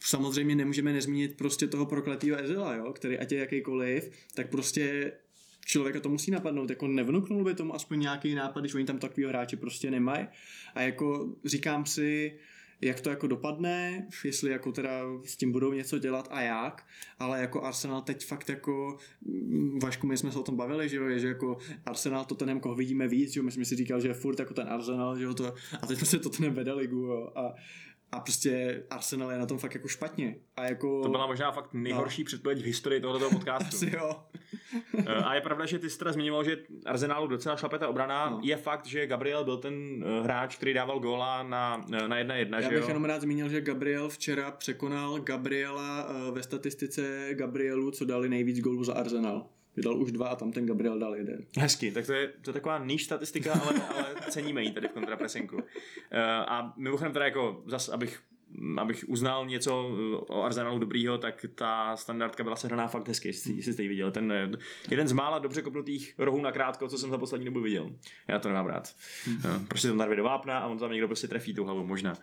samozřejmě 0.00 0.54
nemůžeme 0.54 0.92
nezmínit 0.92 1.36
prostě 1.36 1.66
toho 1.66 1.86
prokletého 1.86 2.38
Ezila, 2.38 2.74
jo, 2.74 2.92
který 2.92 3.18
ať 3.18 3.32
je 3.32 3.38
jakýkoliv, 3.38 4.10
tak 4.34 4.50
prostě 4.50 5.12
člověka 5.66 6.00
to 6.00 6.08
musí 6.08 6.30
napadnout, 6.30 6.70
jako 6.70 6.86
nevnuknul 6.88 7.44
by 7.44 7.54
tomu 7.54 7.74
aspoň 7.74 8.00
nějaký 8.00 8.34
nápad, 8.34 8.60
když 8.60 8.74
oni 8.74 8.84
tam 8.84 8.98
takový 8.98 9.26
hráče 9.26 9.56
prostě 9.56 9.90
nemají. 9.90 10.26
A 10.74 10.82
jako 10.82 11.34
říkám 11.44 11.86
si, 11.86 12.38
jak 12.80 13.00
to 13.00 13.10
jako 13.10 13.26
dopadne, 13.26 14.06
jestli 14.24 14.50
jako 14.50 14.72
teda 14.72 15.00
s 15.24 15.36
tím 15.36 15.52
budou 15.52 15.72
něco 15.72 15.98
dělat 15.98 16.28
a 16.30 16.40
jak, 16.40 16.86
ale 17.18 17.40
jako 17.40 17.62
Arsenal 17.62 18.02
teď 18.02 18.26
fakt 18.26 18.48
jako, 18.48 18.96
mm, 19.22 19.78
Vašku, 19.78 20.06
my 20.06 20.16
jsme 20.16 20.32
se 20.32 20.38
o 20.38 20.42
tom 20.42 20.56
bavili, 20.56 20.88
že 20.88 20.96
jo, 20.96 21.06
je, 21.06 21.18
že 21.18 21.28
jako 21.28 21.58
Arsenal 21.86 22.24
to 22.24 22.34
ten 22.34 22.60
koho 22.60 22.74
vidíme 22.74 23.08
víc, 23.08 23.32
že 23.32 23.40
jo, 23.40 23.44
my 23.44 23.52
jsme 23.52 23.64
si 23.64 23.76
říkali, 23.76 24.02
že 24.02 24.08
je 24.08 24.14
furt 24.14 24.38
jako 24.38 24.54
ten 24.54 24.68
Arsenal, 24.68 25.18
že 25.18 25.24
jo, 25.24 25.34
to, 25.34 25.54
a 25.82 25.86
teď 25.86 25.98
se 25.98 26.18
to 26.18 26.30
ten 26.30 26.50
vede 26.50 26.72
ligu, 26.72 26.96
jo, 26.96 27.32
a 27.34 27.54
a 28.12 28.20
prostě 28.20 28.82
Arsenal 28.90 29.30
je 29.30 29.38
na 29.38 29.46
tom 29.46 29.58
fakt 29.58 29.74
jako 29.74 29.88
špatně. 29.88 30.36
A 30.56 30.64
jako... 30.64 31.02
To 31.02 31.08
byla 31.08 31.26
možná 31.26 31.52
fakt 31.52 31.74
nejhorší 31.74 32.22
no. 32.22 32.26
předpověď 32.26 32.62
v 32.62 32.64
historii 32.64 33.00
tohoto 33.00 33.30
podcastu. 33.30 33.66
Asi 33.76 33.96
jo. 33.96 34.16
Eh, 35.06 35.14
a 35.14 35.34
je 35.34 35.40
pravda, 35.40 35.66
že 35.66 35.78
ty 35.78 35.90
jsi 35.90 35.98
teda 35.98 36.12
zmiňoval, 36.12 36.44
že 36.44 36.56
Arsenalu 36.86 37.26
docela 37.26 37.56
šlape 37.56 37.78
ta 37.78 37.88
obrana. 37.88 38.30
No. 38.30 38.40
Je 38.42 38.56
fakt, 38.56 38.86
že 38.86 39.06
Gabriel 39.06 39.44
byl 39.44 39.56
ten 39.56 40.04
eh, 40.06 40.22
hráč, 40.22 40.56
který 40.56 40.74
dával 40.74 41.00
góla 41.00 41.42
na, 41.42 41.84
na 42.06 42.18
jedna 42.18 42.34
jedna, 42.34 42.58
Já 42.58 42.62
že 42.62 42.68
bych 42.68 42.82
jo? 42.82 42.88
jenom 42.88 43.04
rád 43.04 43.20
zmínil, 43.20 43.48
že 43.48 43.60
Gabriel 43.60 44.08
včera 44.08 44.50
překonal 44.50 45.20
Gabriela 45.20 46.08
eh, 46.08 46.30
ve 46.30 46.42
statistice 46.42 47.28
Gabrielu, 47.32 47.90
co 47.90 48.04
dali 48.04 48.28
nejvíc 48.28 48.60
gólů 48.60 48.84
za 48.84 48.94
Arsenal 48.94 49.46
vydal 49.78 49.94
už 49.98 50.12
dva 50.12 50.28
a 50.28 50.36
tam 50.36 50.52
ten 50.52 50.66
Gabriel 50.66 50.98
dal 50.98 51.14
jeden. 51.14 51.44
Hezky, 51.58 51.92
tak 51.92 52.06
to 52.06 52.12
je, 52.12 52.28
to 52.42 52.50
je 52.50 52.54
taková 52.54 52.78
níž 52.84 53.04
statistika, 53.04 53.52
ale, 53.52 53.82
ale 53.94 54.14
ceníme 54.30 54.62
ji 54.62 54.72
tady 54.72 54.88
v 54.88 54.92
kontrapresinku. 54.92 55.56
Uh, 55.56 55.62
a 56.46 56.74
mimochodem 56.76 57.12
teda 57.12 57.24
jako 57.24 57.62
zas, 57.66 57.88
abych 57.88 58.20
abych 58.78 59.04
uznal 59.08 59.46
něco 59.46 59.90
eh, 59.92 60.16
o 60.16 60.42
Arsenalu 60.42 60.78
dobrýho, 60.78 61.18
tak 61.18 61.46
ta 61.54 61.96
standardka 61.96 62.44
byla 62.44 62.56
sehraná 62.56 62.88
fakt 62.88 63.08
hezky, 63.08 63.28
jestli, 63.28 63.62
jste 63.62 63.82
ji 63.82 63.88
viděl. 63.88 64.10
Ten 64.10 64.32
eh, 64.32 64.50
jeden 64.90 65.08
z 65.08 65.12
mála 65.12 65.38
dobře 65.38 65.62
kopnutých 65.62 66.14
rohů 66.18 66.40
na 66.40 66.52
krátko, 66.52 66.88
co 66.88 66.98
jsem 66.98 67.10
za 67.10 67.18
poslední 67.18 67.44
dobu 67.44 67.60
viděl. 67.60 67.90
Já 68.28 68.38
to 68.38 68.48
nemám 68.48 68.66
rád. 68.66 68.94
Hmm. 69.24 69.66
Prostě 69.66 69.88
to 69.88 69.94
narvě 69.94 70.16
do 70.16 70.24
vápna 70.24 70.58
a 70.58 70.66
on 70.66 70.78
tam 70.78 70.92
někdo 70.92 71.06
prostě 71.06 71.28
trefí 71.28 71.54
tu 71.54 71.64
hlavu, 71.64 71.86
možná. 71.86 72.14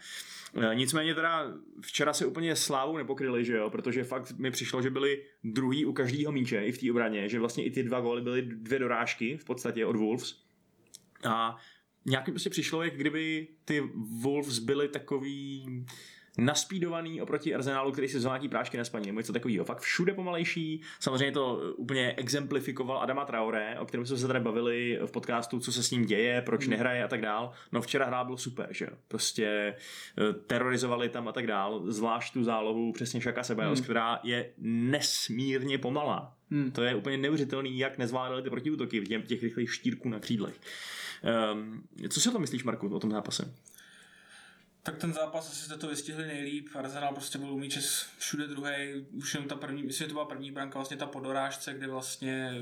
Nicméně 0.73 1.15
teda 1.15 1.53
včera 1.81 2.13
se 2.13 2.25
úplně 2.25 2.55
slávou 2.55 2.97
nepokryli, 2.97 3.45
že 3.45 3.57
jo, 3.57 3.69
protože 3.69 4.03
fakt 4.03 4.31
mi 4.31 4.51
přišlo, 4.51 4.81
že 4.81 4.89
byli 4.89 5.23
druhý 5.43 5.85
u 5.85 5.93
každého 5.93 6.31
míče 6.31 6.65
i 6.65 6.71
v 6.71 6.77
té 6.77 6.91
obraně, 6.91 7.29
že 7.29 7.39
vlastně 7.39 7.63
i 7.63 7.71
ty 7.71 7.83
dva 7.83 8.01
góly 8.01 8.21
byly 8.21 8.41
dvě 8.41 8.79
dorážky 8.79 9.37
v 9.37 9.45
podstatě 9.45 9.85
od 9.85 9.95
Wolves. 9.95 10.35
A 11.23 11.57
nějak 12.05 12.27
mi 12.27 12.33
prostě 12.33 12.49
přišlo, 12.49 12.83
jak 12.83 12.97
kdyby 12.97 13.47
ty 13.65 13.83
Wolves 14.21 14.59
byly 14.59 14.87
takový 14.87 15.65
naspídovaný 16.37 17.21
oproti 17.21 17.55
Arsenálu, 17.55 17.91
který 17.91 18.07
si 18.07 18.19
zvládí 18.19 18.49
prášky 18.49 18.77
na 18.77 18.83
spaní, 18.83 19.05
nebo 19.07 19.19
něco 19.19 19.33
takového. 19.33 19.65
Fakt 19.65 19.79
všude 19.79 20.13
pomalejší. 20.13 20.81
Samozřejmě 20.99 21.31
to 21.31 21.73
úplně 21.77 22.13
exemplifikoval 22.13 22.97
Adama 22.97 23.25
Traore, 23.25 23.79
o 23.79 23.85
kterém 23.85 24.05
jsme 24.05 24.17
se 24.17 24.27
tady 24.27 24.39
bavili 24.39 24.99
v 25.05 25.11
podcastu, 25.11 25.59
co 25.59 25.71
se 25.71 25.83
s 25.83 25.91
ním 25.91 26.05
děje, 26.05 26.41
proč 26.41 26.61
hmm. 26.61 26.71
nehraje 26.71 27.03
a 27.03 27.07
tak 27.07 27.21
dál. 27.21 27.51
No 27.71 27.81
včera 27.81 28.05
hrál 28.05 28.25
byl 28.25 28.37
super, 28.37 28.67
že 28.71 28.87
Prostě 29.07 29.45
eh, 29.45 30.33
terorizovali 30.33 31.09
tam 31.09 31.27
a 31.27 31.31
tak 31.31 31.47
dál, 31.47 31.81
zvlášť 31.87 32.33
tu 32.33 32.43
zálohu 32.43 32.91
přesně 32.91 33.21
Šaka 33.21 33.43
Sebajos, 33.43 33.79
hmm. 33.79 33.83
která 33.83 34.19
je 34.23 34.51
nesmírně 34.57 35.77
pomalá. 35.77 36.35
Hmm. 36.51 36.71
To 36.71 36.83
je 36.83 36.95
úplně 36.95 37.17
neuvěřitelný, 37.17 37.77
jak 37.77 37.97
nezvládali 37.97 38.43
ty 38.43 38.49
protiútoky 38.49 38.99
v 38.99 39.25
těch 39.25 39.43
rychlých 39.43 39.73
štírků 39.73 40.09
na 40.09 40.19
křídlech. 40.19 40.59
Um, 41.53 41.83
co 42.09 42.21
si 42.21 42.31
to 42.31 42.39
myslíš, 42.39 42.63
Marku, 42.63 42.95
o 42.95 42.99
tom 42.99 43.11
zápase? 43.11 43.53
Tak 44.85 44.97
ten 44.97 45.13
zápas 45.13 45.51
asi 45.51 45.65
jste 45.65 45.77
to 45.77 45.87
vystihli 45.87 46.27
nejlíp. 46.27 46.69
Arsenal 46.75 47.13
prostě 47.13 47.37
byl 47.37 47.53
umíčes 47.53 48.05
všude 48.17 48.47
druhý. 48.47 49.05
Už 49.11 49.33
jenom 49.33 49.49
ta 49.49 49.55
první, 49.55 49.83
myslím, 49.83 50.05
že 50.05 50.07
to 50.07 50.13
byla 50.13 50.25
první 50.25 50.51
branka, 50.51 50.79
vlastně 50.79 50.97
ta 50.97 51.05
podorážce, 51.05 51.73
kde 51.73 51.87
vlastně 51.87 52.53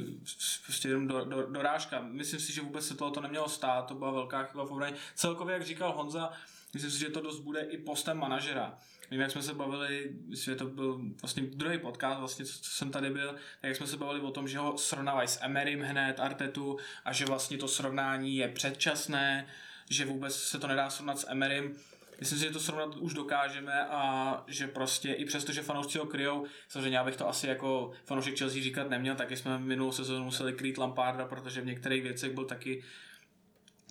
prostě 0.65 0.87
jenom 0.87 1.07
do, 1.07 1.25
do, 1.25 1.47
dorážka. 1.47 2.01
Myslím 2.01 2.39
si, 2.39 2.53
že 2.53 2.61
vůbec 2.61 2.87
se 2.87 2.95
tohoto 2.95 3.21
nemělo 3.21 3.49
stát, 3.49 3.81
to 3.81 3.95
byla 3.95 4.11
velká 4.11 4.43
chyba 4.43 4.65
v 4.65 4.71
obraně. 4.71 4.95
Celkově, 5.15 5.53
jak 5.53 5.65
říkal 5.65 5.91
Honza, 5.91 6.31
myslím 6.73 6.91
si, 6.91 6.99
že 6.99 7.09
to 7.09 7.21
dost 7.21 7.39
bude 7.39 7.61
i 7.61 7.77
postem 7.77 8.17
manažera. 8.17 8.77
Vím, 9.11 9.21
jak 9.21 9.31
jsme 9.31 9.43
se 9.43 9.53
bavili, 9.53 10.15
myslím, 10.25 10.53
že 10.53 10.57
to 10.57 10.65
byl 10.65 11.01
vlastně 11.21 11.43
druhý 11.43 11.77
podcast, 11.77 12.19
vlastně, 12.19 12.45
co, 12.45 12.59
co 12.61 12.69
jsem 12.69 12.91
tady 12.91 13.09
byl, 13.09 13.31
tak 13.31 13.67
jak 13.67 13.75
jsme 13.75 13.87
se 13.87 13.97
bavili 13.97 14.21
o 14.21 14.31
tom, 14.31 14.47
že 14.47 14.57
ho 14.59 14.77
srovnávají 14.77 15.27
s 15.27 15.39
Emerym 15.41 15.81
hned, 15.81 16.19
Artetu, 16.19 16.77
a 17.05 17.13
že 17.13 17.25
vlastně 17.25 17.57
to 17.57 17.67
srovnání 17.67 18.35
je 18.35 18.47
předčasné, 18.47 19.47
že 19.89 20.05
vůbec 20.05 20.35
se 20.35 20.59
to 20.59 20.67
nedá 20.67 20.89
srovnat 20.89 21.19
s 21.19 21.29
Emerym 21.29 21.75
Myslím 22.23 22.39
si, 22.39 22.45
že 22.45 22.51
to 22.51 22.59
srovnat 22.59 22.95
už 22.95 23.13
dokážeme 23.13 23.85
a 23.85 24.43
že 24.47 24.67
prostě 24.67 25.13
i 25.13 25.25
přesto, 25.25 25.51
že 25.51 25.61
fanoušci 25.61 25.97
ho 25.97 26.05
kryjou, 26.05 26.45
samozřejmě 26.67 26.97
já 26.97 27.03
bych 27.03 27.15
to 27.15 27.29
asi 27.29 27.47
jako 27.47 27.91
fanoušek 28.05 28.37
Chelsea 28.37 28.63
říkat 28.63 28.89
neměl, 28.89 29.15
taky 29.15 29.37
jsme 29.37 29.59
minulou 29.59 29.91
sezónu 29.91 30.23
museli 30.23 30.53
krýt 30.53 30.77
Lamparda, 30.77 31.25
protože 31.25 31.61
v 31.61 31.65
některých 31.65 32.03
věcech 32.03 32.33
byl 32.33 32.45
taky 32.45 32.83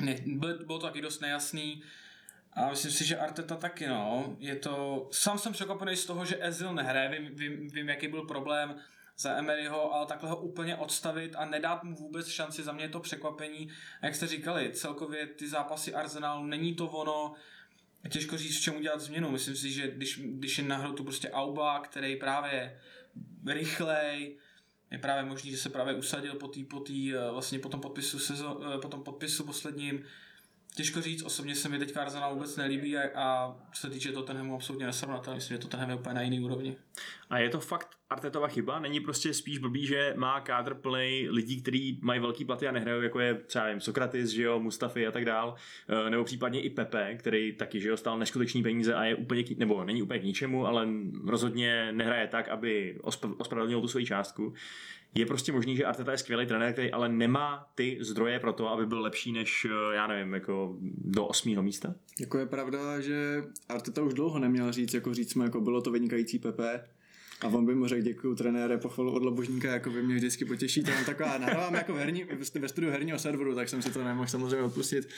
ne, 0.01 0.17
byl, 0.27 0.67
byl 0.67 0.79
to 0.79 0.87
taky 0.87 1.03
dost 1.03 1.21
nejasný. 1.21 1.83
A 2.53 2.71
myslím 2.71 2.93
si, 2.93 3.05
že 3.05 3.17
Arteta 3.17 3.57
taky, 3.57 3.87
no. 3.87 4.37
Je 4.39 4.57
to... 4.57 5.09
Sám 5.13 5.39
jsem 5.39 5.53
překvapený 5.53 5.97
z 5.97 6.07
toho, 6.07 6.25
že 6.25 6.39
Ezil 6.41 6.75
nehraje. 6.75 7.09
Vím, 7.09 7.37
vím, 7.37 7.69
vím, 7.69 7.89
jaký 7.89 8.09
byl 8.09 8.23
problém 8.23 8.77
za 9.19 9.33
Emeryho, 9.33 9.95
ale 9.95 10.07
takhle 10.07 10.31
ho 10.31 10.37
úplně 10.37 10.77
odstavit 10.77 11.37
a 11.37 11.45
nedát 11.45 11.85
mu 11.85 11.95
vůbec 11.95 12.29
šanci, 12.29 12.63
za 12.63 12.73
mě 12.73 12.85
je 12.85 12.89
to 12.89 13.01
překvapení. 13.01 13.71
A 14.03 14.07
jak 14.07 14.15
jste 14.15 14.27
říkali, 14.27 14.73
celkově 14.73 15.27
ty 15.27 15.49
zápasy 15.49 15.95
Arsenalu, 15.95 16.47
není 16.47 16.75
to 16.75 16.87
ono, 16.87 17.35
těžko 18.09 18.39
říct, 18.39 18.59
v 18.59 18.63
čem 18.63 18.77
udělat 18.77 19.01
změnu. 19.01 19.31
Myslím 19.31 19.57
si, 19.57 19.71
že 19.71 19.91
když, 19.91 20.21
když 20.25 20.59
je 20.59 20.65
na 20.65 20.77
hru 20.77 20.93
tu 20.93 21.05
prostě 21.05 21.31
Auba, 21.31 21.81
který 21.81 22.17
právě 22.17 22.81
rychlej, 23.47 24.37
je 24.91 24.99
právě 24.99 25.25
možný, 25.25 25.51
že 25.51 25.57
se 25.57 25.71
právě 25.71 25.95
usadil 25.95 26.35
po, 26.35 26.49
tý, 26.49 26.65
po, 26.65 26.81
tý, 26.81 27.15
eh, 27.15 27.31
vlastně 27.31 27.59
po 27.59 27.69
tom 27.69 27.81
podpisu, 27.81 28.19
sezon, 28.19 28.65
eh, 28.75 28.79
po 28.79 28.89
tom 28.89 29.03
podpisu 29.03 29.45
posledním, 29.45 30.05
Těžko 30.75 31.01
říct, 31.01 31.23
osobně 31.23 31.55
se 31.55 31.69
mi 31.69 31.79
teďka 31.79 32.03
Arsenal 32.03 32.35
vůbec 32.35 32.57
nelíbí 32.57 32.97
a, 32.97 33.03
a 33.15 33.57
co 33.73 33.81
se 33.81 33.91
týče 33.91 34.13
Tottenhamu 34.13 34.55
absolutně 34.55 34.87
nesrovnatelný, 34.87 35.37
myslím, 35.37 35.55
že 35.55 35.63
Tottenham 35.63 35.91
je 35.91 35.97
úplně 35.97 36.15
na 36.15 36.23
jiný 36.23 36.41
úrovni. 36.41 36.77
A 37.31 37.39
je 37.39 37.51
to 37.51 37.61
fakt 37.61 37.89
Artetova 38.11 38.49
chyba? 38.49 38.79
Není 38.81 39.01
prostě 39.01 39.35
spíš 39.35 39.59
blbý, 39.59 39.87
že 39.87 40.15
má 40.17 40.41
kádr 40.41 40.75
plný 40.75 41.27
lidí, 41.31 41.63
kteří 41.63 41.99
mají 42.03 42.21
velký 42.21 42.45
platy 42.45 42.69
a 42.69 42.73
nehrají, 42.73 43.03
jako 43.03 43.21
je 43.21 43.35
třeba 43.35 43.69
jim 43.69 43.81
Sokratis, 43.81 44.31
že 44.31 44.43
jo, 44.43 44.61
Mustafi 44.61 45.07
a 45.07 45.11
tak 45.11 45.25
dál, 45.25 45.55
e, 46.07 46.11
nebo 46.11 46.25
případně 46.25 46.61
i 46.61 46.71
Pepe, 46.71 47.15
který 47.15 47.53
taky, 47.53 47.81
že 47.81 47.89
jo, 47.89 47.97
stál 47.97 48.19
neskutečný 48.19 48.63
peníze 48.63 48.95
a 48.95 49.05
je 49.05 49.15
úplně, 49.15 49.45
nebo 49.57 49.85
není 49.85 50.03
úplně 50.03 50.21
k 50.21 50.25
ničemu, 50.25 50.67
ale 50.67 50.89
rozhodně 51.27 51.93
nehraje 51.93 52.27
tak, 52.27 52.49
aby 52.49 52.99
ospravedlnil 53.39 53.81
tu 53.81 53.89
svoji 53.89 54.07
částku 54.07 54.55
je 55.15 55.27
prostě 55.27 55.53
možný, 55.53 55.77
že 55.77 55.85
Arteta 55.85 56.13
je 56.13 56.19
skvělý 56.19 56.47
trenér, 56.47 56.73
který 56.73 56.93
ale 56.93 57.09
nemá 57.09 57.67
ty 57.75 57.99
zdroje 58.01 58.41
pro 58.41 58.53
to, 58.53 58.69
aby 58.69 58.87
byl 58.87 59.01
lepší 59.01 59.33
než, 59.33 59.67
eh, 59.71 59.95
já 59.95 60.07
nevím, 60.07 60.35
jako 60.35 60.77
do 61.05 61.27
osmého 61.27 61.63
místa? 61.63 61.95
Jako 62.21 62.39
je 62.39 62.47
pravda, 62.47 63.01
že 63.01 63.45
Arteta 63.69 64.03
už 64.03 64.15
dlouho 64.15 64.39
neměl 64.39 64.73
říct, 64.73 64.95
jako 64.95 65.15
říct 65.15 65.35
mu, 65.35 65.43
jako 65.43 65.61
bylo 65.61 65.81
to 65.81 65.91
vynikající 65.91 66.39
Pepe, 66.39 66.81
a 67.43 67.47
on 67.47 67.67
by 67.67 67.75
mu 67.75 67.87
řekl, 67.87 68.03
děkuji 68.03 68.35
trenére, 68.35 68.79
pochvalu 68.79 69.13
od 69.13 69.23
Lobožníka, 69.23 69.73
jako 69.73 69.91
by 69.91 70.03
mě 70.03 70.15
vždycky 70.15 70.45
potěší. 70.45 70.81
Je 70.87 71.05
taková, 71.07 71.39
nahrávám 71.39 71.75
jako 71.75 71.95
herní, 71.95 72.25
ve 72.61 72.69
studiu 72.69 72.93
herního 72.93 73.19
serveru, 73.19 73.55
tak 73.55 73.69
jsem 73.69 73.83
si 73.83 73.91
to 73.91 74.05
nemohl 74.05 74.29
samozřejmě 74.29 74.63
odpustit. 74.63 75.09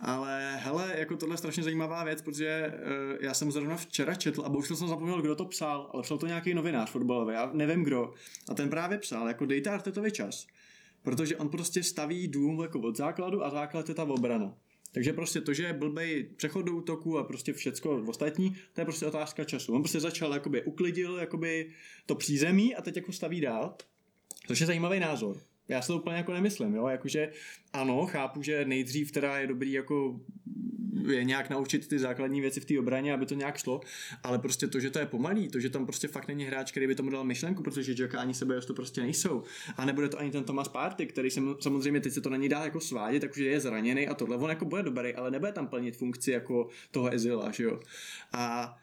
Ale 0.00 0.56
hele, 0.56 0.94
jako 0.98 1.16
tohle 1.16 1.34
je 1.34 1.38
strašně 1.38 1.62
zajímavá 1.62 2.04
věc, 2.04 2.22
protože 2.22 2.72
uh, 2.74 3.16
já 3.20 3.34
jsem 3.34 3.52
zrovna 3.52 3.76
včera 3.76 4.14
četl 4.14 4.42
a 4.42 4.48
bohužel 4.48 4.76
jsem 4.76 4.88
zapomněl, 4.88 5.22
kdo 5.22 5.36
to 5.36 5.44
psal, 5.44 5.90
ale 5.94 6.02
psal 6.02 6.18
to 6.18 6.26
nějaký 6.26 6.54
novinář 6.54 6.90
fotbalový, 6.90 7.34
já 7.34 7.50
nevím 7.52 7.84
kdo. 7.84 8.12
A 8.48 8.54
ten 8.54 8.70
právě 8.70 8.98
psal, 8.98 9.28
jako 9.28 9.46
dejte 9.46 9.70
Artetovi 9.70 10.12
čas. 10.12 10.46
Protože 11.02 11.36
on 11.36 11.48
prostě 11.48 11.82
staví 11.82 12.28
dům 12.28 12.60
jako 12.62 12.80
od 12.80 12.96
základu 12.96 13.44
a 13.44 13.50
základ 13.50 13.88
je 13.88 13.94
ta 13.94 14.04
obrana. 14.04 14.54
Takže 14.92 15.12
prostě 15.12 15.40
to, 15.40 15.54
že 15.54 15.62
je 15.62 15.72
blbej 15.72 16.24
přechod 16.36 16.62
do 16.62 16.72
útoku 16.72 17.18
a 17.18 17.24
prostě 17.24 17.52
všecko 17.52 18.02
ostatní, 18.06 18.56
to 18.72 18.80
je 18.80 18.84
prostě 18.84 19.06
otázka 19.06 19.44
času. 19.44 19.74
On 19.74 19.82
prostě 19.82 20.00
začal, 20.00 20.32
jakoby 20.34 20.62
uklidil 20.62 21.16
jakoby 21.16 21.70
to 22.06 22.14
přízemí 22.14 22.74
a 22.74 22.82
teď 22.82 22.96
jako 22.96 23.12
staví 23.12 23.40
dál. 23.40 23.74
Což 24.46 24.60
je 24.60 24.66
zajímavý 24.66 25.00
názor. 25.00 25.40
Já 25.68 25.82
se 25.82 25.88
to 25.88 25.96
úplně 25.96 26.16
jako 26.16 26.32
nemyslím, 26.32 26.74
jo, 26.74 26.86
jakože 26.86 27.32
ano, 27.72 28.06
chápu, 28.06 28.42
že 28.42 28.64
nejdřív 28.64 29.12
teda 29.12 29.38
je 29.38 29.46
dobrý 29.46 29.72
jako 29.72 30.20
je 31.06 31.24
nějak 31.24 31.50
naučit 31.50 31.88
ty 31.88 31.98
základní 31.98 32.40
věci 32.40 32.60
v 32.60 32.64
té 32.64 32.78
obraně, 32.78 33.14
aby 33.14 33.26
to 33.26 33.34
nějak 33.34 33.58
šlo, 33.58 33.80
ale 34.22 34.38
prostě 34.38 34.66
to, 34.66 34.80
že 34.80 34.90
to 34.90 34.98
je 34.98 35.06
pomalý, 35.06 35.48
to, 35.48 35.60
že 35.60 35.70
tam 35.70 35.86
prostě 35.86 36.08
fakt 36.08 36.28
není 36.28 36.44
hráč, 36.44 36.70
který 36.70 36.86
by 36.86 36.94
tomu 36.94 37.10
dal 37.10 37.24
myšlenku, 37.24 37.62
protože 37.62 37.94
Jacka 37.98 38.20
ani 38.20 38.34
sebe 38.34 38.60
to 38.60 38.74
prostě 38.74 39.00
nejsou. 39.00 39.42
A 39.76 39.84
nebude 39.84 40.08
to 40.08 40.18
ani 40.18 40.30
ten 40.30 40.44
Thomas 40.44 40.68
Party, 40.68 41.06
který 41.06 41.30
se 41.30 41.40
samozřejmě 41.60 42.00
teď 42.00 42.12
se 42.12 42.20
to 42.20 42.30
na 42.30 42.36
ní 42.36 42.48
dá 42.48 42.64
jako 42.64 42.80
svádět, 42.80 43.20
takže 43.20 43.44
je 43.44 43.60
zraněný 43.60 44.08
a 44.08 44.14
tohle. 44.14 44.36
On 44.36 44.50
jako 44.50 44.64
bude 44.64 44.82
dobrý, 44.82 45.14
ale 45.14 45.30
nebude 45.30 45.52
tam 45.52 45.66
plnit 45.66 45.96
funkci 45.96 46.30
jako 46.30 46.68
toho 46.90 47.14
Ezila, 47.14 47.50
že 47.50 47.64
jo. 47.64 47.80
A 48.32 48.76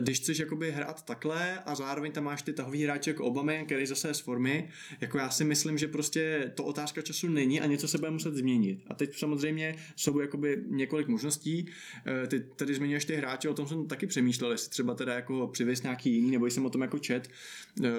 když 0.00 0.20
chceš 0.20 0.38
jakoby 0.38 0.70
hrát 0.70 1.04
takhle 1.04 1.58
a 1.58 1.74
zároveň 1.74 2.12
tam 2.12 2.24
máš 2.24 2.42
ty 2.42 2.52
tahový 2.52 2.84
hráče 2.84 3.10
jako 3.10 3.24
Obama, 3.24 3.52
který 3.64 3.86
zase 3.86 4.08
je 4.08 4.14
z 4.14 4.20
formy, 4.20 4.68
jako 5.00 5.18
já 5.18 5.30
si 5.30 5.44
myslím, 5.44 5.78
že 5.78 5.88
prostě 5.88 6.52
to 6.54 6.64
otázka 6.64 7.02
času 7.02 7.28
není 7.28 7.60
a 7.60 7.66
něco 7.66 7.88
se 7.88 7.98
bude 7.98 8.10
muset 8.10 8.34
změnit. 8.34 8.84
A 8.86 8.94
teď 8.94 9.18
samozřejmě 9.18 9.76
jsou 9.96 10.20
jakoby 10.20 10.64
několik 10.66 11.08
možností. 11.08 11.66
Eh, 12.06 12.26
ty 12.26 12.40
tady 12.40 12.74
zmiňuješ 12.74 13.04
ty 13.04 13.16
hráče, 13.16 13.48
o 13.48 13.54
tom 13.54 13.68
jsem 13.68 13.86
taky 13.86 14.06
přemýšlel, 14.06 14.52
jestli 14.52 14.70
třeba 14.70 14.94
teda 14.94 15.14
jako 15.14 15.48
přivést 15.48 15.82
nějaký 15.82 16.14
jiný, 16.14 16.30
nebo 16.30 16.46
jsem 16.46 16.66
o 16.66 16.70
tom 16.70 16.82
jako 16.82 16.98
čet. 16.98 17.28
Eh, 17.84 17.90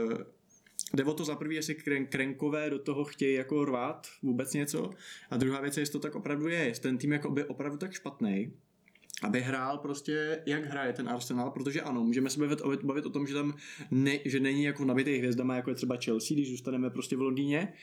jde 0.94 1.04
o 1.04 1.14
to 1.14 1.26
za 1.26 1.36
prvý, 1.36 1.56
jestli 1.56 1.76
krenkové 2.10 2.70
do 2.70 2.80
toho 2.80 3.04
chtějí 3.04 3.36
jako 3.36 3.66
rvát 3.66 4.08
vůbec 4.24 4.54
něco. 4.54 4.90
A 5.30 5.38
druhá 5.38 5.62
věc 5.62 5.78
je, 5.78 5.82
jestli 5.82 5.92
to 5.92 6.00
tak 6.00 6.16
opravdu 6.16 6.48
je, 6.48 6.60
jestli 6.60 6.82
ten 6.82 6.98
tým 6.98 7.12
jako 7.12 7.32
by 7.32 7.44
opravdu 7.44 7.78
tak 7.78 7.94
špatný, 7.94 8.54
aby 9.24 9.42
hrál 9.42 9.78
prostě, 9.78 10.44
jak 10.46 10.66
hraje 10.66 10.94
ten 10.94 11.10
Arsenal, 11.10 11.52
protože 11.52 11.82
ano, 11.82 12.04
můžeme 12.04 12.30
se 12.30 12.40
bavit, 12.40 12.84
bavit 12.84 13.06
o 13.06 13.10
tom, 13.10 13.28
že 13.28 13.34
tam 13.34 13.54
ne, 13.92 14.20
že 14.26 14.40
není 14.40 14.64
jako 14.64 14.86
nabitý 14.86 15.18
hvězdama, 15.18 15.56
jako 15.56 15.70
je 15.70 15.76
třeba 15.76 15.98
Chelsea, 16.06 16.36
když 16.36 16.50
zůstaneme 16.50 16.90
prostě 16.90 17.16
v 17.16 17.22
Londýně, 17.22 17.74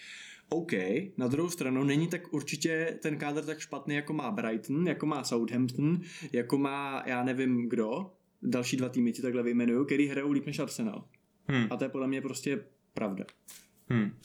OK, 0.49 0.73
na 1.17 1.29
druhou 1.29 1.51
stranu 1.51 1.85
není 1.85 2.09
tak 2.09 2.33
určitě 2.33 2.99
ten 3.03 3.17
kádr 3.17 3.45
tak 3.45 3.59
špatný, 3.59 3.95
jako 3.95 4.13
má 4.13 4.31
Brighton, 4.31 4.89
jako 4.89 5.07
má 5.07 5.25
Southampton, 5.25 6.01
jako 6.33 6.59
má, 6.59 7.03
já 7.07 7.25
nevím 7.25 7.69
kdo, 7.69 8.11
další 8.43 8.77
dva 8.77 8.89
týmy 8.89 9.13
ti 9.13 9.23
takhle 9.23 9.43
vyjmenuju, 9.43 9.85
který 9.85 10.07
hrajou 10.07 10.33
líp 10.33 10.47
než 10.47 10.59
Arsenal. 10.59 11.05
Hmm. 11.49 11.67
A 11.71 11.77
to 11.77 11.85
je 11.85 11.91
podle 11.91 12.07
mě 12.07 12.21
prostě 12.21 12.65
pravda. 12.95 13.25
Hmm. 13.89 14.17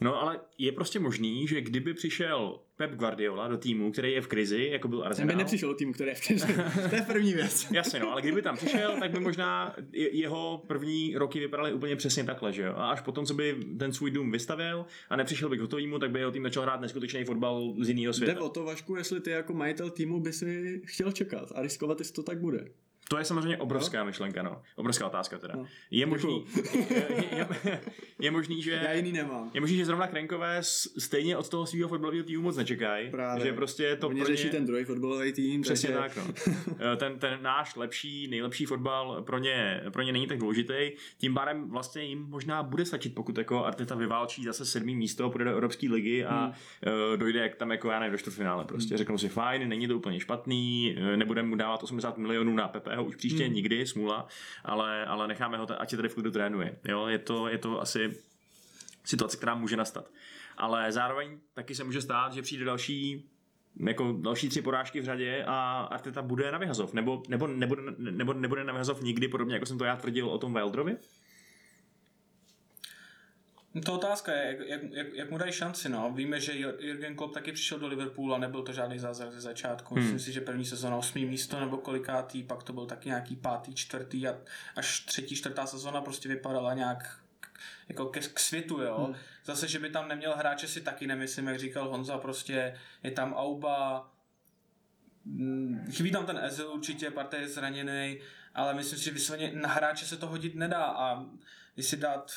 No 0.00 0.22
ale 0.22 0.40
je 0.58 0.72
prostě 0.72 0.98
možný, 0.98 1.46
že 1.48 1.60
kdyby 1.60 1.94
přišel 1.94 2.60
Pep 2.76 2.94
Guardiola 2.94 3.48
do 3.48 3.56
týmu, 3.56 3.92
který 3.92 4.12
je 4.12 4.20
v 4.20 4.26
krizi, 4.26 4.68
jako 4.72 4.88
byl 4.88 5.04
Arsenal. 5.04 5.28
Ten 5.28 5.36
by 5.36 5.42
nepřišel 5.42 5.68
do 5.68 5.74
týmu, 5.74 5.92
který 5.92 6.10
je 6.10 6.14
v 6.14 6.26
krizi. 6.26 6.46
to 6.90 6.96
je 6.96 7.02
první 7.02 7.34
věc. 7.34 7.66
Jasně, 7.72 8.00
no, 8.00 8.12
ale 8.12 8.22
kdyby 8.22 8.42
tam 8.42 8.56
přišel, 8.56 8.96
tak 9.00 9.10
by 9.10 9.20
možná 9.20 9.76
jeho 9.92 10.64
první 10.66 11.16
roky 11.16 11.40
vypadaly 11.40 11.72
úplně 11.72 11.96
přesně 11.96 12.24
takhle, 12.24 12.52
že 12.52 12.62
jo. 12.62 12.72
A 12.76 12.90
až 12.90 13.00
potom, 13.00 13.26
co 13.26 13.34
by 13.34 13.56
ten 13.78 13.92
svůj 13.92 14.10
dům 14.10 14.32
vystavil 14.32 14.86
a 15.10 15.16
nepřišel 15.16 15.48
by 15.48 15.56
k 15.56 15.60
hotovýmu, 15.60 15.98
tak 15.98 16.10
by 16.10 16.18
jeho 16.18 16.30
tým 16.30 16.42
začal 16.42 16.62
hrát 16.62 16.80
neskutečný 16.80 17.24
fotbal 17.24 17.74
z 17.80 17.88
jiného 17.88 18.12
světa. 18.12 18.32
Jde 18.32 18.40
o 18.40 18.48
to, 18.48 18.64
Vašku, 18.64 18.96
jestli 18.96 19.20
ty 19.20 19.30
jako 19.30 19.54
majitel 19.54 19.90
týmu 19.90 20.20
by 20.20 20.32
si 20.32 20.82
chtěl 20.84 21.12
čekat 21.12 21.52
a 21.54 21.62
riskovat, 21.62 21.98
jestli 21.98 22.14
to 22.14 22.22
tak 22.22 22.40
bude. 22.40 22.68
To 23.08 23.18
je 23.18 23.24
samozřejmě 23.24 23.56
obrovská 23.56 24.04
myšlenka, 24.04 24.42
no. 24.42 24.62
Obrovská 24.76 25.06
otázka 25.06 25.38
teda. 25.38 25.54
No. 25.56 25.66
Je 25.90 26.06
možný, 26.06 26.44
je, 26.90 27.06
je, 27.36 27.80
je, 28.18 28.30
možný, 28.30 28.62
že... 28.62 28.70
Já 28.70 28.92
jiný 28.92 29.12
nemám. 29.12 29.50
Je 29.54 29.60
možný, 29.60 29.76
že 29.76 29.84
zrovna 29.84 30.06
Krenkové 30.06 30.58
stejně 30.98 31.36
od 31.36 31.48
toho 31.48 31.66
svého 31.66 31.88
fotbalového 31.88 32.24
týmu 32.24 32.42
moc 32.42 32.56
nečekají. 32.56 33.10
Právě. 33.10 33.46
Že 33.46 33.52
prostě 33.52 33.96
to 33.96 34.08
Oni 34.08 34.20
pro 34.20 34.26
řeší 34.26 34.44
ně... 34.44 34.50
ten 34.50 34.66
druhý 34.66 34.84
fotbalový 34.84 35.32
tým. 35.32 35.62
Přesně 35.62 35.88
takže... 35.88 36.14
tak, 36.14 36.26
no. 36.26 36.54
Eh, 36.92 36.96
ten, 36.96 37.18
ten 37.18 37.38
náš 37.42 37.76
lepší, 37.76 38.28
nejlepší 38.28 38.66
fotbal 38.66 39.22
pro 39.22 39.38
ně, 39.38 39.82
pro 39.92 40.02
ně 40.02 40.12
není 40.12 40.26
tak 40.26 40.38
důležitý. 40.38 40.92
Tím 41.18 41.34
pádem 41.34 41.70
vlastně 41.70 42.02
jim 42.02 42.26
možná 42.28 42.62
bude 42.62 42.84
stačit, 42.84 43.14
pokud 43.14 43.38
jako 43.38 43.64
Arteta 43.64 43.94
vyválčí 43.94 44.44
zase 44.44 44.66
sedmý 44.66 44.96
místo, 44.96 45.30
půjde 45.30 45.44
do 45.44 45.50
Evropské 45.50 45.88
ligy 45.88 46.24
a 46.24 46.36
Hmm. 46.36 46.52
hmm. 46.84 47.18
dojde 47.18 47.40
jak 47.40 47.54
tam 47.54 47.70
jako 47.70 47.90
já 47.90 48.00
nevím, 48.00 48.12
do 48.12 48.18
čtvrtfinále. 48.18 48.64
Prostě 48.64 48.94
hmm. 48.94 48.98
řeknou 48.98 49.18
si 49.18 49.28
fajn, 49.28 49.68
není 49.68 49.88
to 49.88 49.96
úplně 49.96 50.20
špatný, 50.20 50.96
eh, 50.98 51.16
nebudeme 51.16 51.48
mu 51.48 51.56
dávat 51.56 51.82
80 51.82 52.18
milionů 52.18 52.54
na 52.54 52.68
PPH 52.96 53.08
už 53.08 53.16
příště 53.16 53.44
Hmm. 53.44 53.54
nikdy, 53.54 53.86
smůla, 53.86 54.28
ale, 54.64 55.06
ale 55.06 55.28
necháme 55.28 55.58
ho, 55.58 55.80
ať 55.80 55.90
se 55.90 55.96
tady 55.96 56.08
v 56.08 56.14
klidu 56.14 56.30
trénuje. 56.30 56.78
Jo, 56.88 57.06
je 57.06 57.18
to, 57.18 57.48
je 57.48 57.58
to 57.58 57.80
asi 57.80 58.16
situace, 59.04 59.36
která 59.36 59.54
může 59.54 59.76
nastat. 59.76 60.10
Ale 60.56 60.92
zároveň 60.92 61.38
taky 61.54 61.74
se 61.74 61.84
může 61.84 62.00
stát, 62.02 62.32
že 62.32 62.42
přijde 62.42 62.64
další 62.64 63.24
jako 63.86 64.16
další 64.20 64.48
tři 64.48 64.62
porážky 64.62 65.00
v 65.00 65.04
řadě 65.04 65.44
a 65.46 65.80
Arteta 65.90 66.22
bude 66.22 66.52
na 66.52 66.58
vyhazov. 66.58 66.92
Nebo, 66.92 67.22
nebo, 67.28 67.46
nebude, 67.46 67.82
nebo 67.98 68.32
nebude 68.32 68.64
na 68.64 68.72
vyhazov 68.72 69.02
nikdy, 69.02 69.28
podobně 69.28 69.54
jako 69.54 69.66
jsem 69.66 69.78
to 69.78 69.84
já 69.84 69.96
tvrdil 69.96 70.28
o 70.28 70.38
tom 70.38 70.54
Wildrovi. 70.54 70.96
To 73.84 73.94
otázka 73.94 74.32
je, 74.32 74.46
jak, 74.46 74.68
jak, 74.68 74.82
jak, 74.92 75.14
jak 75.14 75.30
mu 75.30 75.38
dají 75.38 75.52
šanci, 75.52 75.88
no. 75.88 76.12
Víme, 76.14 76.40
že 76.40 76.58
Jurgen 76.58 77.16
Klopp 77.16 77.34
taky 77.34 77.52
přišel 77.52 77.78
do 77.78 77.86
Liverpoolu 77.86 78.34
a 78.34 78.38
nebyl 78.38 78.62
to 78.62 78.72
žádný 78.72 78.98
zázrak 78.98 79.32
ze 79.32 79.40
začátku. 79.40 79.94
Hmm. 79.94 80.04
Myslím 80.04 80.20
si, 80.20 80.32
že 80.32 80.40
první 80.40 80.64
sezóna 80.64 80.96
osmý 80.96 81.24
místo 81.24 81.60
nebo 81.60 81.76
kolikátý, 81.76 82.42
pak 82.42 82.62
to 82.62 82.72
byl 82.72 82.86
taky 82.86 83.08
nějaký 83.08 83.36
pátý, 83.36 83.74
čtvrtý 83.74 84.28
a 84.28 84.38
až 84.76 85.00
třetí, 85.00 85.36
čtvrtá 85.36 85.66
sezóna 85.66 86.00
prostě 86.00 86.28
vypadala 86.28 86.74
nějak 86.74 87.20
jako 87.88 88.06
ke, 88.06 88.20
k 88.20 88.40
světu, 88.40 88.82
jo. 88.82 89.04
Hmm. 89.04 89.16
Zase, 89.44 89.68
že 89.68 89.78
by 89.78 89.90
tam 89.90 90.08
neměl 90.08 90.36
hráče 90.36 90.68
si 90.68 90.80
taky 90.80 91.06
nemyslím, 91.06 91.46
jak 91.46 91.58
říkal 91.58 91.88
Honza, 91.88 92.18
prostě 92.18 92.78
je 93.02 93.10
tam 93.10 93.34
Auba, 93.34 94.10
mm, 95.24 95.86
chybí 95.92 96.10
tam 96.10 96.26
ten 96.26 96.38
Ezil 96.42 96.72
určitě, 96.72 97.10
Partey 97.10 97.40
je 97.40 97.48
zraněný, 97.48 98.18
ale 98.54 98.74
myslím 98.74 98.98
si, 98.98 99.04
že 99.04 99.10
vysloveně 99.10 99.52
na 99.54 99.68
hráče 99.68 100.06
se 100.06 100.16
to 100.16 100.26
hodit 100.26 100.54
nedá 100.54 100.84
a 100.84 101.24
jestli 101.76 101.96
dát 101.96 102.32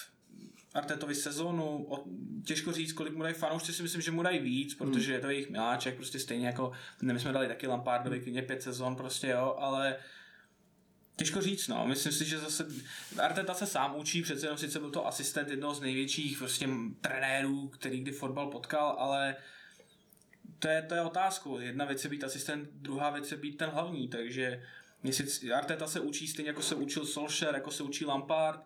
Artetovi 0.74 1.16
sezónu, 1.16 1.86
o, 1.90 2.06
těžko 2.46 2.72
říct, 2.72 2.94
kolik 2.94 3.16
mu 3.16 3.24
dají 3.24 3.36
fanoušci, 3.36 3.74
si 3.74 3.84
myslím, 3.84 4.02
že 4.02 4.12
mu 4.12 4.24
dají 4.24 4.40
víc, 4.40 4.76
protože 4.76 5.14
je 5.14 5.20
to 5.20 5.30
jejich 5.30 5.50
miláček, 5.50 5.96
prostě 5.96 6.20
stejně 6.20 6.48
jako, 6.48 6.72
ne, 7.02 7.14
my 7.14 7.20
jsme 7.20 7.34
dali 7.34 7.48
taky 7.48 7.68
Lampardovi 7.68 8.20
klidně 8.20 8.42
pět 8.42 8.62
sezon, 8.62 8.96
prostě 8.96 9.28
jo, 9.28 9.56
ale 9.60 9.96
Těžko 11.20 11.42
říct, 11.42 11.68
no. 11.68 11.88
Myslím 11.88 12.14
si, 12.14 12.26
že 12.26 12.40
zase 12.40 12.68
Arteta 13.22 13.54
se 13.54 13.68
sám 13.68 13.96
učí, 13.96 14.22
přece 14.22 14.46
jenom 14.46 14.58
sice 14.58 14.80
byl 14.80 14.90
to 14.90 15.08
asistent 15.08 15.50
jednoho 15.50 15.74
z 15.74 15.82
největších 15.82 16.38
prostě 16.38 16.70
trenérů, 17.02 17.68
který 17.68 18.00
kdy 18.00 18.12
fotbal 18.12 18.48
potkal, 18.48 18.96
ale 19.00 19.36
to 20.60 20.68
je, 20.68 20.82
to 20.82 20.96
je 20.96 21.02
otázkou. 21.02 21.60
Jedna 21.60 21.86
věc 21.86 22.04
je 22.04 22.10
být 22.10 22.24
asistent, 22.24 22.70
druhá 22.72 23.10
věc 23.10 23.32
je 23.32 23.38
být 23.38 23.58
ten 23.58 23.70
hlavní, 23.70 24.08
takže 24.08 24.64
jestli 25.04 25.54
Arteta 25.54 25.88
se 25.88 26.00
učí 26.00 26.28
stejně 26.28 26.50
jako 26.50 26.62
se 26.62 26.76
učil 26.76 27.06
Solskjaer, 27.06 27.56
jako 27.56 27.72
se 27.72 27.84
učí 27.84 28.06
Lampard 28.06 28.62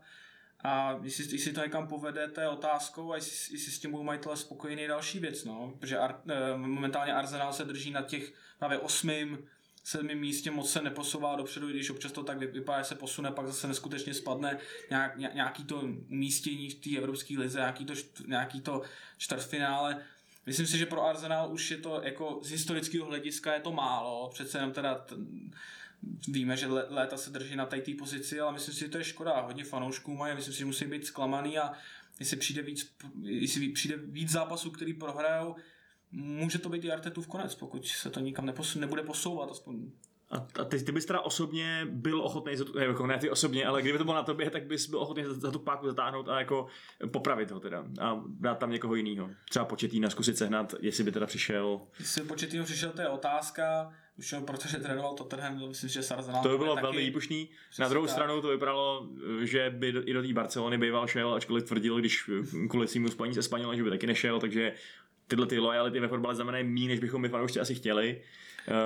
a 0.64 1.00
jestli, 1.04 1.24
jestli 1.32 1.54
to 1.54 1.62
někam 1.62 1.88
povede, 1.88 2.28
to 2.28 2.42
je 2.42 2.48
otázkou 2.50 3.12
a 3.12 3.16
jestli, 3.16 3.56
jestli 3.56 3.72
s 3.72 3.80
tím 3.80 3.92
budou 3.92 4.04
majitelé 4.04 4.38
spokojení 4.38 4.82
je 4.82 4.88
další 4.88 5.20
věc, 5.20 5.44
no. 5.44 5.74
Protože 5.80 5.98
Ar, 5.98 6.22
eh, 6.30 6.58
momentálně 6.58 7.14
Arsenal 7.14 7.54
se 7.54 7.66
drží 7.66 7.92
na 7.92 8.02
těch 8.02 8.34
právě 8.60 8.78
osmým, 8.78 9.38
sedmým 9.84 10.20
místě 10.20 10.52
moc 10.52 10.72
se 10.72 10.82
neposouvá 10.82 11.36
dopředu, 11.36 11.68
když 11.68 11.90
občas 11.90 12.12
to 12.12 12.24
tak 12.24 12.38
vy- 12.38 12.48
vypadá, 12.48 12.82
že 12.82 12.88
se 12.88 12.96
posune, 12.96 13.32
pak 13.32 13.48
zase 13.48 13.68
neskutečně 13.68 14.14
spadne 14.14 14.58
nějak, 14.90 15.18
ně- 15.18 15.32
nějaký 15.34 15.64
to 15.64 15.82
umístění 16.10 16.70
v 16.70 16.76
té 16.76 16.98
evropské 16.98 17.40
lize, 17.40 17.60
nějaký 17.60 17.86
to, 17.86 17.94
nějaký 18.28 18.62
to 18.62 18.82
čtvrtfinále. 19.18 20.04
Myslím 20.46 20.68
si, 20.68 20.78
že 20.78 20.86
pro 20.86 21.06
Arsenal 21.06 21.54
už 21.54 21.72
je 21.72 21.78
to 21.78 22.02
jako 22.04 22.40
z 22.44 22.52
historického 22.52 23.06
hlediska 23.06 23.54
je 23.54 23.60
to 23.60 23.72
málo, 23.72 24.30
přece 24.34 24.58
jenom 24.58 24.72
teda 24.72 25.06
víme, 26.28 26.58
že 26.58 26.68
léta 26.68 27.18
se 27.18 27.30
drží 27.30 27.56
na 27.56 27.66
té 27.66 27.82
pozici, 28.00 28.40
ale 28.40 28.54
myslím 28.54 28.74
si, 28.74 28.80
že 28.80 28.90
to 28.90 28.98
je 28.98 29.04
škoda. 29.04 29.42
Hodně 29.42 29.64
fanoušků 29.64 30.16
mají, 30.16 30.36
myslím 30.36 30.54
si, 30.54 30.60
že 30.60 30.66
musí 30.66 30.86
být 30.86 31.06
zklamaný 31.06 31.58
a 31.58 31.72
jestli 32.20 32.38
přijde 32.38 32.62
víc, 32.62 32.96
jestli 33.22 33.70
přijde 33.70 33.98
víc 33.98 34.30
zápasů, 34.30 34.72
který 34.72 34.94
prohrajou, 34.94 35.56
může 36.12 36.60
to 36.60 36.70
být 36.70 36.86
i 36.86 36.92
Artetův 36.92 37.28
konec, 37.28 37.56
pokud 37.56 37.88
se 37.88 38.10
to 38.10 38.20
nikam 38.20 38.46
neposu, 38.46 38.80
nebude 38.80 39.04
posouvat, 39.04 39.52
aspoň 39.52 39.92
A, 40.32 40.48
a 40.62 40.64
ty, 40.66 40.84
ty 40.84 40.92
bys 40.92 41.06
teda 41.06 41.22
osobně 41.22 41.88
byl 41.90 42.22
ochotný, 42.22 42.56
za 42.56 42.66
tu, 42.66 42.78
ne, 42.80 42.86
jako 42.86 43.08
ne 43.08 43.18
ty 43.18 43.30
osobně, 43.30 43.66
ale 43.66 43.82
kdyby 43.82 43.98
to 43.98 44.04
bylo 44.04 44.16
na 44.16 44.24
tobě, 44.24 44.50
tak 44.50 44.66
bys 44.66 44.90
byl 44.90 45.00
ochotný 45.00 45.24
za, 45.24 45.34
za 45.34 45.52
tu 45.52 45.60
páku 45.60 45.88
zatáhnout 45.88 46.30
a 46.30 46.40
jako 46.40 46.68
popravit 47.12 47.52
ho 47.52 47.60
teda 47.60 47.86
a 48.02 48.24
dát 48.28 48.56
tam 48.56 48.72
někoho 48.72 48.96
jiného. 48.96 49.30
Třeba 49.50 49.66
početý 49.66 50.02
zkusit 50.08 50.38
sehnat, 50.38 50.76
jestli 50.80 51.04
by 51.04 51.12
teda 51.12 51.26
přišel. 51.26 51.82
Jestli 52.00 52.24
početýho 52.24 52.66
přišel, 52.66 52.92
to 52.92 53.02
je 53.02 53.10
otázka. 53.10 53.94
Už 54.18 54.36
protože 54.46 54.78
trénoval 54.78 55.14
Tottenham, 55.14 55.68
myslím, 55.68 55.90
že 55.90 56.04
s 56.04 56.12
Arsenalem 56.12 56.44
To 56.44 56.50
by 56.50 56.58
bylo 56.58 56.76
velmi 56.76 56.98
výbušný. 56.98 57.50
Na 57.80 57.88
druhou 57.88 58.06
tak. 58.06 58.14
stranu 58.14 58.42
to 58.42 58.48
vypadalo, 58.48 59.08
že 59.42 59.70
by 59.70 59.92
do, 59.92 60.10
i 60.10 60.14
do 60.14 60.22
té 60.22 60.34
Barcelony 60.34 60.78
býval 60.78 61.08
šel, 61.08 61.34
ačkoliv 61.34 61.64
tvrdil, 61.64 62.00
když 62.00 62.30
kvůli 62.70 62.88
svým 62.88 63.10
spojení 63.10 63.36
se 63.36 63.44
Španělem, 63.44 63.78
že 63.78 63.84
by 63.84 63.90
taky 63.90 64.08
nešel, 64.08 64.40
takže 64.40 64.74
tyhle 65.28 65.48
ty 65.48 65.60
lojality 65.60 66.00
ve 66.00 66.08
fotbale 66.08 66.36
znamenají 66.36 66.64
méně, 66.64 66.88
než 66.88 67.00
bychom 67.00 67.22
my 67.22 67.30
fanoušci 67.30 67.60
asi 67.60 67.76
chtěli. 67.76 68.22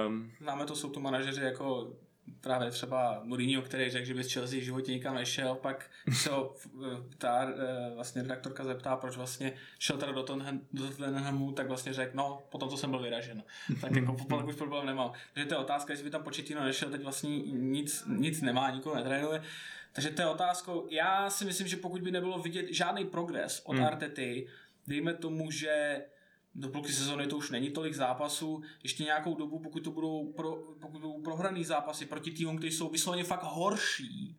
Um, 0.07 0.32
Známe 0.41 0.65
to, 0.65 0.75
jsou 0.75 0.89
tu 0.89 0.99
manažeři 0.99 1.41
jako 1.41 1.93
právě 2.41 2.71
třeba 2.71 3.21
Mourinho, 3.23 3.61
který 3.61 3.89
řekl, 3.89 4.05
že 4.05 4.13
by 4.13 4.23
z 4.23 4.34
Chelsea 4.34 4.59
v 4.59 4.63
životě 4.63 4.91
nikam 4.91 5.15
nešel, 5.15 5.55
pak 5.55 5.89
se 6.13 6.30
ho 6.30 6.55
eh, 6.86 6.88
ta 7.17 7.49
eh, 7.49 7.95
vlastně 7.95 8.21
redaktorka 8.21 8.63
zeptá, 8.63 8.95
proč 8.95 9.15
vlastně 9.17 9.53
šel 9.80 9.97
teda 9.97 10.11
do 10.11 10.23
Tottenham- 10.23 10.59
do 10.73 10.88
Tottenhamu, 10.88 11.51
tak 11.51 11.67
vlastně 11.67 11.93
řekl, 11.93 12.11
no, 12.17 12.41
potom 12.49 12.69
to 12.69 12.78
jsem 12.78 12.89
byl 12.89 12.99
vyražen. 12.99 13.43
Tak 13.82 13.95
jako 13.95 14.15
pak 14.30 14.45
už 14.47 14.55
problém 14.55 14.86
nemal. 14.86 15.13
Takže 15.34 15.49
to 15.49 15.53
je 15.55 15.59
otázka, 15.59 15.93
jestli 15.93 16.03
by 16.03 16.09
tam 16.09 16.23
Početino 16.23 16.63
nešel, 16.63 16.89
teď 16.89 17.03
vlastně 17.03 17.39
nic, 17.39 18.03
nic 18.07 18.41
nemá, 18.41 18.71
nikoho 18.71 18.95
netrénuje. 18.95 19.41
Takže 19.93 20.09
to 20.09 20.21
je 20.21 20.28
otázkou. 20.28 20.88
Já 20.89 21.30
si 21.30 21.45
myslím, 21.45 21.67
že 21.67 21.78
pokud 21.78 22.01
by 22.01 22.11
nebylo 22.11 22.39
vidět 22.39 22.65
žádný 22.69 23.05
progres 23.05 23.61
od 23.65 23.75
Hmm. 23.75 23.86
Artety, 23.86 24.47
dejme 24.88 25.13
tomu, 25.13 25.51
že 25.51 26.01
do 26.58 26.70
půlky 26.70 26.91
sezóny 26.91 27.28
to 27.28 27.38
už 27.38 27.49
není 27.49 27.70
tolik 27.70 27.93
zápasů, 27.93 28.62
ještě 28.84 29.03
nějakou 29.03 29.36
dobu, 29.36 29.60
pokud 29.60 29.84
to 29.84 29.91
budou, 29.91 30.34
pro, 30.34 30.55
pokud 30.82 30.91
budou 30.91 31.22
prohraný 31.22 31.64
zápasy 31.64 32.05
proti 32.05 32.32
týmům, 32.32 32.58
kteří 32.58 32.78
jsou 32.78 32.89
vysloveně 32.89 33.24
fakt 33.24 33.43
horší, 33.43 34.38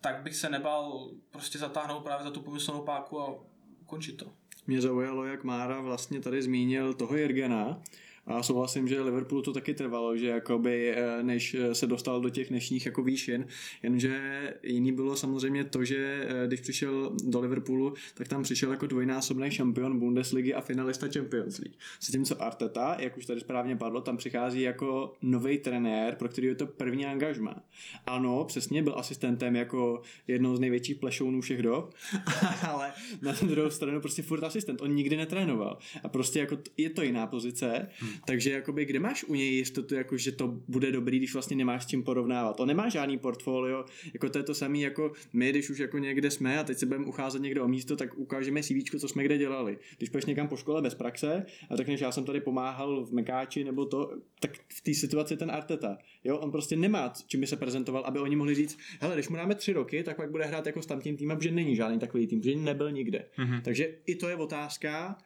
tak 0.00 0.22
bych 0.22 0.36
se 0.36 0.50
nebal 0.50 1.10
prostě 1.30 1.58
zatáhnout 1.58 2.04
právě 2.04 2.24
za 2.24 2.30
tu 2.30 2.40
pomyslnou 2.40 2.82
páku 2.82 3.20
a 3.20 3.34
ukončit 3.80 4.12
to. 4.12 4.32
Mě 4.66 4.80
zaujalo, 4.80 5.24
jak 5.24 5.44
Mára 5.44 5.80
vlastně 5.80 6.20
tady 6.20 6.42
zmínil 6.42 6.94
toho 6.94 7.16
Jirgena, 7.16 7.82
a 8.26 8.42
souhlasím, 8.42 8.88
že 8.88 9.02
Liverpoolu 9.02 9.42
to 9.42 9.52
taky 9.52 9.74
trvalo, 9.74 10.16
že 10.16 10.26
jakoby, 10.26 10.94
eh, 10.96 11.22
než 11.22 11.56
se 11.72 11.86
dostal 11.86 12.20
do 12.20 12.30
těch 12.30 12.48
dnešních 12.48 12.86
jako 12.86 13.02
výšin, 13.02 13.46
jenže 13.82 14.54
jiný 14.62 14.92
bylo 14.92 15.16
samozřejmě 15.16 15.64
to, 15.64 15.84
že 15.84 16.26
eh, 16.28 16.46
když 16.46 16.60
přišel 16.60 17.12
do 17.24 17.40
Liverpoolu, 17.40 17.94
tak 18.14 18.28
tam 18.28 18.42
přišel 18.42 18.70
jako 18.70 18.86
dvojnásobný 18.86 19.50
šampion 19.50 19.98
Bundesligy 19.98 20.54
a 20.54 20.60
finalista 20.60 21.08
Champions 21.08 21.58
League. 21.58 21.76
Co 22.24 22.42
Arteta, 22.42 22.96
jak 23.00 23.16
už 23.16 23.26
tady 23.26 23.40
správně 23.40 23.76
padlo, 23.76 24.00
tam 24.00 24.16
přichází 24.16 24.60
jako 24.60 25.12
nový 25.22 25.58
trenér, 25.58 26.14
pro 26.14 26.28
který 26.28 26.46
je 26.46 26.54
to 26.54 26.66
první 26.66 27.06
angažma. 27.06 27.62
Ano, 28.06 28.44
přesně, 28.44 28.82
byl 28.82 28.94
asistentem 28.96 29.56
jako 29.56 30.02
jednou 30.28 30.56
z 30.56 30.60
největších 30.60 30.96
plešounů 30.96 31.40
všech 31.40 31.62
dob, 31.62 31.94
ale 32.68 32.92
na 33.22 33.32
druhou 33.42 33.70
stranu 33.70 34.00
prostě 34.00 34.22
furt 34.22 34.44
asistent, 34.44 34.80
on 34.80 34.94
nikdy 34.94 35.16
netrénoval. 35.16 35.78
A 36.02 36.08
prostě 36.08 36.38
jako 36.38 36.58
je 36.76 36.90
to 36.90 37.02
jiná 37.02 37.26
pozice, 37.26 37.88
hmm. 37.98 38.13
Takže 38.26 38.50
jakoby 38.50 38.84
kde 38.84 38.98
máš 38.98 39.24
u 39.24 39.34
něj 39.34 39.54
jistotu, 39.54 39.94
jako 39.94 40.16
že 40.16 40.32
to 40.32 40.48
bude 40.68 40.92
dobrý, 40.92 41.18
když 41.18 41.32
vlastně 41.32 41.56
nemáš 41.56 41.84
s 41.84 41.86
čím 41.86 42.02
porovnávat. 42.02 42.60
On 42.60 42.68
nemá 42.68 42.88
žádný 42.88 43.18
portfolio, 43.18 43.84
jako 44.12 44.28
to 44.28 44.38
je 44.38 44.44
to 44.44 44.54
samé 44.54 44.78
jako 44.78 45.12
my, 45.32 45.50
když 45.50 45.70
už 45.70 45.78
jako 45.78 45.98
někde 45.98 46.30
jsme 46.30 46.58
a 46.58 46.64
teď 46.64 46.78
se 46.78 46.86
budeme 46.86 47.06
ucházet 47.06 47.42
někde 47.42 47.60
o 47.60 47.68
místo, 47.68 47.96
tak 47.96 48.18
ukážeme 48.18 48.62
CV, 48.62 48.98
co 48.98 49.08
jsme 49.08 49.24
kde 49.24 49.38
dělali. 49.38 49.78
Když 49.98 50.08
půjdeš 50.08 50.24
někam 50.24 50.48
po 50.48 50.56
škole 50.56 50.82
bez 50.82 50.94
praxe 50.94 51.46
a 51.70 51.76
řekneš, 51.76 52.00
já 52.00 52.12
jsem 52.12 52.24
tady 52.24 52.40
pomáhal 52.40 53.04
v 53.04 53.12
Mekáči 53.12 53.64
nebo 53.64 53.84
to, 53.84 54.10
tak 54.40 54.50
v 54.68 54.80
té 54.80 54.94
situaci 54.94 55.36
ten 55.36 55.50
Arteta, 55.50 55.98
jo, 56.24 56.38
on 56.38 56.50
prostě 56.50 56.76
nemá 56.76 57.12
čím 57.26 57.40
by 57.40 57.46
se 57.46 57.56
prezentoval, 57.56 58.02
aby 58.06 58.18
oni 58.18 58.36
mohli 58.36 58.54
říct, 58.54 58.78
hele, 59.00 59.14
když 59.14 59.28
mu 59.28 59.36
dáme 59.36 59.54
tři 59.54 59.72
roky, 59.72 60.02
tak 60.02 60.16
pak 60.16 60.30
bude 60.30 60.44
hrát 60.44 60.66
jako 60.66 60.82
s 60.82 60.86
tamtím 60.86 61.16
týmem, 61.16 61.36
protože 61.36 61.50
není 61.50 61.76
žádný 61.76 61.98
takový 61.98 62.26
tým, 62.26 62.40
protože 62.40 62.56
nebyl 62.56 62.92
nikde. 62.92 63.24
Mhm. 63.38 63.60
Takže 63.62 63.94
i 64.06 64.14
to 64.14 64.28
je 64.28 64.36
otázka, 64.36 65.18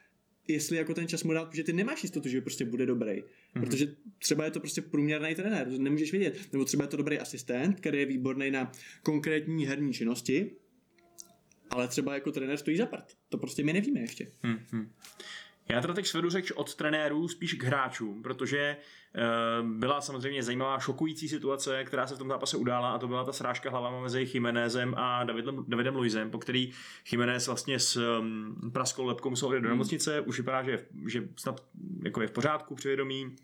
jestli 0.53 0.77
jako 0.77 0.93
ten 0.93 1.07
čas 1.07 1.23
mu 1.23 1.33
dát, 1.33 1.49
protože 1.49 1.63
ty 1.63 1.73
nemáš 1.73 2.03
jistotu, 2.03 2.29
že 2.29 2.41
prostě 2.41 2.65
bude 2.65 2.85
dobrý. 2.85 3.23
Mhm. 3.55 3.65
Protože 3.65 3.95
třeba 4.19 4.45
je 4.45 4.51
to 4.51 4.59
prostě 4.59 4.81
průměrný 4.81 5.35
trenér, 5.35 5.69
to 5.69 5.77
nemůžeš 5.77 6.11
vědět. 6.11 6.37
Nebo 6.51 6.65
třeba 6.65 6.83
je 6.83 6.87
to 6.87 6.97
dobrý 6.97 7.19
asistent, 7.19 7.79
který 7.79 7.99
je 7.99 8.05
výborný 8.05 8.51
na 8.51 8.71
konkrétní 9.03 9.65
herní 9.65 9.93
činnosti, 9.93 10.51
ale 11.69 11.87
třeba 11.87 12.13
jako 12.13 12.31
trenér 12.31 12.57
stojí 12.57 12.77
za 12.77 12.85
prd. 12.85 13.17
To 13.29 13.37
prostě 13.37 13.63
my 13.63 13.73
nevíme 13.73 13.99
ještě. 13.99 14.31
Hmm, 14.43 14.59
hmm. 14.71 14.91
Já 15.71 15.81
teda 15.81 15.93
teď 15.93 16.07
svedu 16.07 16.29
řeč 16.29 16.51
od 16.51 16.75
trenérů 16.75 17.27
spíš 17.27 17.53
k 17.53 17.63
hráčům, 17.63 18.23
protože 18.23 18.77
uh, 19.15 19.67
byla 19.67 20.01
samozřejmě 20.01 20.43
zajímavá 20.43 20.79
šokující 20.79 21.29
situace, 21.29 21.83
která 21.83 22.07
se 22.07 22.15
v 22.15 22.17
tom 22.17 22.27
zápase 22.27 22.57
udála 22.57 22.91
a 22.91 22.97
to 22.97 23.07
byla 23.07 23.23
ta 23.23 23.33
srážka 23.33 23.69
hlavama 23.69 24.01
mezi 24.01 24.25
Chimenezem 24.25 24.93
a 24.97 25.23
Davidem, 25.23 25.65
Davidem 25.67 25.95
Luizem, 25.95 26.31
po 26.31 26.37
který 26.37 26.71
Chimenez 27.05 27.47
vlastně 27.47 27.79
s 27.79 27.95
um, 28.19 28.71
praskou 28.73 29.05
lepkou 29.05 29.29
musel 29.29 29.49
do 29.49 29.69
nemocnice, 29.69 30.21
už 30.21 30.37
vypadá, 30.37 30.63
že, 30.63 30.85
že 31.07 31.23
snad 31.35 31.63
jako 32.03 32.21
je 32.21 32.27
v 32.27 32.31
pořádku 32.31 32.75
přivědomí, 32.75 33.35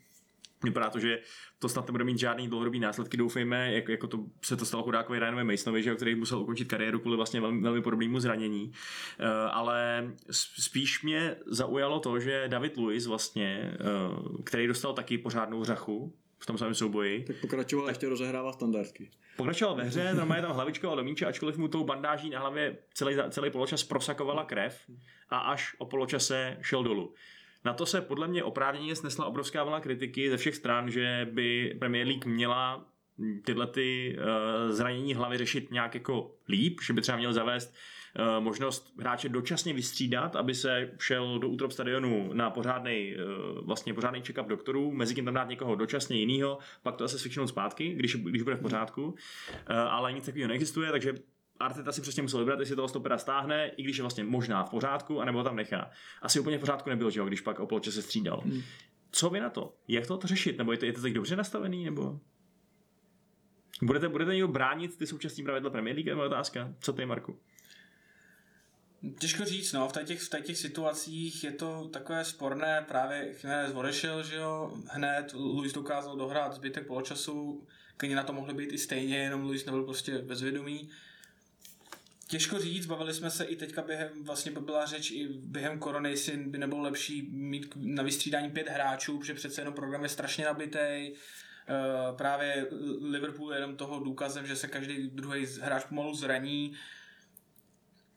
Vypadá 0.63 0.89
to, 0.89 0.99
že 0.99 1.19
to 1.59 1.69
snad 1.69 1.87
nebude 1.87 2.03
mít 2.03 2.19
žádný 2.19 2.47
dlouhodobý 2.47 2.79
následky, 2.79 3.17
doufejme, 3.17 3.73
jako, 3.73 3.91
jako 3.91 4.07
to 4.07 4.25
se 4.41 4.57
to 4.57 4.65
stalo 4.65 4.83
chudákovi 4.83 5.19
Ryanovi 5.19 5.43
Masonovi, 5.43 5.83
že, 5.83 5.95
který 5.95 6.15
musel 6.15 6.39
ukončit 6.39 6.65
kariéru 6.65 6.99
kvůli 6.99 7.17
vlastně 7.17 7.41
velmi, 7.41 7.61
velmi 7.61 7.81
podobnému 7.81 8.19
zranění. 8.19 8.63
Uh, 8.65 9.25
ale 9.51 10.09
spíš 10.31 11.03
mě 11.03 11.35
zaujalo 11.45 11.99
to, 11.99 12.19
že 12.19 12.47
David 12.47 12.77
Luiz 12.77 13.07
vlastně, 13.07 13.77
uh, 13.79 14.43
který 14.43 14.67
dostal 14.67 14.93
taky 14.93 15.17
pořádnou 15.17 15.63
řachu, 15.63 16.13
v 16.39 16.45
tom 16.45 16.57
samém 16.57 16.75
souboji. 16.75 17.23
Tak 17.23 17.35
pokračoval, 17.41 17.85
tak 17.85 17.95
ještě 17.95 18.09
rozehrával 18.09 18.53
standardky. 18.53 19.09
Pokračoval 19.37 19.75
ve 19.75 19.83
hře, 19.83 20.13
normálně 20.13 20.41
tam 20.41 20.51
hlavičkoval 20.51 20.97
do 20.97 21.03
míče, 21.03 21.25
ačkoliv 21.25 21.57
mu 21.57 21.67
tou 21.67 21.83
bandáží 21.83 22.29
na 22.29 22.39
hlavě 22.39 22.77
celý, 22.93 23.15
celý 23.29 23.49
poločas 23.49 23.83
prosakovala 23.83 24.45
krev 24.45 24.81
a 25.29 25.37
až 25.37 25.75
o 25.77 25.85
poločase 25.85 26.57
šel 26.61 26.83
dolů. 26.83 27.13
Na 27.65 27.73
to 27.73 27.85
se 27.85 28.01
podle 28.01 28.27
mě 28.27 28.43
oprávněně 28.43 28.95
snesla 28.95 29.25
obrovská 29.25 29.63
vlna 29.63 29.79
kritiky 29.79 30.29
ze 30.29 30.37
všech 30.37 30.55
stran, 30.55 30.91
že 30.91 31.27
by 31.31 31.75
Premier 31.79 32.07
League 32.07 32.25
měla 32.25 32.85
tyhle 33.45 33.67
ty 33.67 34.17
uh, 34.17 34.71
zranění 34.71 35.13
hlavy 35.13 35.37
řešit 35.37 35.71
nějak 35.71 35.93
jako 35.93 36.35
líp, 36.49 36.79
že 36.87 36.93
by 36.93 37.01
třeba 37.01 37.17
měl 37.17 37.33
zavést 37.33 37.75
uh, 38.19 38.43
možnost 38.43 38.93
hráče 38.99 39.29
dočasně 39.29 39.73
vystřídat, 39.73 40.35
aby 40.35 40.55
se 40.55 40.91
šel 40.99 41.39
do 41.39 41.49
útrop 41.49 41.71
stadionu 41.71 42.33
na 42.33 42.49
pořádný 42.49 43.15
uh, 43.15 43.65
vlastně 43.65 43.93
pořádný 43.93 44.21
check-up 44.21 44.47
doktorů, 44.47 44.91
mezi 44.91 45.15
tím 45.15 45.25
tam 45.25 45.33
dát 45.33 45.49
někoho 45.49 45.75
dočasně 45.75 46.17
jinýho, 46.17 46.57
pak 46.83 46.95
to 46.95 47.03
asi 47.03 47.19
svičnout 47.19 47.49
zpátky, 47.49 47.93
když, 47.93 48.15
když 48.15 48.41
bude 48.41 48.55
v 48.55 48.61
pořádku, 48.61 49.15
ale 49.67 50.13
nic 50.13 50.25
takového 50.25 50.47
neexistuje, 50.47 50.91
takže 50.91 51.13
Arteta 51.59 51.91
si 51.91 52.01
přesně 52.01 52.21
musel 52.21 52.39
vybrat, 52.39 52.59
jestli 52.59 52.75
toho 52.75 52.87
stopera 52.87 53.17
stáhne, 53.17 53.67
i 53.67 53.83
když 53.83 53.97
je 53.97 54.03
vlastně 54.03 54.23
možná 54.23 54.63
v 54.63 54.69
pořádku, 54.69 55.21
anebo 55.21 55.37
ho 55.37 55.43
tam 55.43 55.55
nechá. 55.55 55.89
Asi 56.21 56.39
úplně 56.39 56.57
v 56.57 56.59
pořádku 56.59 56.89
nebyl, 56.89 57.09
že 57.09 57.19
jo, 57.19 57.25
když 57.25 57.41
pak 57.41 57.59
o 57.59 57.67
poloče 57.67 57.91
se 57.91 58.01
střídal. 58.01 58.41
Hmm. 58.41 58.61
Co 59.11 59.29
vy 59.29 59.39
na 59.39 59.49
to? 59.49 59.75
Jak 59.87 60.07
to, 60.07 60.17
to 60.17 60.27
řešit? 60.27 60.57
Nebo 60.57 60.71
je 60.71 60.77
to, 60.77 60.85
je 60.85 60.93
to 60.93 61.01
tak 61.01 61.13
dobře 61.13 61.35
nastavený? 61.35 61.85
Nebo 61.85 62.19
budete, 63.81 64.09
budete 64.09 64.31
někdo 64.31 64.47
bránit 64.47 64.97
ty 64.97 65.07
současní 65.07 65.43
pravidla 65.43 65.69
Premier 65.69 65.95
League? 65.95 66.07
Nebo 66.07 66.21
otázka? 66.21 66.73
Co 66.79 66.93
ty, 66.93 67.05
Marku? 67.05 67.39
Těžko 69.19 69.45
říct, 69.45 69.73
no, 69.73 69.89
v 69.89 70.03
těch, 70.03 70.21
v 70.21 70.41
těch 70.41 70.57
situacích 70.57 71.43
je 71.43 71.51
to 71.51 71.89
takové 71.93 72.25
sporné, 72.25 72.85
právě 72.87 73.35
Jiménez 73.43 73.73
odešel, 73.73 74.23
že 74.23 74.35
jo, 74.35 74.77
hned 74.87 75.33
Luis 75.33 75.73
dokázal 75.73 76.17
dohrát 76.17 76.53
zbytek 76.53 76.87
poločasu, 76.87 77.67
klidně 77.97 78.15
na 78.15 78.23
to 78.23 78.33
mohli 78.33 78.53
být 78.53 78.73
i 78.73 78.77
stejně, 78.77 79.17
jenom 79.17 79.41
Luis 79.41 79.65
nebyl 79.65 79.83
prostě 79.83 80.17
bezvědomý. 80.17 80.89
Těžko 82.27 82.59
říct, 82.59 82.85
bavili 82.85 83.13
jsme 83.13 83.31
se 83.31 83.43
i 83.43 83.55
teďka 83.55 83.81
během, 83.81 84.09
vlastně 84.23 84.51
byla 84.51 84.85
řeč 84.85 85.11
i 85.11 85.27
během 85.27 85.79
korony, 85.79 86.09
jestli 86.09 86.37
by 86.37 86.57
nebylo 86.57 86.81
lepší 86.81 87.29
mít 87.31 87.73
na 87.75 88.03
vystřídání 88.03 88.51
pět 88.51 88.69
hráčů, 88.69 89.17
protože 89.17 89.33
přece 89.33 89.61
jenom 89.61 89.73
program 89.73 90.03
je 90.03 90.09
strašně 90.09 90.45
nabitý. 90.45 91.11
Uh, 91.11 92.17
právě 92.17 92.67
Liverpool 93.01 93.53
je 93.53 93.57
jenom 93.57 93.75
toho 93.75 93.99
důkazem, 93.99 94.47
že 94.47 94.55
se 94.55 94.67
každý 94.67 95.07
druhý 95.07 95.45
hráč 95.61 95.83
pomalu 95.83 96.15
zraní. 96.15 96.75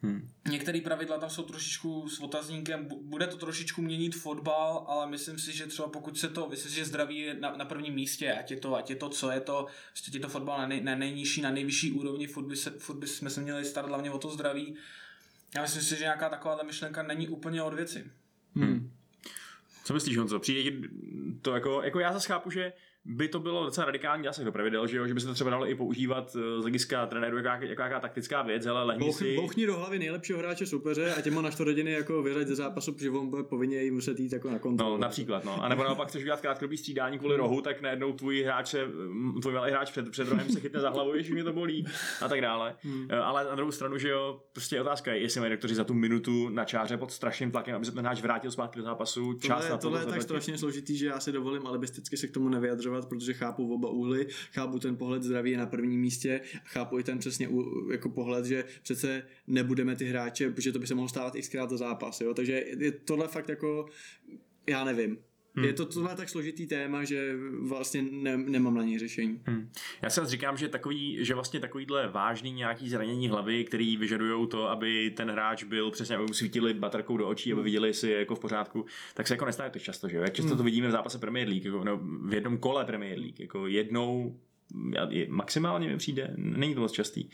Hmm. 0.03 0.29
Některé 0.51 0.81
pravidla 0.81 1.19
tam 1.19 1.31
jsou 1.31 1.43
trošičku 1.43 2.09
s 2.09 2.21
otazníkem, 2.21 2.89
bude 3.03 3.27
to 3.27 3.37
trošičku 3.37 3.83
měnit 3.83 4.17
fotbal, 4.17 4.85
ale 4.89 5.11
myslím 5.11 5.39
si, 5.39 5.53
že 5.53 5.67
třeba 5.67 5.89
pokud 5.89 6.19
se 6.19 6.29
to, 6.29 6.49
myslím 6.49 6.71
si, 6.71 6.77
že 6.77 6.85
zdraví 6.85 7.19
je 7.19 7.35
na, 7.35 7.57
na 7.57 7.65
prvním 7.65 7.95
místě, 7.95 8.33
ať 8.33 8.51
je 8.51 8.57
to, 8.57 8.77
ať 8.77 8.91
je 8.91 8.97
to, 8.97 9.09
co 9.09 9.31
je 9.31 9.41
to, 9.41 9.67
prostě 9.93 10.11
je 10.15 10.21
to 10.21 10.29
fotbal 10.29 10.59
na, 10.59 10.67
nej, 10.67 10.81
na 10.81 10.95
nejnižší, 10.95 11.41
na 11.41 11.51
nejvyšší 11.51 11.93
úrovni, 11.93 12.27
furt, 12.27 12.47
by 12.47 12.57
se, 12.57 12.71
furt 12.71 12.97
by 12.97 13.07
jsme 13.07 13.31
se 13.31 13.41
měli 13.41 13.65
starat 13.65 13.89
hlavně 13.89 14.11
o 14.11 14.19
to 14.19 14.31
zdraví. 14.31 14.75
Já 15.55 15.63
myslím 15.63 15.83
si, 15.83 15.97
že 15.97 16.05
nějaká 16.05 16.29
taková 16.29 16.63
myšlenka 16.63 17.03
není 17.03 17.29
úplně 17.29 17.63
od 17.63 17.75
věci. 17.75 18.11
Hmm. 18.55 18.93
Co 19.85 19.95
myslíš, 19.95 20.17
Honzo? 20.17 20.39
Přijde 20.39 20.89
to 21.43 21.55
jako, 21.55 21.83
jako 21.83 22.01
já 22.01 22.13
zase 22.13 22.29
chápu, 22.29 22.51
že 22.51 22.73
by 23.05 23.29
to 23.29 23.41
bylo 23.41 23.65
docela 23.65 23.85
radikální 23.85 24.25
zásah 24.25 24.45
do 24.45 24.53
pravidel, 24.53 24.87
že, 24.87 24.97
jo? 24.97 25.07
že 25.07 25.15
by 25.15 25.21
se 25.21 25.27
to 25.27 25.35
třeba 25.35 25.51
dalo 25.51 25.71
i 25.71 25.75
používat 25.75 26.37
eh, 26.37 26.61
z 26.61 26.63
hlediska 26.63 27.07
trenéru 27.07 27.37
jako, 27.37 27.65
jako 27.65 27.83
jaká 27.83 28.01
taktická 28.01 28.43
věc, 28.43 28.67
ale 28.67 28.85
lehni 28.85 29.07
Bouch, 29.07 29.19
si... 29.19 29.37
Bouchni 29.37 29.67
do 29.67 29.77
hlavy 29.77 29.99
nejlepšího 29.99 30.39
hráče 30.39 30.67
soupeře 30.67 31.15
a 31.15 31.21
těma 31.21 31.43
na 31.43 31.51
rodiny 31.59 31.93
jako 31.93 32.23
vyřadit 32.23 32.49
ze 32.49 32.55
zápasu, 32.55 32.93
protože 32.93 33.11
on 33.11 33.31
bude 33.31 33.43
povinně 33.43 33.83
jim 33.83 33.95
muset 33.95 34.21
jít 34.21 34.33
jako 34.33 34.51
na 34.51 34.59
kontrolu. 34.59 34.93
No, 34.93 34.99
například, 34.99 35.45
no. 35.45 35.65
A 35.65 35.69
nebo 35.69 35.85
naopak 35.85 36.09
chceš 36.09 36.23
udělat 36.23 36.41
krátkodobý 36.41 36.77
střídání 36.77 37.19
kvůli 37.19 37.37
rohu, 37.37 37.61
tak 37.61 37.81
najednou 37.81 38.13
tvůj 38.13 38.43
hráč 38.43 38.69
se, 38.69 38.87
mm, 38.87 39.41
tvůj 39.41 39.55
malý 39.55 39.71
hráč 39.71 39.91
před, 39.91 40.11
před 40.11 40.29
rohem 40.29 40.49
se 40.49 40.61
chytne 40.61 40.81
za 40.81 40.91
hlavu, 40.91 41.13
že 41.17 41.35
mě 41.35 41.45
to 41.45 41.53
bolí 41.53 41.87
a 42.23 42.29
tak 42.29 42.41
dále. 42.41 42.77
Hmm. 42.83 43.07
Eh, 43.11 43.17
ale 43.17 43.45
na 43.45 43.55
druhou 43.55 43.73
stranu, 43.73 43.99
že 43.99 44.09
jo, 44.09 44.41
prostě 44.53 44.81
otázka 44.81 45.13
je, 45.13 45.21
jestli 45.21 45.41
mají 45.41 45.53
doktoři 45.53 45.75
za 45.75 45.85
tu 45.85 45.95
minutu 45.95 46.49
na 46.49 46.65
čáře 46.65 46.97
pod 46.97 47.13
strašným 47.13 47.51
tlakem, 47.51 47.77
aby 47.77 47.85
se 47.85 47.93
ten 47.93 48.05
hráč 48.05 48.23
vrátil 48.23 48.51
zpátky 48.51 48.79
do 48.79 48.83
zápasu. 48.83 49.35
Čas 49.35 49.59
tohle, 49.59 49.71
na 49.71 49.77
to, 49.77 49.83
tohle 49.83 50.01
je 50.01 50.07
tak 50.07 50.23
strašně 50.23 50.59
složitý, 50.59 50.97
že 50.97 51.07
já 51.07 51.21
si 51.21 51.28
dovolím 51.33 51.67
alibisticky 51.67 52.17
se 52.17 52.29
k 52.29 52.31
tomu 52.31 52.49
nevyjadřovat, 52.49 53.09
protože 53.09 53.35
chápu 53.35 53.75
oba 53.75 53.89
úhly, 53.91 54.27
chápu 54.53 54.79
ten 54.79 54.97
pohled 54.97 55.23
zdraví 55.23 55.51
je 55.51 55.59
na 55.59 55.67
prvním 55.67 56.01
místě, 56.01 56.41
chápu 56.65 56.99
i 56.99 57.03
ten 57.03 57.19
přesně 57.19 57.49
jako 57.93 58.09
pohled, 58.09 58.45
že 58.45 58.65
přece 58.83 59.23
nebudeme 59.47 59.97
ty 59.97 60.05
hráče, 60.05 60.51
protože 60.51 60.73
to 60.73 60.79
by 60.79 60.87
se 60.87 60.95
mohlo 60.95 61.09
stávat 61.09 61.35
i 61.35 61.43
zkrát 61.43 61.71
za 61.71 61.77
zápas, 61.77 62.21
jo? 62.21 62.35
takže 62.35 62.65
je 62.79 62.93
tohle 62.93 63.29
fakt 63.29 63.49
jako, 63.49 63.87
já 64.67 64.85
nevím, 64.85 65.19
Hmm. 65.59 65.67
Je 65.67 65.73
to 65.73 65.87
tohle 65.87 66.17
tak 66.17 66.29
složitý 66.29 66.67
téma, 66.67 67.05
že 67.05 67.35
vlastně 67.61 68.03
ne, 68.11 68.37
nemám 68.37 68.75
na 68.75 68.83
něj 68.83 68.99
řešení. 68.99 69.41
Hmm. 69.47 69.71
Já 70.03 70.11
si 70.11 70.21
říkám, 70.25 70.57
že 70.57 70.69
takový, 70.69 71.25
že 71.25 71.35
vlastně 71.35 71.61
takovýhle 71.61 72.09
vážný 72.09 72.53
nějaký 72.53 72.89
zranění 72.89 73.29
hlavy, 73.29 73.65
který 73.65 73.97
vyžadují 73.97 74.49
to, 74.49 74.69
aby 74.69 75.11
ten 75.11 75.31
hráč 75.31 75.65
byl 75.65 75.91
přesně, 75.91 76.17
aby 76.17 76.27
mu 76.27 76.33
svítili 76.33 76.75
baterkou 76.75 77.17
do 77.17 77.29
očí, 77.29 77.53
aby 77.53 77.63
viděli, 77.63 77.89
jestli 77.89 78.11
je 78.11 78.19
jako 78.19 78.35
v 78.35 78.41
pořádku, 78.41 78.87
tak 79.15 79.27
se 79.27 79.35
jako 79.35 79.45
nestane 79.45 79.71
to 79.71 79.79
často, 79.79 80.09
že 80.09 80.17
jo? 80.17 80.23
Jak 80.23 80.35
často 80.35 80.49
hmm. 80.49 80.59
to 80.59 80.65
vidíme 80.65 80.89
v 80.89 80.91
zápase 80.91 81.19
Premier 81.19 81.49
League, 81.49 81.65
jako, 81.65 81.85
no, 81.85 82.01
v 82.03 82.35
jednom 82.35 82.59
kole 82.59 82.85
Premier 82.85 83.19
League, 83.19 83.41
jako 83.41 83.67
jednou 83.67 84.37
maximálně 85.29 85.89
mi 85.89 85.97
přijde, 85.97 86.35
není 86.37 86.75
to 86.75 86.81
moc 86.81 86.93
častý. 86.93 87.29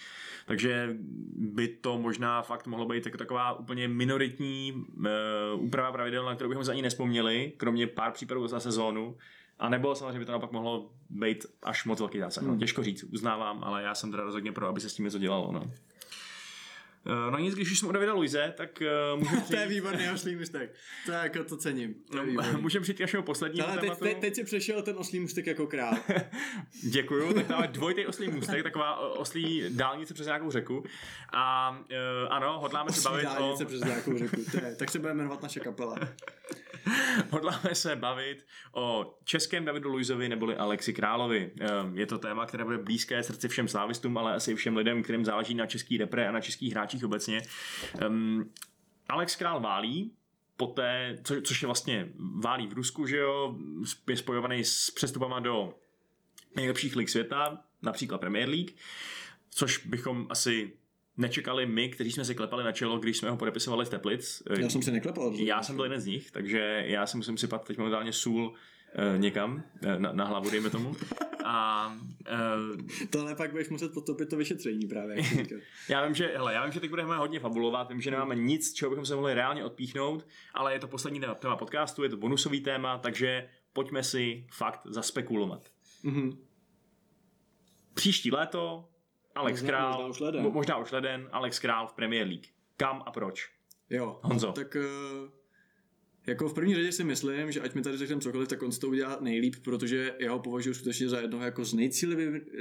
Takže 0.47 0.97
by 1.37 1.69
to 1.69 1.99
možná 1.99 2.43
fakt 2.43 2.67
mohlo 2.67 2.87
být 2.87 3.07
jako 3.07 3.19
taková 3.19 3.59
úplně 3.59 3.89
minoritní 3.89 4.73
uh, 4.73 5.65
úprava 5.65 5.93
pravidel, 5.93 6.25
na 6.25 6.35
kterou 6.35 6.49
bychom 6.49 6.65
se 6.65 6.73
ani 6.73 6.83
nespomněli, 6.83 7.53
kromě 7.57 7.87
pár 7.87 8.13
případů 8.13 8.47
za 8.47 8.61
sezónu. 8.61 9.17
A 9.59 9.69
nebo 9.69 9.95
samozřejmě 9.95 10.19
by 10.19 10.25
to 10.25 10.33
naopak 10.33 10.53
mohlo 10.53 10.91
být 11.11 11.47
až 11.63 11.85
moc 11.85 11.99
velký 11.99 12.19
zásah. 12.19 12.45
No, 12.45 12.51
hmm. 12.51 12.59
těžko 12.59 12.83
říct, 12.83 13.03
uznávám, 13.03 13.65
ale 13.65 13.83
já 13.83 13.95
jsem 13.95 14.11
teda 14.11 14.23
rozhodně 14.23 14.53
pro, 14.53 14.67
aby 14.67 14.81
se 14.81 14.89
s 14.89 14.95
tím 14.95 15.05
něco 15.05 15.19
dělalo. 15.19 15.53
No. 15.53 15.71
Eh, 17.07 17.31
no 17.31 17.39
nic, 17.39 17.55
když 17.55 17.73
už 17.73 17.79
jsme 17.79 17.89
u 17.89 17.93
Davida 17.93 18.13
Luize, 18.13 18.55
tak 18.57 18.83
uh, 19.13 19.19
můžeme 19.19 19.41
přijít... 19.41 19.57
to 19.57 19.63
je 19.63 19.69
výborný 19.69 20.11
oslý 20.11 20.37
můstek. 20.37 20.75
To 21.07 21.13
jako 21.13 21.45
to 21.45 21.57
cením. 21.57 21.95
To 21.95 22.25
no, 22.25 22.43
můžeme 22.61 22.83
přijít 22.83 22.97
k 22.97 23.01
našemu 23.01 23.23
poslednímu 23.23 23.69
Ale 23.69 23.79
tématu. 23.79 24.05
Teď, 24.05 24.21
teď 24.21 24.35
si 24.35 24.45
přešel 24.45 24.83
ten 24.83 24.99
oslý 24.99 25.21
můstek 25.21 25.47
jako 25.47 25.67
král. 25.67 25.95
Děkuju, 26.91 27.35
tak 27.35 27.49
máme 27.49 27.67
dvojitý 27.67 28.07
oslý 28.07 28.29
můstek, 28.29 28.63
taková 28.63 28.97
oslí 28.97 29.65
dálnice 29.69 30.15
přes 30.15 30.27
nějakou 30.27 30.51
řeku. 30.51 30.85
A 31.33 31.71
uh, 31.71 32.33
ano, 32.33 32.59
hodláme 32.61 32.91
oslí 32.91 33.03
se 33.03 33.09
bavit 33.09 33.25
dálnice 33.25 33.65
o... 33.65 33.67
přes 33.67 33.81
nějakou 33.81 34.19
řeku, 34.19 34.37
to 34.51 34.57
je, 34.65 34.77
tak 34.77 34.91
se 34.91 34.99
bude 34.99 35.15
jmenovat 35.15 35.43
naše 35.43 35.61
kapela. 35.61 35.97
Hodláme 37.31 37.75
se 37.75 37.97
bavit 37.97 38.47
o 38.73 39.15
českém 39.25 39.65
Davidu 39.65 39.89
Luizovi 39.91 40.29
neboli 40.29 40.57
Alexi 40.57 40.93
Královi. 40.93 41.53
Ehm, 41.61 41.99
je 41.99 42.07
to 42.07 42.19
téma, 42.19 42.47
které 42.47 42.65
bude 42.65 42.79
blízké 42.79 43.23
srdci 43.23 43.49
všem 43.49 43.69
slávistům, 43.69 44.19
ale 44.19 44.35
asi 44.35 44.55
všem 44.55 44.77
lidem, 44.77 45.03
kterým 45.03 45.25
záleží 45.25 45.55
na 45.55 45.67
český 45.67 45.99
repre 45.99 46.29
a 46.29 46.33
na 46.33 46.41
českých 46.41 46.73
hráčích 46.73 47.05
obecně. 47.05 47.43
Ehm, 48.01 48.51
Alex 49.09 49.37
Král 49.37 49.61
válí, 49.61 50.13
poté, 50.57 51.19
co, 51.25 51.41
což 51.43 51.63
je 51.63 51.67
vlastně 51.67 52.09
válí 52.45 52.67
v 52.67 52.73
Rusku, 52.73 53.07
že 53.07 53.17
jo, 53.17 53.57
je 54.09 54.17
spojovaný 54.17 54.65
s 54.65 54.91
přestupama 54.91 55.41
do 55.41 55.75
nejlepších 56.57 56.97
lig 56.97 57.09
světa, 57.09 57.65
například 57.83 58.19
Premier 58.19 58.49
League, 58.49 58.71
což 59.51 59.87
bychom 59.87 60.27
asi 60.31 60.73
nečekali 61.17 61.67
my, 61.67 61.89
kteří 61.89 62.13
jsme 62.13 62.25
si 62.25 62.35
klepali 62.35 62.65
na 62.65 62.73
čelo, 62.73 62.99
když 62.99 63.19
jsme 63.19 63.31
ho 63.31 63.37
podepisovali 63.37 63.85
v 63.85 63.89
Teplic. 63.89 64.43
Já 64.59 64.69
jsem 64.69 64.83
si 64.83 64.93
neklepal. 64.93 65.35
Já 65.35 65.63
jsem 65.63 65.77
byl 65.77 65.85
jeden 65.85 66.01
z 66.01 66.07
nich, 66.07 66.31
takže 66.31 66.85
já 66.87 67.07
si 67.07 67.17
musím 67.17 67.39
sypat 67.39 67.67
teď 67.67 67.79
momentálně 67.79 68.13
sůl 68.13 68.47
uh, 68.47 69.21
někam, 69.21 69.63
uh, 69.85 69.99
na, 69.99 70.13
na 70.13 70.25
hlavu, 70.25 70.51
dejme 70.51 70.71
tomu. 70.71 70.97
A, 71.45 71.87
uh, 72.33 73.07
Tohle 73.11 73.35
pak 73.35 73.51
budeš 73.51 73.69
muset 73.69 73.93
potopit 73.93 74.31
to 74.31 74.37
vyšetření 74.37 74.87
právě. 74.87 75.17
já 75.89 76.07
vím, 76.07 76.15
že, 76.15 76.27
hele, 76.27 76.55
já 76.55 76.65
vím, 76.65 76.73
že 76.73 76.81
teď 76.81 76.91
budeme 76.91 77.17
hodně 77.17 77.41
fabulovat, 77.41 77.89
vím, 77.89 78.01
že 78.01 78.11
nemáme 78.11 78.35
nic, 78.35 78.73
čeho 78.73 78.91
bychom 78.91 79.07
se 79.07 79.15
mohli 79.15 79.35
reálně 79.35 79.65
odpíchnout, 79.65 80.27
ale 80.55 80.73
je 80.73 80.79
to 80.79 80.89
poslední 80.89 81.21
téma, 81.21 81.35
téma 81.35 81.57
podcastu, 81.57 82.03
je 82.03 82.09
to 82.09 82.17
bonusový 82.17 82.61
téma, 82.61 82.99
takže 82.99 83.49
pojďme 83.73 84.03
si 84.03 84.47
fakt 84.53 84.81
zaspekulovat. 84.85 85.71
Mm-hmm. 86.05 86.37
Příští 87.95 88.31
léto 88.31 88.89
Alex 89.35 89.63
možná, 89.63 89.69
Král, 89.79 89.93
možná 89.93 90.07
už, 90.09 90.21
leden. 90.21 90.53
možná 90.53 90.77
už 90.77 90.91
leden, 90.93 91.29
Alex 91.33 91.59
Král 91.59 91.87
v 91.87 91.93
Premier 91.93 92.27
League. 92.27 92.47
Kam 92.77 93.03
a 93.07 93.11
proč? 93.11 93.51
Jo, 93.91 94.19
Honzo. 94.23 94.53
tak 94.53 94.75
uh, 94.77 94.83
Jako 96.27 96.49
v 96.49 96.55
první 96.55 96.75
řadě 96.75 96.93
si 96.93 97.05
myslím, 97.05 97.53
že 97.53 97.61
ať 97.61 97.75
mi 97.75 97.83
tady 97.83 97.97
řekneme 97.97 98.21
cokoliv, 98.21 98.49
tak 98.49 98.63
on 98.63 98.73
si 98.73 98.81
to 98.81 98.89
udělá 98.89 99.19
nejlíp, 99.21 99.55
protože 99.65 100.15
já 100.19 100.33
ho 100.33 100.39
považuji 100.39 100.75
skutečně 100.75 101.09
za 101.09 101.21
jednoho 101.21 101.45
jako 101.45 101.65
z 101.65 101.75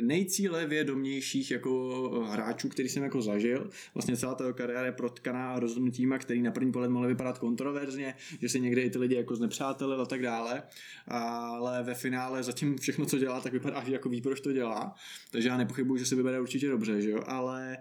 nejcílevědomějších 0.01 1.51
jako 1.51 2.09
hráčů, 2.30 2.70
který 2.70 2.89
jsem 2.89 3.03
jako 3.03 3.22
zažil. 3.22 3.70
Vlastně 3.93 4.18
celá 4.18 4.36
ta 4.36 4.53
kariéra 4.53 4.86
je 4.86 4.91
protkaná 4.91 5.59
rozhodnutíma, 5.59 6.18
který 6.18 6.41
na 6.41 6.51
první 6.51 6.72
pohled 6.72 6.91
mohly 6.91 7.07
vypadat 7.07 7.38
kontroverzně, 7.38 8.16
že 8.41 8.49
se 8.49 8.59
někde 8.59 8.82
i 8.82 8.89
ty 8.89 8.97
lidi 8.97 9.16
jako 9.16 9.36
znepřátelil 9.36 10.01
a 10.01 10.05
tak 10.05 10.22
dále. 10.22 10.64
Ale 11.07 11.84
ve 11.84 11.93
finále 11.93 12.43
zatím 12.43 12.78
všechno, 12.78 13.05
co 13.05 13.20
dělá, 13.20 13.41
tak 13.41 13.53
vypadá, 13.53 13.84
jako 13.88 14.09
ví, 14.09 14.22
proč 14.22 14.41
to 14.41 14.53
dělá. 14.53 14.95
Takže 15.32 15.49
já 15.49 15.57
nepochybuji, 15.57 15.97
že 15.99 16.05
se 16.05 16.16
vybere 16.16 16.41
určitě 16.41 16.70
dobře, 16.70 17.01
že 17.01 17.09
jo? 17.09 17.24
Ale 17.26 17.78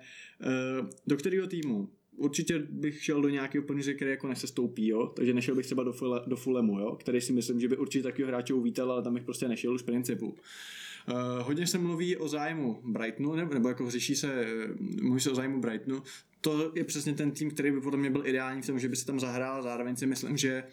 uh, 0.80 0.88
do 1.06 1.16
kterého 1.16 1.46
týmu? 1.46 1.88
Určitě 2.16 2.58
bych 2.58 3.04
šel 3.04 3.22
do 3.22 3.28
nějakého 3.28 3.64
plníře, 3.64 3.94
který 3.94 4.10
jako 4.10 4.28
nesestoupí, 4.28 4.88
jo? 4.88 5.06
takže 5.06 5.34
nešel 5.34 5.54
bych 5.54 5.66
třeba 5.66 5.82
do, 5.82 5.92
fule, 5.92 6.22
do 6.26 6.36
Fulemu, 6.36 6.78
jo? 6.78 6.96
který 6.96 7.20
si 7.20 7.32
myslím, 7.32 7.60
že 7.60 7.68
by 7.68 7.76
určitě 7.76 8.02
takového 8.02 8.28
hráče 8.28 8.54
uvítal, 8.54 8.92
ale 8.92 9.02
tam 9.02 9.14
bych 9.14 9.24
prostě 9.24 9.48
nešel 9.48 9.74
už 9.74 9.80
z 9.80 9.84
principu. 9.84 10.26
Uh, 11.08 11.46
hodně 11.46 11.66
se 11.66 11.78
mluví 11.78 12.16
o 12.16 12.28
zájmu 12.28 12.80
Brightonu, 12.84 13.34
nebo, 13.34 13.54
nebo 13.54 13.68
jako 13.68 13.90
řeší 13.90 14.16
se, 14.16 14.46
mluví 15.02 15.20
se 15.20 15.30
o 15.30 15.34
zájmu 15.34 15.60
Brightonu. 15.60 16.02
To 16.40 16.72
je 16.74 16.84
přesně 16.84 17.12
ten 17.12 17.30
tým, 17.30 17.50
který 17.50 17.70
by 17.70 17.80
podle 17.80 17.98
mě 17.98 18.10
byl 18.10 18.26
ideální 18.26 18.62
v 18.62 18.66
tom, 18.66 18.78
že 18.78 18.88
by 18.88 18.96
se 18.96 19.06
tam 19.06 19.20
zahrál. 19.20 19.62
Zároveň 19.62 19.96
si 19.96 20.06
myslím, 20.06 20.36
že 20.36 20.64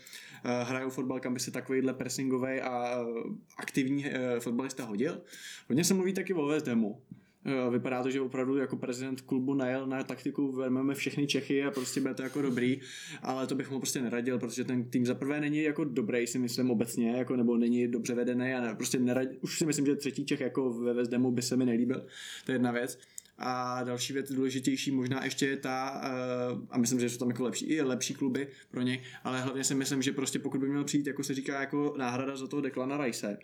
uh, 0.46 0.70
hrajou 0.70 0.90
fotbal, 0.90 1.20
kam 1.20 1.34
by 1.34 1.40
se 1.40 1.52
takovýhle 1.52 1.94
pressingový 1.94 2.62
a 2.62 3.06
aktivní 3.58 4.06
fotbalista 4.40 4.86
hodil. 4.86 5.22
Hodně 5.70 5.84
se 5.84 5.94
mluví 5.94 6.14
taky 6.14 6.34
o 6.34 6.46
West 6.46 6.68
Hamu. 6.68 7.02
Eh, 7.46 7.70
vypadá 7.70 8.04
to, 8.04 8.12
že 8.12 8.22
opravdu 8.22 8.58
jako 8.58 8.78
prezident 8.78 9.22
klubu 9.22 9.54
najel 9.54 9.88
na 9.88 10.04
taktiku, 10.04 10.52
vezmeme 10.52 10.96
všechny 10.96 11.28
Čechy 11.28 11.64
a 11.64 11.72
prostě 11.72 12.02
bude 12.02 12.14
to 12.14 12.24
jako 12.24 12.42
dobrý, 12.42 12.82
ale 13.22 13.48
to 13.48 13.56
bych 13.56 13.72
mu 13.72 13.80
prostě 13.80 14.02
neradil, 14.02 14.40
protože 14.40 14.64
ten 14.64 14.84
tým 14.84 15.06
za 15.06 15.16
prvé 15.16 15.42
není 15.42 15.64
jako 15.64 15.84
dobrý, 15.84 16.28
si 16.28 16.40
myslím 16.40 16.72
obecně, 16.72 17.12
jako, 17.12 17.36
nebo 17.36 17.58
není 17.58 17.88
dobře 17.88 18.16
vedený 18.16 18.54
a 18.54 18.62
ne, 18.62 18.76
prostě 18.76 19.00
nerad, 19.00 19.28
už 19.42 19.58
si 19.58 19.66
myslím, 19.66 19.86
že 19.86 19.96
třetí 19.96 20.26
Čech 20.26 20.40
jako 20.40 20.74
ve 20.74 20.94
Vezdemu 20.94 21.32
by 21.32 21.42
se 21.42 21.58
mi 21.58 21.66
nelíbil, 21.66 22.06
to 22.46 22.52
je 22.52 22.56
jedna 22.56 22.72
věc. 22.72 23.00
A 23.42 23.84
další 23.84 24.14
věc 24.14 24.32
důležitější 24.32 24.92
možná 24.92 25.24
ještě 25.24 25.48
je 25.48 25.58
ta, 25.58 26.02
eh, 26.04 26.10
a 26.70 26.78
myslím, 26.78 27.00
že 27.00 27.10
jsou 27.10 27.18
tam 27.18 27.30
jako 27.30 27.44
lepší, 27.44 27.66
i 27.66 27.82
lepší 27.82 28.14
kluby 28.14 28.48
pro 28.72 28.82
něj, 28.82 29.02
ale 29.24 29.42
hlavně 29.42 29.64
si 29.64 29.76
myslím, 29.76 30.02
že 30.02 30.12
prostě 30.12 30.40
pokud 30.40 30.62
by 30.62 30.70
měl 30.70 30.84
přijít, 30.84 31.08
jako 31.08 31.24
se 31.24 31.34
říká, 31.34 31.62
jako 31.62 31.94
náhrada 31.98 32.36
za 32.36 32.48
toho 32.48 32.62
Declana 32.62 33.06
Rice, 33.06 33.38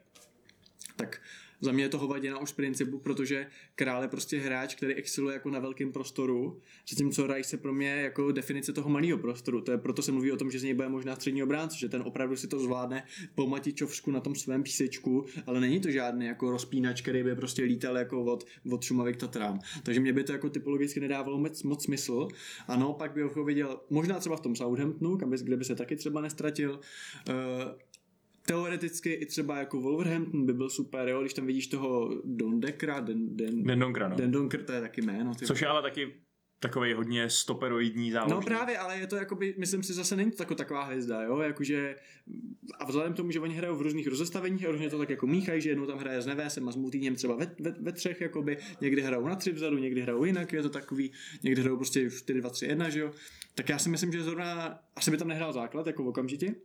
tak 0.96 1.22
za 1.66 1.72
mě 1.72 1.84
je 1.84 1.90
to 1.90 1.98
hovadina 1.98 2.40
už 2.40 2.52
principu, 2.52 3.00
protože 3.00 3.48
král 3.76 4.02
je 4.02 4.08
prostě 4.08 4.40
hráč, 4.40 4.76
který 4.76 4.94
exceluje 4.94 5.34
jako 5.34 5.50
na 5.50 5.60
velkém 5.60 5.92
prostoru, 5.92 6.62
zatímco 6.90 7.28
Rice 7.28 7.56
je 7.56 7.60
pro 7.60 7.74
mě 7.74 7.90
jako 7.90 8.32
definice 8.32 8.74
toho 8.74 8.90
malého 8.90 9.18
prostoru. 9.18 9.62
To 9.62 9.72
je 9.72 9.78
proto 9.78 10.02
se 10.02 10.12
mluví 10.12 10.32
o 10.32 10.38
tom, 10.38 10.52
že 10.52 10.60
z 10.60 10.64
něj 10.64 10.74
bude 10.74 10.90
možná 10.90 11.16
střední 11.16 11.44
obránce, 11.44 11.78
že 11.80 11.90
ten 11.90 12.02
opravdu 12.06 12.36
si 12.36 12.48
to 12.48 12.60
zvládne 12.60 13.04
po 13.36 13.48
Matičovsku 13.48 14.12
na 14.12 14.20
tom 14.20 14.36
svém 14.36 14.64
písečku, 14.64 15.26
ale 15.46 15.60
není 15.60 15.80
to 15.80 15.92
žádný 15.92 16.26
jako 16.26 16.52
rozpínač, 16.52 17.02
který 17.02 17.24
by 17.24 17.36
prostě 17.36 17.64
lítal 17.64 17.98
jako 17.98 18.24
od, 18.24 18.44
od 18.72 18.84
Šumavy 18.84 19.14
k 19.14 19.18
Tatrám. 19.18 19.60
Takže 19.84 20.00
mě 20.00 20.14
by 20.14 20.24
to 20.24 20.32
jako 20.32 20.50
typologicky 20.50 21.00
nedávalo 21.00 21.38
moc, 21.38 21.64
moc 21.64 21.84
smysl. 21.84 22.28
A 22.68 22.78
pak 22.94 23.14
bych 23.14 23.36
ho 23.36 23.44
viděl 23.44 23.82
možná 23.90 24.20
třeba 24.20 24.38
v 24.38 24.42
tom 24.42 24.56
Southamptonu, 24.56 25.18
kam 25.18 25.30
by, 25.30 25.38
kde 25.38 25.58
by 25.58 25.66
se 25.66 25.76
taky 25.76 25.96
třeba 25.96 26.22
nestratil. 26.22 26.80
Uh, 27.30 27.36
teoreticky 28.46 29.14
i 29.14 29.26
třeba 29.26 29.58
jako 29.58 29.82
Wolverhampton 29.82 30.46
by 30.46 30.54
byl 30.54 30.70
super, 30.70 31.08
jo, 31.08 31.22
když 31.22 31.34
tam 31.34 31.46
vidíš 31.46 31.68
toho 31.68 32.22
Dondekra, 32.26 33.00
Den, 33.00 33.36
Den, 33.38 33.64
Dendonkra, 33.64 34.08
no. 34.08 34.16
Dendonker, 34.16 34.64
to 34.64 34.72
je 34.72 34.82
taky 34.82 35.02
jméno. 35.02 35.36
Ty 35.36 35.46
Což 35.46 35.62
je 35.62 35.68
ale 35.68 35.82
taky 35.82 36.14
takový 36.60 36.94
hodně 36.94 37.30
stoperoidní 37.30 38.12
záložník. 38.12 38.36
No 38.36 38.46
právě, 38.46 38.78
ale 38.78 39.00
je 39.00 39.08
to 39.08 39.16
jakoby, 39.16 39.56
myslím 39.58 39.84
si, 39.84 39.94
zase 39.94 40.16
není 40.16 40.32
to 40.32 40.44
jako 40.44 40.56
taková 40.56 40.84
hvězda, 40.84 41.24
jo, 41.24 41.40
jakože 41.40 41.96
a 42.80 42.86
vzhledem 42.86 43.14
k 43.14 43.16
tomu, 43.16 43.32
že 43.32 43.40
oni 43.40 43.56
hrajou 43.56 43.76
v 43.76 43.82
různých 43.82 44.08
rozestaveních 44.08 44.66
a 44.66 44.72
různě 44.72 44.90
to 44.90 44.98
tak 44.98 45.10
jako 45.10 45.28
míchají, 45.28 45.62
že 45.62 45.70
jednou 45.70 45.86
tam 45.86 45.98
hraje 45.98 46.22
s 46.22 46.26
Nevesem 46.26 46.70
a 46.70 46.72
s 46.72 46.76
Multíněm 46.76 47.16
třeba 47.16 47.36
ve, 47.36 47.56
ve, 47.60 47.72
ve, 47.72 47.92
třech, 47.92 48.22
jakoby, 48.22 48.58
někdy 48.82 49.02
hrajou 49.02 49.28
na 49.28 49.36
tři 49.36 49.52
vzadu, 49.52 49.78
někdy 49.78 50.02
hrajou 50.02 50.24
jinak, 50.26 50.54
je 50.54 50.62
to 50.62 50.70
takový, 50.70 51.12
někdy 51.44 51.62
hrajou 51.62 51.78
prostě 51.78 52.10
4, 52.10 52.40
2, 52.40 52.50
3, 52.50 52.66
1, 52.66 52.90
že 52.90 53.00
jo, 53.00 53.12
tak 53.56 53.70
já 53.70 53.80
si 53.80 53.90
myslím, 53.90 54.12
že 54.12 54.24
zrovna, 54.24 54.80
asi 54.96 55.12
by 55.12 55.18
tam 55.18 55.28
nehrál 55.28 55.54
základ, 55.54 55.88
jako 55.88 56.06
okamžitě, 56.06 56.56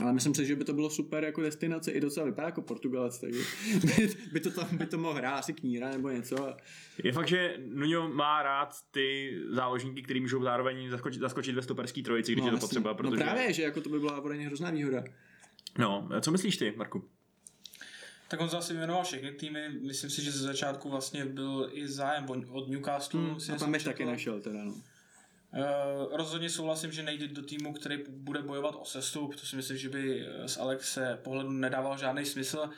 ale 0.00 0.12
myslím 0.12 0.34
si, 0.34 0.46
že 0.46 0.56
by 0.56 0.64
to 0.64 0.72
bylo 0.72 0.90
super 0.90 1.24
jako 1.24 1.42
destinace 1.42 1.92
i 1.92 2.00
docela 2.00 2.26
vypadá 2.26 2.48
jako 2.48 2.62
Portugalec, 2.62 3.18
takže 3.18 3.40
by, 3.80 4.08
by, 4.32 4.40
to 4.40 4.50
tam 4.50 4.76
by 4.76 4.86
to 4.86 4.98
mohl 4.98 5.14
hrát 5.14 5.38
asi 5.38 5.52
kníra 5.52 5.90
nebo 5.90 6.10
něco. 6.10 6.56
Je 7.04 7.12
fakt, 7.12 7.28
že 7.28 7.56
Nuno 7.66 8.08
má 8.08 8.42
rád 8.42 8.74
ty 8.90 9.38
záložníky, 9.48 10.02
který 10.02 10.20
můžou 10.20 10.42
zároveň 10.42 10.90
zaskočit, 10.90 11.20
zaskočit 11.20 11.54
ve 11.54 11.62
stoperský 11.62 12.02
trojici, 12.02 12.32
když 12.32 12.44
no, 12.44 12.48
je 12.48 12.52
to 12.52 12.58
potřeba. 12.58 12.90
No 12.90 12.96
protože... 12.96 13.16
No 13.16 13.22
právě, 13.22 13.52
že 13.52 13.62
jako 13.62 13.80
to 13.80 13.88
by 13.88 14.00
byla 14.00 14.20
pro 14.20 14.34
ně 14.34 14.46
hrozná 14.46 14.70
výhoda. 14.70 15.04
No, 15.78 16.08
co 16.20 16.30
myslíš 16.30 16.56
ty, 16.56 16.74
Marku? 16.76 17.04
Tak 18.28 18.40
on 18.40 18.48
zase 18.48 18.74
jmenoval 18.74 19.04
všechny 19.04 19.32
týmy, 19.32 19.68
myslím 19.68 20.10
si, 20.10 20.22
že 20.22 20.32
ze 20.32 20.38
začátku 20.38 20.90
vlastně 20.90 21.24
byl 21.24 21.70
i 21.72 21.88
zájem 21.88 22.26
od 22.48 22.68
Newcastle. 22.68 23.20
Hmm, 23.20 23.36
a 23.54 23.58
tam 23.58 23.74
taky 23.84 24.04
našel 24.04 24.40
teda, 24.40 24.64
no. 24.64 24.74
Uh, 25.56 26.16
rozhodně 26.16 26.50
souhlasím, 26.50 26.92
že 26.92 27.02
nejde 27.02 27.28
do 27.28 27.42
týmu, 27.42 27.72
který 27.72 27.98
bude 28.08 28.42
bojovat 28.42 28.74
o 28.78 28.84
sestup, 28.84 29.34
to 29.34 29.46
si 29.46 29.56
myslím, 29.56 29.76
že 29.76 29.88
by 29.88 30.26
z 30.46 30.58
Alexe 30.58 31.18
pohledu 31.22 31.50
nedával 31.50 31.98
žádný 31.98 32.24
smysl. 32.24 32.70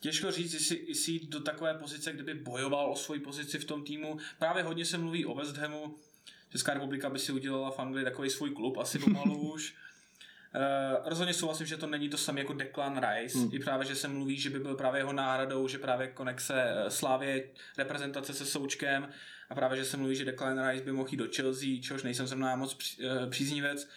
Těžko 0.00 0.30
říct, 0.30 0.54
jestli, 0.54 0.84
jestli 0.88 1.12
jít 1.12 1.28
do 1.28 1.40
takové 1.40 1.74
pozice, 1.74 2.12
kdyby 2.12 2.34
bojoval 2.34 2.92
o 2.92 2.96
svoji 2.96 3.20
pozici 3.20 3.58
v 3.58 3.64
tom 3.64 3.84
týmu. 3.84 4.18
Právě 4.38 4.62
hodně 4.62 4.84
se 4.84 4.98
mluví 4.98 5.26
o 5.26 5.34
West 5.34 5.56
Hamu, 5.56 5.96
Česká 6.52 6.74
republika 6.74 7.10
by 7.10 7.18
si 7.18 7.32
udělala 7.32 7.70
v 7.70 7.78
Anglii 7.78 8.04
takový 8.04 8.30
svůj 8.30 8.50
klub, 8.50 8.78
asi 8.78 8.98
pomalu 8.98 9.38
už. 9.52 9.74
Uh, 10.54 11.08
rozhodně 11.08 11.34
souhlasím, 11.34 11.66
že 11.66 11.76
to 11.76 11.86
není 11.86 12.08
to 12.08 12.16
samé 12.16 12.40
jako 12.40 12.52
Declan 12.52 13.00
Rice. 13.00 13.38
Hmm. 13.38 13.50
I 13.52 13.58
právě, 13.58 13.86
že 13.86 13.96
se 13.96 14.08
mluví, 14.08 14.38
že 14.38 14.50
by 14.50 14.58
byl 14.58 14.74
právě 14.74 15.00
jeho 15.00 15.12
náhradou, 15.12 15.68
že 15.68 15.78
právě 15.78 16.08
konexe 16.08 16.74
Slávě, 16.88 17.44
reprezentace 17.78 18.34
se 18.34 18.46
Součkem 18.46 19.08
a 19.50 19.54
právě, 19.54 19.78
že 19.78 19.84
se 19.84 19.96
mluví, 19.96 20.16
že 20.16 20.24
Declan 20.24 20.68
Rice 20.68 20.84
by 20.84 20.92
mohl 20.92 21.08
jít 21.10 21.16
do 21.16 21.28
Chelsea, 21.36 21.68
čehož 21.82 22.02
nejsem 22.02 22.26
zrovna 22.26 22.56
moc 22.56 22.98
eh, 23.00 23.26
příznivec, 23.30 23.88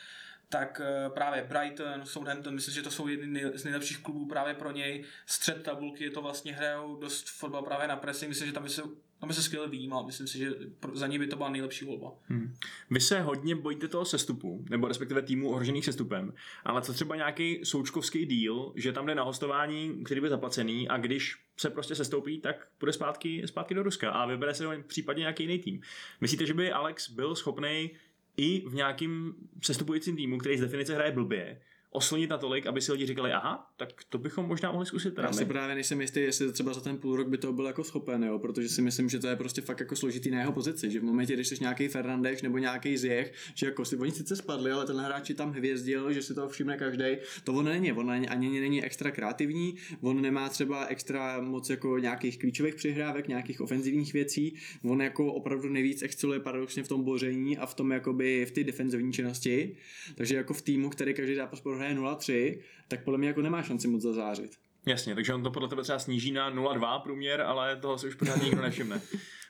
tak 0.50 0.82
eh, 0.84 1.10
právě 1.10 1.44
Brighton, 1.50 2.06
Southampton, 2.06 2.56
myslím, 2.56 2.74
že 2.74 2.82
to 2.82 2.92
jsou 2.92 3.08
jedny 3.08 3.44
z 3.54 3.64
nejlepších 3.64 3.98
klubů 3.98 4.26
právě 4.26 4.54
pro 4.54 4.72
něj. 4.72 5.06
Střed 5.26 5.64
tabulky 5.64 6.04
je 6.04 6.12
to 6.12 6.22
vlastně 6.22 6.54
hrajou 6.54 6.96
dost 6.96 7.30
fotbal 7.30 7.64
právě 7.64 7.88
na 7.88 7.96
pressing, 7.96 8.30
myslím, 8.30 8.48
že 8.48 8.54
tam 8.54 8.64
by 8.64 8.70
se 8.70 8.82
tam 9.24 9.34
se 9.34 9.42
skvěle 9.42 9.70
výjímal. 9.70 10.06
Myslím 10.06 10.28
si, 10.28 10.38
že 10.38 10.52
za 10.94 11.08
ní 11.08 11.20
by 11.20 11.28
to 11.28 11.36
byla 11.36 11.50
nejlepší 11.50 11.86
volba. 11.86 12.12
Hmm. 12.28 12.56
Vy 12.90 13.00
se 13.00 13.22
hodně 13.22 13.56
bojíte 13.56 13.88
toho 13.88 14.06
sestupu, 14.06 14.66
nebo 14.70 14.88
respektive 14.88 15.22
týmu 15.22 15.50
ohrožených 15.50 15.86
sestupem, 15.86 16.34
ale 16.64 16.82
co 16.82 16.94
třeba 16.94 17.16
nějaký 17.16 17.60
součkovský 17.64 18.26
díl, 18.26 18.72
že 18.76 18.92
tam 18.92 19.06
jde 19.06 19.16
na 19.16 19.24
hostování, 19.24 20.04
který 20.04 20.22
by 20.22 20.30
zaplacený 20.30 20.90
a 20.90 20.98
když 20.98 21.38
se 21.58 21.70
prostě 21.70 21.96
sestoupí, 21.96 22.40
tak 22.40 22.68
půjde 22.78 22.94
zpátky, 22.94 23.42
zpátky 23.46 23.74
do 23.74 23.84
Ruska 23.84 24.12
a 24.12 24.26
vybere 24.26 24.54
se 24.54 24.84
případně 24.88 25.22
nějaký 25.22 25.44
jiný 25.44 25.60
tým. 25.60 25.82
Myslíte, 26.22 26.46
že 26.46 26.54
by 26.54 26.72
Alex 26.72 27.10
byl 27.10 27.36
schopný 27.36 27.92
i 28.38 28.64
v 28.70 28.74
nějakým 28.74 29.36
sestupujícím 29.62 30.16
týmu, 30.16 30.38
který 30.38 30.58
z 30.58 30.62
definice 30.62 30.96
hraje 30.96 31.12
blbě, 31.12 31.62
oslnit 31.94 32.30
natolik, 32.30 32.68
aby 32.68 32.82
si 32.82 32.92
lidi 32.92 33.06
říkali, 33.06 33.32
aha, 33.32 33.72
tak 33.78 33.90
to 34.10 34.18
bychom 34.18 34.46
možná 34.46 34.72
mohli 34.72 34.86
zkusit. 34.86 35.14
Já 35.18 35.34
si 35.34 35.46
právě 35.46 35.76
nejsem 35.76 36.02
jistý, 36.02 36.20
jestli 36.20 36.52
třeba 36.52 36.74
za 36.74 36.82
ten 36.82 36.98
půl 36.98 37.16
rok 37.16 37.28
by 37.28 37.38
to 37.38 37.54
byl 37.54 37.66
jako 37.66 37.84
schopen, 37.84 38.24
jo, 38.24 38.40
protože 38.40 38.70
si 38.70 38.82
myslím, 38.82 39.10
že 39.10 39.20
to 39.20 39.28
je 39.28 39.36
prostě 39.36 39.62
fakt 39.62 39.80
jako 39.80 39.96
složitý 39.96 40.32
na 40.32 40.40
jeho 40.40 40.52
pozici, 40.52 40.92
že 40.92 41.00
v 41.00 41.04
momentě, 41.04 41.34
když 41.34 41.48
jsi 41.48 41.58
nějaký 41.62 41.88
Fernandeš 41.88 42.42
nebo 42.42 42.58
nějaký 42.58 42.98
Zjech, 42.98 43.34
že 43.56 43.66
jako 43.66 43.86
si 43.86 43.98
oni 43.98 44.12
sice 44.12 44.36
spadli, 44.36 44.72
ale 44.72 44.86
ten 44.86 44.98
hráč 44.98 45.32
tam 45.36 45.52
hvězdil, 45.52 46.14
že 46.14 46.22
si 46.22 46.34
to 46.34 46.50
všimne 46.50 46.78
každý, 46.78 47.18
to 47.44 47.54
on 47.54 47.66
není, 47.66 47.94
on 47.94 48.12
ani, 48.12 48.28
ani 48.28 48.60
není 48.60 48.84
extra 48.84 49.12
kreativní, 49.12 49.76
on 50.02 50.22
nemá 50.22 50.50
třeba 50.50 50.86
extra 50.86 51.42
moc 51.42 51.70
jako 51.70 51.98
nějakých 51.98 52.40
klíčových 52.40 52.76
přihrávek, 52.76 53.28
nějakých 53.28 53.62
ofenzivních 53.62 54.14
věcí, 54.14 54.56
on 54.84 55.02
jako 55.02 55.34
opravdu 55.34 55.70
nejvíc 55.70 56.02
exceluje 56.02 56.40
paradoxně 56.40 56.84
v 56.84 56.88
tom 56.88 57.04
boření 57.04 57.58
a 57.58 57.66
v 57.66 57.74
tom 57.74 57.92
jakoby 57.92 58.46
v 58.46 58.52
té 58.52 58.64
defenzivní 58.64 59.14
činnosti, 59.14 59.76
takže 60.16 60.36
jako 60.36 60.54
v 60.54 60.62
týmu, 60.62 60.90
který 60.90 61.14
každý 61.14 61.36
zápas 61.36 61.62
hraje 61.84 61.96
0,3, 61.96 62.60
tak 62.88 63.04
podle 63.04 63.18
mě 63.18 63.28
jako 63.28 63.42
nemá 63.42 63.64
šanci 63.64 63.88
moc 63.88 64.02
zazářit. 64.02 64.52
Jasně, 64.86 65.16
takže 65.16 65.34
on 65.34 65.44
to 65.44 65.52
podle 65.52 65.70
tebe 65.70 65.84
třeba 65.84 66.00
sníží 66.00 66.32
na 66.32 66.56
0,2 66.56 67.02
průměr, 67.02 67.42
ale 67.42 67.76
toho 67.76 67.98
si 67.98 68.08
už 68.08 68.16
pořád 68.16 68.44
nikdo 68.44 68.62
nevšimne. 68.62 69.02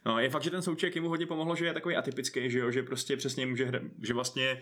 No, 0.06 0.20
je 0.20 0.30
fakt, 0.30 0.44
že 0.44 0.50
ten 0.50 0.62
souček 0.62 0.96
jemu 0.96 1.10
hodně 1.10 1.26
pomohlo, 1.26 1.56
že 1.56 1.66
je 1.66 1.74
takový 1.74 1.96
atypický, 1.96 2.50
že 2.50 2.60
jo, 2.60 2.72
že 2.72 2.84
prostě 2.84 3.18
přesně 3.18 3.46
může 3.46 3.66
hrát, 3.66 3.82
že 4.02 4.14
vlastně 4.14 4.62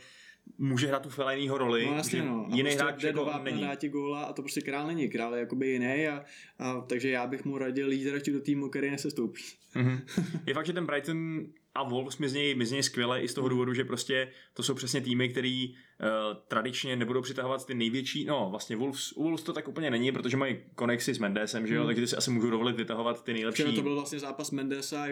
může 0.57 0.88
hrát 0.88 1.03
tu 1.03 1.09
Fellainýho 1.09 1.57
roli, 1.57 1.86
no, 1.86 1.93
jasně, 1.93 2.22
no. 2.22 2.47
jiný 2.49 2.69
prostě 2.69 2.84
hráč 2.84 3.03
jako 3.03 3.32
není. 3.43 3.61
Dá 3.61 3.76
ti 3.76 3.89
góla 3.89 4.24
a 4.24 4.34
to 4.34 4.41
prostě 4.41 4.61
král 4.61 4.88
není, 4.88 5.09
král 5.09 5.34
je 5.34 5.39
jakoby 5.39 5.67
jiný 5.67 6.07
a, 6.07 6.24
a 6.59 6.82
takže 6.82 7.09
já 7.09 7.28
bych 7.28 7.45
mu 7.45 7.57
radil 7.57 7.91
jít 7.91 8.11
radši 8.11 8.32
do 8.32 8.41
týmu, 8.41 8.69
který 8.69 8.91
nesestoupí. 8.91 9.41
Mm-hmm. 9.76 10.01
Je 10.45 10.53
fakt, 10.53 10.65
že 10.65 10.74
ten 10.74 10.86
Brighton 10.86 11.45
a 11.76 11.84
Wolves 11.84 12.17
mi 12.17 12.30
z 12.30 12.34
něj, 12.34 12.55
mi 12.55 12.65
z 12.65 12.72
něj 12.72 12.84
skvěle 12.84 13.22
i 13.22 13.28
z 13.28 13.34
toho 13.34 13.49
důvodu, 13.49 13.74
že 13.74 13.84
prostě 13.84 14.32
to 14.53 14.63
jsou 14.63 14.74
přesně 14.74 15.01
týmy, 15.01 15.30
který 15.30 15.69
uh, 15.69 16.07
tradičně 16.47 16.95
nebudou 16.95 17.22
přitahovat 17.22 17.65
ty 17.65 17.74
největší, 17.74 18.26
no 18.26 18.47
vlastně 18.49 18.76
Wolves, 18.76 19.11
u 19.11 19.24
Wolves 19.24 19.43
to 19.43 19.53
tak 19.53 19.67
úplně 19.67 19.91
není, 19.91 20.11
protože 20.11 20.38
mají 20.38 20.57
konexy 20.76 21.13
s 21.13 21.19
Mendesem, 21.19 21.67
že 21.67 21.76
jo, 21.76 21.82
Hmm. 21.82 21.88
takže 21.88 22.01
ty 22.01 22.07
si 22.07 22.15
asi 22.15 22.32
můžou 22.32 22.49
dovolit 22.49 22.76
vytahovat 22.76 23.24
ty 23.24 23.34
nejlepší. 23.34 23.61
Včera 23.63 23.76
to 23.76 23.82
byl 23.82 23.95
vlastně 23.95 24.19
zápas 24.19 24.51
Mendesa 24.51 25.03
a 25.03 25.07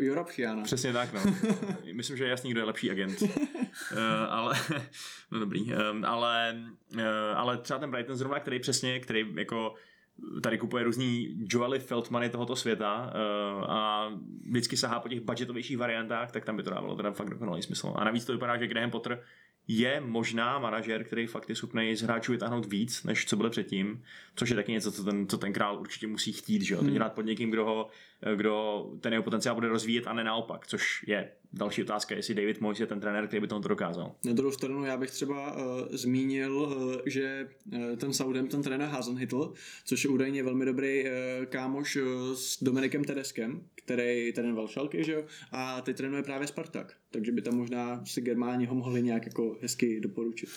Jorapchiana. 0.00 0.62
Přesně 0.62 0.92
tak, 0.92 1.12
no. 1.12 1.20
Myslím, 1.92 2.16
že 2.16 2.24
je 2.24 2.30
jasný, 2.30 2.50
kdo 2.50 2.60
je 2.60 2.64
lepší 2.64 2.90
agent. 2.90 3.22
uh, 3.22 3.28
ale, 4.28 4.54
no 5.30 5.38
dobrý, 5.38 5.60
um, 5.62 6.04
ale, 6.04 6.56
uh, 6.94 7.00
ale 7.34 7.58
třeba 7.58 7.78
ten 7.78 7.90
Brighton 7.90 8.16
zrovna, 8.16 8.40
který 8.40 8.58
přesně, 8.60 9.00
který 9.00 9.26
jako 9.34 9.74
tady 10.42 10.58
kupuje 10.58 10.84
různý 10.84 11.36
Joely 11.50 11.78
Feldmany 11.78 12.30
tohoto 12.30 12.56
světa 12.56 13.12
uh, 13.14 13.70
a 13.70 14.10
vždycky 14.50 14.76
sahá 14.76 15.00
po 15.00 15.08
těch 15.08 15.20
budgetovějších 15.20 15.78
variantách, 15.78 16.32
tak 16.32 16.44
tam 16.44 16.56
by 16.56 16.62
to 16.62 16.70
dávalo 16.70 16.96
teda 16.96 17.12
fakt 17.12 17.30
dokonalý 17.30 17.62
smysl. 17.62 17.92
A 17.96 18.04
navíc 18.04 18.24
to 18.24 18.32
vypadá, 18.32 18.56
že 18.56 18.66
Graham 18.66 18.90
Potter 18.90 19.22
je 19.68 20.00
možná 20.00 20.58
manažer, 20.58 21.04
který 21.04 21.26
fakt 21.26 21.48
je 21.48 21.54
schopný 21.54 21.96
z 21.96 22.02
hráčů 22.02 22.32
vytáhnout 22.32 22.66
víc, 22.66 23.02
než 23.04 23.26
co 23.26 23.36
byly 23.36 23.50
předtím, 23.50 24.02
což 24.36 24.50
je 24.50 24.56
taky 24.56 24.72
něco, 24.72 24.92
co 24.92 25.04
ten, 25.04 25.28
co 25.28 25.38
ten 25.38 25.52
král 25.52 25.80
určitě 25.80 26.06
musí 26.06 26.32
chtít, 26.32 26.62
že 26.62 26.74
jo? 26.74 26.80
Teď 26.80 26.88
Hmm. 26.88 26.96
hrát 26.96 27.12
pod 27.12 27.22
někým, 27.22 27.50
kdo, 27.50 27.64
ho, 27.64 27.88
kdo 28.36 28.86
ten 29.00 29.12
jeho 29.12 29.22
potenciál 29.22 29.54
bude 29.54 29.68
rozvíjet 29.68 30.06
a 30.06 30.12
ne 30.12 30.24
naopak, 30.24 30.66
což 30.66 31.04
je 31.06 31.30
další 31.52 31.82
otázka, 31.82 32.14
jestli 32.14 32.34
David 32.34 32.60
Moyes 32.60 32.80
je 32.80 32.86
ten 32.86 33.00
trenér, 33.00 33.26
který 33.26 33.40
by 33.40 33.46
to 33.46 33.58
dokázal. 33.58 34.14
Na 34.24 34.32
druhou 34.32 34.52
stranu 34.52 34.84
já 34.84 34.96
bych 34.96 35.10
třeba 35.10 35.56
uh, 35.56 35.62
zmínil, 35.90 36.56
uh, 36.56 36.94
že 37.06 37.48
uh, 37.74 37.96
ten 37.96 38.12
Southampton 38.12 38.62
trenér 38.62 38.88
Hasenhytl, 38.88 39.52
což 39.84 40.04
je 40.04 40.10
údajně 40.10 40.42
velmi 40.42 40.64
dobrý 40.64 41.04
uh, 41.04 41.10
kámoš 41.44 41.96
uh, 41.96 42.02
s 42.34 42.62
Dominikem 42.62 43.04
Tedeskem, 43.04 43.60
který 43.86 44.32
trénoval 44.32 44.68
Schalke, 44.68 45.04
že 45.04 45.12
jo, 45.12 45.24
a 45.52 45.80
teď 45.80 45.96
trénuje 45.96 46.22
právě 46.22 46.46
Spartak, 46.46 46.96
takže 47.10 47.32
by 47.32 47.42
tam 47.42 47.56
možná 47.56 48.04
si 48.04 48.20
Germáni 48.20 48.66
ho 48.66 48.74
mohli 48.74 49.02
nějak 49.02 49.26
jako 49.26 49.58
hezky 49.62 50.00
doporučit. 50.00 50.48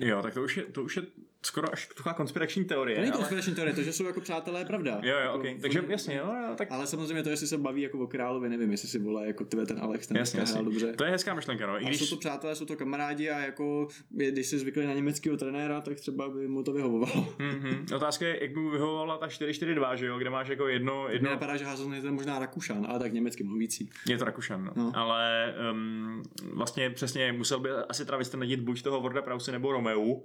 Jo, 0.00 0.22
tak 0.22 0.34
to 0.34 0.42
už 0.42 0.56
je, 0.56 0.62
to 0.62 0.82
už 0.82 0.96
je 0.96 1.02
skoro 1.42 1.72
až 1.72 1.86
taková 1.96 2.14
konspirační 2.14 2.64
teorie. 2.64 2.96
To 2.96 3.00
není 3.00 3.12
ale... 3.12 3.18
konspirační 3.18 3.54
teorie, 3.54 3.74
to, 3.74 3.82
že 3.82 3.92
jsou 3.92 4.04
jako 4.04 4.20
přátelé, 4.20 4.64
pravda. 4.64 5.00
Jo, 5.02 5.10
jo, 5.12 5.18
Jako, 5.18 5.38
okay. 5.38 5.58
takže 5.60 5.84
jasně, 5.88 6.16
jo, 6.16 6.26
jo, 6.48 6.54
tak 6.56 6.72
Ale 6.72 6.86
samozřejmě 6.86 7.22
to, 7.22 7.30
jestli 7.30 7.46
se 7.46 7.58
baví 7.58 7.82
jako 7.82 7.98
o 7.98 8.06
královi, 8.06 8.48
nevím, 8.48 8.70
jestli 8.70 8.88
si 8.88 8.98
volá 8.98 9.24
jako 9.24 9.44
tebe 9.44 9.66
ten 9.66 9.78
Alex, 9.80 10.06
ten 10.06 10.16
jasně, 10.16 10.40
jasně. 10.40 10.62
dobře. 10.62 10.92
To 10.92 11.04
je 11.04 11.10
hezká 11.10 11.34
myšlenka, 11.34 11.66
no. 11.66 11.82
I 11.82 11.84
A 11.84 11.88
když... 11.88 12.00
jsou 12.00 12.14
to 12.14 12.20
přátelé, 12.20 12.54
jsou 12.54 12.64
to 12.64 12.76
kamarádi 12.76 13.30
a 13.30 13.38
jako, 13.38 13.88
když 14.10 14.46
jsi 14.46 14.58
zvyklý 14.58 14.86
na 14.86 14.94
německého 14.94 15.36
trenéra, 15.36 15.80
tak 15.80 16.00
třeba 16.00 16.28
by 16.28 16.48
mu 16.48 16.62
to 16.62 16.72
vyhovovalo. 16.72 17.34
Mm-hmm. 17.38 17.96
Otázka 17.96 18.26
je, 18.26 18.42
jak 18.42 18.52
by 18.52 18.60
mu 18.60 18.70
vyhovovala 18.70 19.18
ta 19.18 19.26
4-4-2, 19.26 19.94
že 19.94 20.06
jo, 20.06 20.18
kde 20.18 20.30
máš 20.30 20.48
jako 20.48 20.68
jedno, 20.68 21.08
jedno... 21.08 21.30
napadá, 21.30 21.56
že 21.56 21.64
Hazen 21.64 21.94
je 21.94 22.10
možná 22.10 22.38
Rakušan, 22.38 22.86
ale 22.88 22.98
tak 22.98 23.12
německy 23.12 23.44
mluvící. 23.44 23.90
Je 24.08 24.18
to 24.18 24.24
Rakušan, 24.24 24.64
no. 24.64 24.72
No. 24.76 24.92
Ale 24.94 25.54
um, 25.72 26.22
vlastně 26.52 26.90
přesně 26.90 27.32
musel 27.32 27.60
by 27.60 27.70
asi 27.70 28.04
vystranadit 28.18 28.60
buď 28.60 28.82
toho 28.82 29.00
Vorda 29.00 29.22
Prause 29.22 29.52
nebo 29.52 29.72
Romeu. 29.72 30.22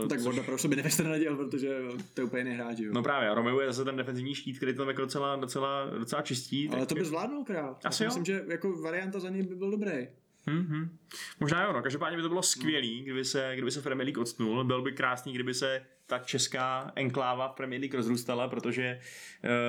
Uh, 0.00 0.08
tak 0.08 0.18
což- 0.18 0.24
Vorda 0.24 0.42
pro 0.42 0.58
sebe 0.58 0.76
nevystrnadil, 0.76 1.36
protože 1.36 1.78
to 2.14 2.20
je 2.20 2.24
úplně 2.24 2.44
nehráč, 2.44 2.78
jo. 2.78 2.92
No 2.94 3.02
právě, 3.02 3.28
a 3.28 3.34
Romeu 3.34 3.60
je 3.60 3.66
zase 3.66 3.84
ten 3.84 3.96
defenzivní 3.96 4.34
štít, 4.34 4.56
který 4.56 4.74
tam 4.74 4.88
jako 4.88 5.00
docela, 5.00 5.36
docela, 5.36 5.86
docela 5.98 6.22
čistí. 6.22 6.68
ale 6.68 6.78
tak... 6.78 6.88
to 6.88 6.94
by 6.94 7.04
zvládnul 7.04 7.44
král. 7.44 7.76
Asi 7.84 8.02
jo. 8.02 8.08
Myslím, 8.08 8.24
že 8.24 8.44
jako 8.48 8.82
varianta 8.82 9.20
za 9.20 9.28
něj 9.30 9.42
by 9.42 9.54
byl 9.54 9.70
dobrý. 9.70 10.08
Mm-hmm. 10.46 10.88
Možná 11.40 11.62
jo, 11.66 11.72
no. 11.72 11.82
Každopádně 11.82 12.16
by 12.16 12.22
to 12.22 12.28
bylo 12.28 12.42
skvělý, 12.42 13.02
kdyby 13.02 13.24
se, 13.24 13.50
kdyby 13.54 13.70
se 13.70 13.82
Premier 13.82 14.06
League 14.06 14.18
odstnul. 14.18 14.64
Byl 14.64 14.82
by 14.82 14.92
krásný, 14.92 15.32
kdyby 15.32 15.54
se 15.54 15.82
ta 16.06 16.18
česká 16.18 16.92
enkláva 16.94 17.48
v 17.48 17.52
Premier 17.52 17.80
League 17.80 17.94
rozrůstala, 17.94 18.48
protože 18.48 18.98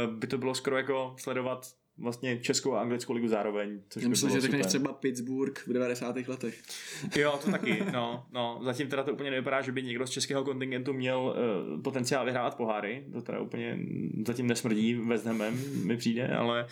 uh, 0.08 0.14
by 0.14 0.28
to 0.28 0.38
bylo 0.38 0.56
skoro 0.56 0.78
jako 0.78 1.16
sledovat 1.20 1.68
vlastně 1.98 2.38
českou 2.40 2.74
a 2.74 2.82
anglickou 2.82 3.14
ligu 3.14 3.28
zároveň. 3.28 3.82
Což 3.90 4.04
Já 4.04 4.08
by 4.08 4.10
myslím, 4.10 4.28
bylo 4.30 4.38
že 4.38 4.42
řekneš 4.42 4.60
super. 4.62 4.70
třeba 4.70 4.94
Pittsburgh 4.94 5.68
v 5.68 5.74
90. 5.74 6.16
letech. 6.28 6.62
Jo, 7.16 7.40
to 7.46 7.52
taky, 7.52 7.84
no, 7.94 8.26
no. 8.32 8.60
Zatím 8.64 8.88
teda 8.88 9.04
to 9.04 9.14
úplně 9.14 9.32
nevypadá, 9.32 9.62
že 9.62 9.72
by 9.72 9.84
někdo 9.84 10.08
z 10.08 10.10
českého 10.10 10.44
kontingentu 10.44 10.94
měl 10.94 11.36
uh, 11.76 11.82
potenciál 11.82 12.26
vyhrávat 12.26 12.56
poháry. 12.58 13.04
To 13.14 13.22
teda 13.22 13.40
úplně 13.40 13.80
zatím 14.28 14.48
nesmrdí 14.48 14.94
West 14.94 15.26
Hamem, 15.26 15.62
mi 15.86 15.98
přijde, 15.98 16.28
ale, 16.28 16.64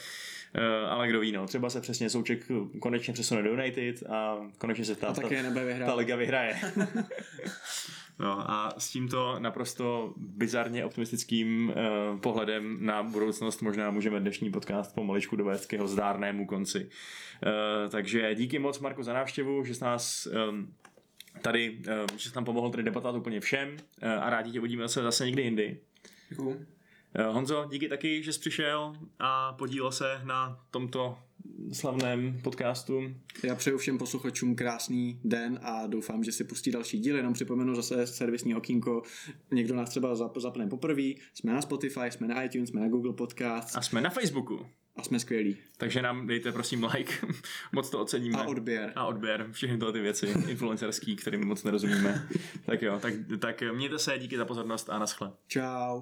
uh, 0.55 0.91
ale 0.91 1.07
kdo 1.07 1.19
ví, 1.19 1.31
no. 1.31 1.47
Třeba 1.47 1.69
se 1.69 1.81
přesně 1.81 2.09
Souček 2.09 2.45
konečně 2.79 3.13
přesune 3.13 3.43
do 3.43 3.49
United 3.49 4.03
a 4.09 4.37
konečně 4.57 4.85
se 4.85 4.95
ta, 4.95 5.07
A 5.07 5.13
ta, 5.13 5.21
také 5.21 5.43
ta 5.43 5.49
vyhrát. 5.49 5.97
liga 5.97 6.15
vyhraje. 6.15 6.55
No 8.23 8.51
a 8.51 8.73
s 8.77 8.89
tímto 8.89 9.39
naprosto 9.39 10.13
bizarně 10.17 10.85
optimistickým 10.85 11.69
uh, 11.69 12.19
pohledem 12.19 12.85
na 12.85 13.03
budoucnost 13.03 13.61
možná 13.61 13.91
můžeme 13.91 14.19
dnešní 14.19 14.51
podcast 14.51 14.95
pomaličku 14.95 15.35
dovést 15.35 15.65
k 15.65 15.73
jeho 15.73 15.87
zdárnému 15.87 16.45
konci. 16.45 16.89
Uh, 16.89 17.89
takže 17.89 18.35
díky 18.35 18.59
moc 18.59 18.79
Marku 18.79 19.03
za 19.03 19.13
návštěvu, 19.13 19.65
že 19.65 19.75
jsi 19.75 19.83
nás 19.83 20.27
um, 20.49 20.73
tady, 21.41 21.77
um, 22.09 22.17
že 22.19 22.29
jsi 22.29 22.35
nám 22.35 22.45
pomohl 22.45 22.69
tady 22.69 22.83
debatovat 22.83 23.15
úplně 23.15 23.39
všem 23.39 23.69
uh, 23.69 24.09
a 24.09 24.29
rádi 24.29 24.51
tě 24.51 24.59
uvidíme 24.59 24.87
se 24.87 25.03
zase 25.03 25.25
někdy 25.25 25.41
jindy. 25.41 25.79
Děkuju. 26.29 26.49
Uh, 26.49 26.65
Honzo, 27.33 27.67
díky 27.71 27.89
taky, 27.89 28.23
že 28.23 28.33
jsi 28.33 28.39
přišel 28.39 28.93
a 29.19 29.53
podílel 29.53 29.91
se 29.91 30.21
na 30.23 30.59
tomto 30.71 31.17
slavném 31.71 32.39
podcastu. 32.43 33.01
Já 33.43 33.55
přeju 33.55 33.77
všem 33.77 33.97
posluchačům 33.97 34.55
krásný 34.55 35.19
den 35.23 35.59
a 35.61 35.87
doufám, 35.87 36.23
že 36.23 36.31
si 36.31 36.43
pustí 36.43 36.71
další 36.71 36.99
díl. 36.99 37.15
Jenom 37.17 37.33
připomenu 37.33 37.75
zase 37.75 38.07
servisní 38.07 38.55
okýnko. 38.55 39.03
Někdo 39.51 39.75
nás 39.75 39.89
třeba 39.89 40.15
zap- 40.15 40.39
zapne 40.39 40.67
poprvé. 40.67 41.01
Jsme 41.33 41.53
na 41.53 41.61
Spotify, 41.61 41.99
jsme 42.11 42.27
na 42.27 42.43
iTunes, 42.43 42.69
jsme 42.69 42.81
na 42.81 42.87
Google 42.87 43.13
Podcast 43.13 43.75
A 43.77 43.81
jsme 43.81 44.01
na 44.01 44.09
Facebooku, 44.09 44.65
a 44.95 45.03
jsme 45.03 45.19
skvělí. 45.19 45.57
takže 45.77 46.01
nám 46.01 46.27
dejte 46.27 46.51
prosím 46.51 46.83
like, 46.95 47.13
moc 47.71 47.89
to 47.89 47.99
oceníme. 48.01 48.37
A 48.37 48.43
odběr. 48.43 48.93
A 48.95 49.05
odběr, 49.05 49.47
všechny 49.51 49.77
tyhle 49.77 49.93
ty 49.93 49.99
věci 50.01 50.25
influencerský, 50.47 51.15
kterým 51.15 51.47
moc 51.47 51.63
nerozumíme. 51.63 52.27
tak 52.65 52.81
jo, 52.81 52.99
tak, 52.99 53.13
tak 53.39 53.63
mějte 53.73 53.99
se, 53.99 54.17
díky 54.19 54.37
za 54.37 54.45
pozornost 54.45 54.89
a 54.89 54.99
naschle. 54.99 55.31
Čau. 55.47 56.01